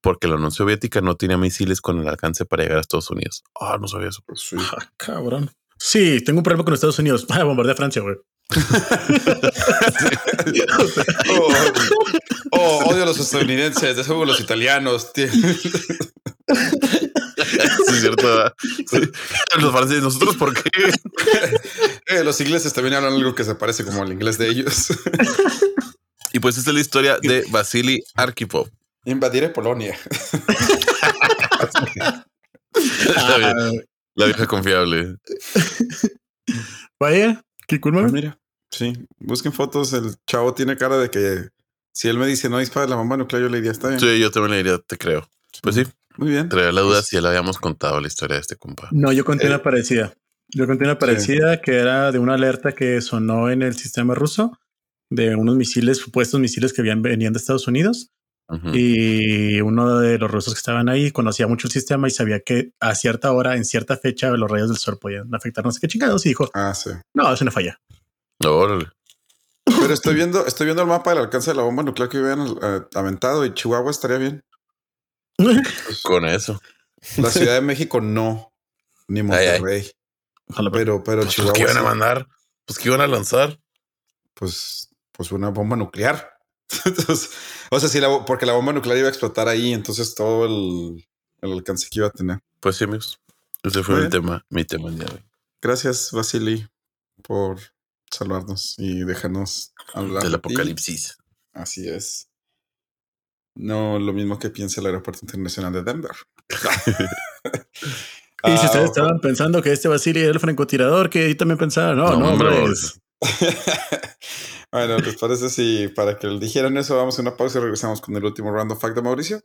porque 0.00 0.28
la 0.28 0.36
Unión 0.36 0.52
Soviética 0.52 1.00
no 1.00 1.16
tenía 1.16 1.38
misiles 1.38 1.80
con 1.80 1.98
el 1.98 2.08
alcance 2.08 2.44
para 2.44 2.62
llegar 2.62 2.78
a 2.78 2.82
Estados 2.82 3.10
Unidos. 3.10 3.42
Ah, 3.60 3.78
no 3.80 3.88
sabía 3.88 4.08
eso. 4.08 4.22
Sí. 4.34 4.56
Ah, 4.58 4.90
cabrón. 4.96 5.50
Sí, 5.76 6.22
tengo 6.24 6.38
un 6.38 6.44
problema 6.44 6.64
con 6.64 6.74
Estados 6.74 6.98
Unidos. 6.98 7.26
Ah, 7.30 7.42
bombardea 7.44 7.74
Francia, 7.74 8.00
güey. 8.00 8.16
Oh, 11.30 11.48
oh, 12.52 12.84
odio 12.86 13.02
a 13.02 13.06
los 13.06 13.18
estadounidenses, 13.18 13.96
de 13.96 14.26
los 14.26 14.40
italianos. 14.40 15.10
Sí, 15.14 15.26
cierto. 18.00 18.54
Los 19.60 19.72
franceses, 19.72 20.02
¿nosotros 20.02 20.36
por 20.36 20.52
qué? 20.54 20.70
Eh, 22.06 22.22
los 22.22 22.40
ingleses 22.40 22.72
también 22.72 22.94
hablan 22.94 23.14
algo 23.14 23.34
que 23.34 23.44
se 23.44 23.54
parece 23.54 23.84
como 23.84 24.04
el 24.04 24.12
inglés 24.12 24.36
de 24.38 24.48
ellos. 24.48 24.88
y 26.32 26.38
pues 26.38 26.58
esta 26.58 26.70
es 26.70 26.74
la 26.74 26.80
historia 26.80 27.18
de 27.20 27.44
Vasily 27.50 28.04
Arkhipov. 28.14 28.68
Invadiré 29.06 29.48
Polonia. 29.48 29.98
la 34.14 34.26
vieja 34.26 34.46
confiable. 34.46 35.16
Vaya, 37.00 37.42
qué 37.66 37.80
cool, 37.80 37.98
ah, 37.98 38.08
Mira, 38.10 38.38
sí, 38.70 38.92
busquen 39.18 39.52
fotos. 39.52 39.92
El 39.92 40.14
chavo 40.26 40.54
tiene 40.54 40.76
cara 40.76 40.98
de 40.98 41.10
que 41.10 41.48
si 41.92 42.08
él 42.08 42.18
me 42.18 42.26
dice 42.26 42.48
no 42.48 42.58
dispara 42.58 42.86
la 42.86 42.96
bomba 42.96 43.16
nuclear, 43.16 43.42
yo 43.42 43.48
le 43.48 43.58
diría 43.58 43.72
está 43.72 43.88
bien. 43.88 44.00
Sí, 44.00 44.18
yo 44.18 44.30
también 44.30 44.52
le 44.52 44.56
diría, 44.58 44.78
te 44.78 44.98
creo. 44.98 45.28
Pues 45.62 45.76
sí, 45.76 45.84
muy 46.16 46.30
bien. 46.30 46.48
Traía 46.48 46.72
la 46.72 46.80
duda 46.80 46.96
pues 46.96 47.06
si 47.06 47.16
ya 47.16 47.22
le 47.22 47.28
habíamos 47.28 47.58
contado 47.58 48.00
la 48.00 48.06
historia 48.06 48.36
de 48.36 48.40
este 48.40 48.56
compa. 48.56 48.88
No, 48.92 49.12
yo 49.12 49.24
conté 49.24 49.46
una 49.46 49.56
eh, 49.56 49.60
parecida. 49.60 50.14
Yo 50.48 50.66
conté 50.66 50.84
una 50.84 50.98
parecida 50.98 51.60
que 51.60 51.76
era 51.76 52.12
de 52.12 52.18
una 52.18 52.34
alerta 52.34 52.72
que 52.72 53.00
sonó 53.00 53.50
en 53.50 53.62
el 53.62 53.74
sistema 53.76 54.14
ruso 54.14 54.58
de 55.10 55.36
unos 55.36 55.56
misiles, 55.56 55.98
supuestos 55.98 56.40
misiles 56.40 56.72
que 56.72 56.82
venían 56.82 57.32
de 57.32 57.38
Estados 57.38 57.66
Unidos. 57.66 58.10
Y 58.72 59.60
uno 59.62 59.98
de 59.98 60.18
los 60.18 60.30
rusos 60.30 60.54
que 60.54 60.58
estaban 60.58 60.88
ahí 60.88 61.10
conocía 61.10 61.46
mucho 61.46 61.66
el 61.66 61.72
sistema 61.72 62.08
y 62.08 62.10
sabía 62.10 62.40
que 62.40 62.72
a 62.78 62.94
cierta 62.94 63.32
hora, 63.32 63.56
en 63.56 63.64
cierta 63.64 63.96
fecha, 63.96 64.30
los 64.30 64.50
rayos 64.50 64.68
del 64.68 64.76
sol 64.76 64.98
podían 64.98 65.34
afectar 65.34 65.64
no 65.64 65.72
sé 65.72 65.80
qué 65.80 65.88
chingados. 65.88 66.24
Y 66.26 66.30
dijo: 66.30 66.50
Ah, 66.52 66.74
sí. 66.74 66.90
No, 67.14 67.32
es 67.32 67.40
una 67.40 67.50
falla. 67.50 67.80
Órale. 68.44 68.86
Pero 69.64 69.94
estoy 69.94 70.14
viendo, 70.14 70.46
estoy 70.46 70.66
viendo 70.66 70.82
el 70.82 70.88
mapa 70.88 71.10
del 71.10 71.20
alcance 71.20 71.50
de 71.50 71.56
la 71.56 71.62
bomba 71.62 71.82
nuclear 71.82 72.10
que 72.10 72.18
habían 72.18 72.46
eh, 72.62 72.80
aventado 72.94 73.46
y 73.46 73.54
Chihuahua 73.54 73.90
estaría 73.90 74.18
bien. 74.18 74.44
Con 76.02 76.26
eso. 76.26 76.60
La 77.16 77.30
Ciudad 77.30 77.54
de 77.54 77.60
México 77.60 78.00
no, 78.00 78.52
ni 79.08 79.22
Monterrey. 79.22 79.90
Pero, 80.72 81.02
pero 81.02 81.22
pues, 81.22 81.34
Chihuahua. 81.34 81.54
¿Qué 81.54 81.62
iban 81.62 81.78
a 81.78 81.82
mandar? 81.82 82.28
Pues 82.66 82.78
que 82.78 82.88
iban 82.88 83.00
a 83.00 83.06
lanzar. 83.06 83.58
Pues, 84.34 84.90
pues 85.12 85.32
una 85.32 85.48
bomba 85.48 85.76
nuclear. 85.76 86.33
o 87.70 87.80
sea, 87.80 87.88
sí, 87.88 88.00
la, 88.00 88.24
porque 88.24 88.46
la 88.46 88.54
bomba 88.54 88.72
nuclear 88.72 88.98
iba 88.98 89.08
a 89.08 89.10
explotar 89.10 89.48
ahí, 89.48 89.72
entonces 89.72 90.14
todo 90.14 90.46
el, 90.46 91.06
alcance 91.42 91.88
que 91.90 91.98
iba 92.00 92.08
a 92.08 92.10
tener. 92.10 92.40
Pues 92.60 92.76
sí, 92.76 92.84
amigos. 92.84 93.20
Ese 93.62 93.82
fue 93.82 94.00
el 94.00 94.08
tema, 94.08 94.44
mi 94.50 94.64
tema 94.64 94.88
el 94.88 94.96
día 94.96 95.06
de 95.06 95.14
hoy. 95.14 95.24
Gracias, 95.60 96.10
Vasily, 96.12 96.66
por 97.22 97.58
salvarnos 98.10 98.74
y 98.78 99.04
dejarnos 99.04 99.72
hablar. 99.94 100.22
Del 100.22 100.34
apocalipsis. 100.34 101.16
Así 101.52 101.88
es. 101.88 102.28
No 103.54 103.98
lo 103.98 104.12
mismo 104.12 104.38
que 104.38 104.50
piensa 104.50 104.80
el 104.80 104.88
Aeropuerto 104.88 105.20
Internacional 105.22 105.72
de 105.72 105.82
Denver. 105.82 106.10
y 108.44 108.56
si 108.58 108.66
ustedes 108.66 108.84
ah, 108.84 108.84
estaban 108.84 109.20
pensando 109.20 109.62
que 109.62 109.72
este 109.72 109.88
Basili 109.88 110.20
era 110.20 110.32
el 110.32 110.40
francotirador, 110.40 111.08
que 111.08 111.28
yo 111.28 111.36
también 111.36 111.58
pensaba, 111.58 111.94
no, 111.94 112.16
no, 112.18 112.36
no 112.36 112.66
bueno, 114.74 114.98
¿les 114.98 115.16
parece 115.16 115.48
si 115.50 115.86
para 115.88 116.18
que 116.18 116.26
dijeran 116.40 116.76
eso 116.76 116.96
vamos 116.96 117.16
a 117.18 117.22
una 117.22 117.36
pausa 117.36 117.58
y 117.58 117.62
regresamos 117.62 118.00
con 118.00 118.16
el 118.16 118.24
último 118.24 118.52
random 118.52 118.76
fact 118.76 118.96
de 118.96 119.02
Mauricio? 119.02 119.40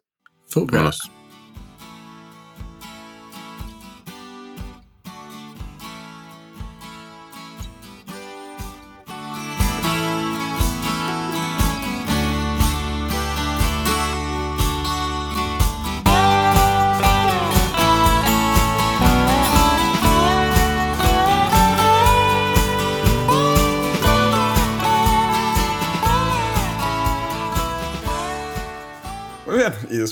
Vámonos. 0.78 1.12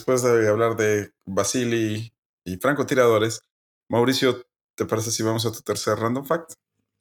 Después 0.07 0.23
de 0.23 0.47
hablar 0.47 0.77
de 0.77 1.11
Basili 1.25 2.13
y 2.45 2.55
francotiradores, 2.57 3.41
Mauricio, 3.89 4.41
¿te 4.75 4.85
parece 4.85 5.11
si 5.11 5.21
vamos 5.21 5.45
a 5.45 5.51
tu 5.51 5.59
tercer 5.59 5.97
random 5.97 6.23
fact? 6.25 6.53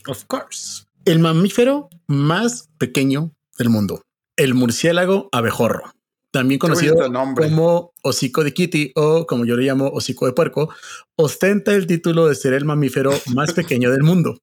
Of 0.08 0.24
course. 0.24 0.86
El 1.04 1.20
mamífero 1.20 1.88
más 2.08 2.68
pequeño 2.78 3.32
del 3.58 3.68
mundo, 3.68 4.02
el 4.36 4.54
murciélago 4.54 5.28
abejorro, 5.30 5.92
también 6.32 6.58
conocido 6.58 6.96
como 7.36 7.92
hocico 8.02 8.42
de 8.42 8.52
kitty 8.52 8.90
o 8.96 9.24
como 9.24 9.44
yo 9.44 9.54
le 9.54 9.66
llamo 9.66 9.86
hocico 9.86 10.26
de 10.26 10.32
puerco, 10.32 10.74
ostenta 11.14 11.76
el 11.76 11.86
título 11.86 12.26
de 12.26 12.34
ser 12.34 12.54
el 12.54 12.64
mamífero 12.64 13.12
más 13.32 13.52
pequeño 13.52 13.92
del 13.92 14.02
mundo. 14.02 14.40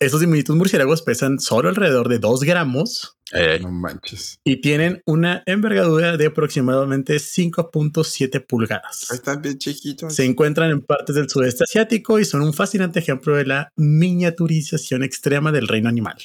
Estos 0.00 0.20
diminutos 0.20 0.54
murciélagos 0.54 1.02
pesan 1.02 1.40
solo 1.40 1.68
alrededor 1.68 2.08
de 2.08 2.20
2 2.20 2.44
gramos. 2.44 3.18
No 3.60 3.72
manches. 3.72 4.38
Y 4.44 4.60
tienen 4.60 5.02
una 5.06 5.42
envergadura 5.44 6.16
de 6.16 6.26
aproximadamente 6.26 7.16
5.7 7.16 8.46
pulgadas. 8.46 9.10
Están 9.10 9.42
bien 9.42 9.58
chiquitos. 9.58 10.14
Se 10.14 10.24
encuentran 10.24 10.70
en 10.70 10.82
partes 10.82 11.16
del 11.16 11.28
sudeste 11.28 11.64
asiático 11.64 12.20
y 12.20 12.24
son 12.24 12.42
un 12.42 12.54
fascinante 12.54 13.00
ejemplo 13.00 13.34
de 13.34 13.46
la 13.46 13.72
miniaturización 13.76 15.02
extrema 15.02 15.50
del 15.50 15.66
reino 15.66 15.88
animal. 15.88 16.16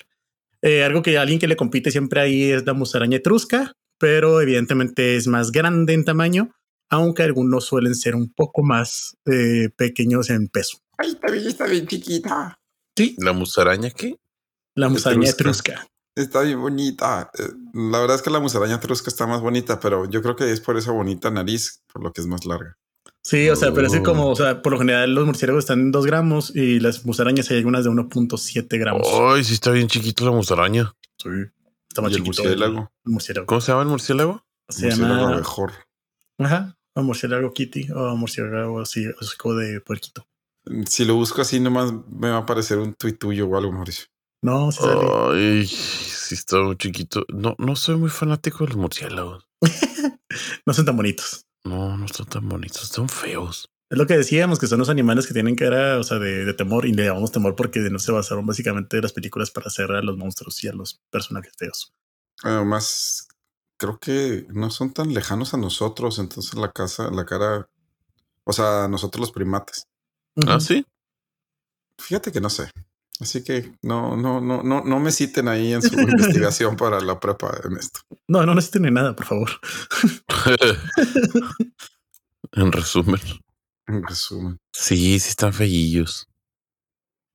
Eh, 0.61 0.83
algo 0.83 1.01
que 1.01 1.17
alguien 1.17 1.39
que 1.39 1.47
le 1.47 1.57
compite 1.57 1.89
siempre 1.89 2.21
ahí 2.21 2.51
es 2.51 2.65
la 2.67 2.73
musaraña 2.73 3.17
etrusca, 3.17 3.73
pero 3.97 4.39
evidentemente 4.39 5.15
es 5.15 5.27
más 5.27 5.51
grande 5.51 5.93
en 5.93 6.05
tamaño, 6.05 6.51
aunque 6.89 7.23
algunos 7.23 7.65
suelen 7.65 7.95
ser 7.95 8.15
un 8.15 8.31
poco 8.31 8.61
más 8.61 9.17
eh, 9.25 9.69
pequeños 9.75 10.29
en 10.29 10.47
peso. 10.47 10.77
Ay, 10.97 11.09
está 11.09 11.31
bien, 11.31 11.47
está 11.47 11.65
bien 11.65 11.87
chiquita. 11.87 12.55
Sí, 12.95 13.15
¿La 13.19 13.33
musaraña 13.33 13.89
qué? 13.91 14.15
la 14.75 14.89
musaraña 14.89 15.29
Etrusca. 15.29 15.73
etrusca. 15.73 15.87
Está 16.15 16.41
bien 16.41 16.59
bonita. 16.61 17.31
Eh, 17.37 17.49
La 17.73 17.99
verdad 17.99 18.15
es 18.17 18.21
que 18.21 18.29
la 18.29 18.39
musaraña 18.39 18.79
trusca 18.79 19.09
está 19.09 19.25
más 19.27 19.41
bonita, 19.41 19.79
pero 19.79 20.07
yo 20.09 20.21
creo 20.21 20.35
que 20.35 20.51
es 20.51 20.59
por 20.61 20.77
esa 20.77 20.91
bonita 20.91 21.31
nariz, 21.31 21.81
por 21.91 22.03
lo 22.03 22.11
que 22.13 22.21
es 22.21 22.27
más 22.27 22.45
larga. 22.45 22.77
Sí, 23.23 23.49
o 23.49 23.55
sea, 23.55 23.73
pero 23.73 23.87
así 23.87 23.97
Oh. 23.99 24.03
como, 24.03 24.27
o 24.29 24.35
sea, 24.35 24.61
por 24.61 24.73
lo 24.73 24.79
general 24.79 25.13
los 25.15 25.25
murciélagos 25.25 25.63
están 25.63 25.79
en 25.79 25.91
2 25.91 26.05
gramos 26.05 26.55
y 26.55 26.79
las 26.79 27.05
musarañas 27.05 27.49
hay 27.49 27.57
algunas 27.57 27.83
de 27.83 27.89
1.7 27.89 28.77
gramos. 28.77 29.07
Ay, 29.11 29.43
sí 29.43 29.53
está 29.53 29.71
bien 29.71 29.87
chiquito 29.87 30.25
la 30.25 30.31
musaraña. 30.31 30.93
Sí, 31.17 31.29
está 31.89 32.01
más 32.01 32.11
Y 32.11 32.15
el 32.15 32.23
murciélago. 32.23 32.91
El 33.05 33.11
murciélago. 33.11 33.45
¿Cómo 33.47 33.61
se 33.61 33.71
llama 33.71 33.83
el 33.83 33.87
murciélago? 33.89 34.45
Se 34.69 34.85
Murciélago 34.87 35.15
llama, 35.21 35.35
mejor. 35.37 35.71
ajá, 36.39 36.77
o 36.95 37.01
murciélago 37.03 37.53
kitty 37.53 37.87
o 37.91 38.15
murciélago 38.17 38.81
así, 38.81 39.05
así 39.19 39.37
como 39.37 39.55
de 39.55 39.79
puerquito. 39.81 40.27
Si 40.87 41.05
lo 41.05 41.15
busco 41.15 41.41
así, 41.41 41.59
nomás 41.59 41.93
me 42.09 42.29
va 42.29 42.37
a 42.37 42.39
aparecer 42.39 42.77
un 42.79 42.93
tuit 42.93 43.19
tuyo 43.19 43.47
o 43.47 43.57
algo, 43.57 43.71
Mauricio. 43.71 44.05
No, 44.41 44.71
sí 44.71 44.79
sale. 44.79 45.07
Ay, 45.31 45.65
sí 45.67 46.35
está 46.35 46.57
muy 46.61 46.77
chiquito. 46.77 47.25
No, 47.33 47.55
no 47.57 47.75
soy 47.75 47.95
muy 47.97 48.09
fanático 48.09 48.63
de 48.63 48.69
los 48.69 48.77
murciélagos. 48.77 49.47
No 50.65 50.73
son 50.73 50.85
tan 50.85 50.97
bonitos. 50.97 51.45
No, 51.63 51.95
no 51.95 52.05
están 52.05 52.25
tan 52.25 52.49
bonitos, 52.49 52.83
están 52.83 53.07
feos. 53.07 53.69
Es 53.89 53.97
lo 53.97 54.07
que 54.07 54.17
decíamos, 54.17 54.57
que 54.57 54.65
son 54.67 54.79
los 54.79 54.89
animales 54.89 55.27
que 55.27 55.33
tienen 55.33 55.55
cara, 55.55 55.99
o 55.99 56.03
sea, 56.03 56.17
de, 56.17 56.45
de 56.45 56.53
temor, 56.53 56.85
y 56.85 56.93
le 56.93 57.05
llamamos 57.05 57.31
temor 57.31 57.55
porque 57.55 57.79
no 57.79 57.99
se 57.99 58.11
basaron 58.11 58.45
básicamente 58.45 58.99
las 59.01 59.13
películas 59.13 59.51
para 59.51 59.67
hacer 59.67 59.91
a 59.91 60.01
los 60.01 60.17
monstruos 60.17 60.63
y 60.63 60.67
a 60.67 60.73
los 60.73 61.01
personajes 61.11 61.53
feos. 61.55 61.93
Además, 62.41 63.27
creo 63.77 63.99
que 63.99 64.47
no 64.49 64.71
son 64.71 64.93
tan 64.93 65.13
lejanos 65.13 65.53
a 65.53 65.57
nosotros, 65.57 66.17
entonces 66.19 66.55
la 66.55 66.71
casa, 66.71 67.11
la 67.11 67.25
cara, 67.25 67.69
o 68.43 68.53
sea, 68.53 68.87
nosotros 68.87 69.19
los 69.21 69.31
primates. 69.31 69.87
Ah, 70.47 70.59
sí. 70.59 70.85
Fíjate 71.99 72.31
que 72.31 72.41
no 72.41 72.49
sé. 72.49 72.69
Así 73.19 73.43
que 73.43 73.73
no, 73.83 74.17
no, 74.17 74.41
no, 74.41 74.63
no, 74.63 74.83
no 74.83 74.99
me 74.99 75.11
citen 75.11 75.47
ahí 75.47 75.73
en 75.73 75.81
su 75.81 75.93
investigación 75.99 76.75
para 76.75 76.99
la 76.99 77.19
prepa 77.19 77.55
en 77.63 77.77
esto. 77.77 78.01
No, 78.27 78.45
no 78.45 78.55
necesitan 78.55 78.81
ni 78.81 78.91
nada, 78.91 79.15
por 79.15 79.25
favor. 79.25 79.49
en 82.53 82.71
resumen. 82.71 83.21
En 83.87 84.03
resumen. 84.03 84.57
Sí, 84.71 85.19
sí 85.19 85.29
están 85.29 85.53
feillos. 85.53 86.27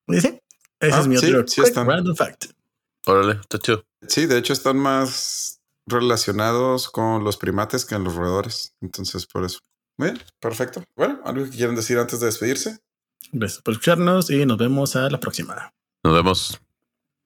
Dice, 0.06 0.42
ese 0.80 0.94
Ah, 0.94 1.00
es 1.00 1.06
mi 1.06 1.16
sí, 1.18 1.26
otro 1.26 1.46
sí 1.46 1.60
están. 1.62 1.86
random 1.86 2.16
fact. 2.16 2.46
Órale, 3.06 3.40
está 3.40 3.58
chido. 3.58 3.84
Sí, 4.06 4.26
de 4.26 4.38
hecho 4.38 4.52
están 4.52 4.78
más 4.78 5.60
relacionados 5.86 6.88
con 6.90 7.24
los 7.24 7.36
primates 7.36 7.84
que 7.84 7.94
en 7.94 8.04
los 8.04 8.16
roedores. 8.16 8.74
Entonces, 8.80 9.26
por 9.26 9.44
eso. 9.44 9.60
Bien, 9.96 10.18
perfecto. 10.40 10.82
Bueno, 10.96 11.20
algo 11.24 11.44
que 11.44 11.50
quieran 11.50 11.74
decir 11.76 11.98
antes 11.98 12.20
de 12.20 12.26
despedirse. 12.26 12.78
Gracias 13.32 13.62
por 13.62 13.72
escucharnos 13.72 14.30
y 14.30 14.46
nos 14.46 14.58
vemos 14.58 14.96
a 14.96 15.10
la 15.10 15.20
próxima. 15.20 15.72
Nos 16.02 16.14
vemos. 16.14 16.60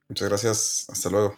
Muchas 0.09 0.29
gracias. 0.29 0.87
Hasta 0.89 1.11
luego. 1.11 1.37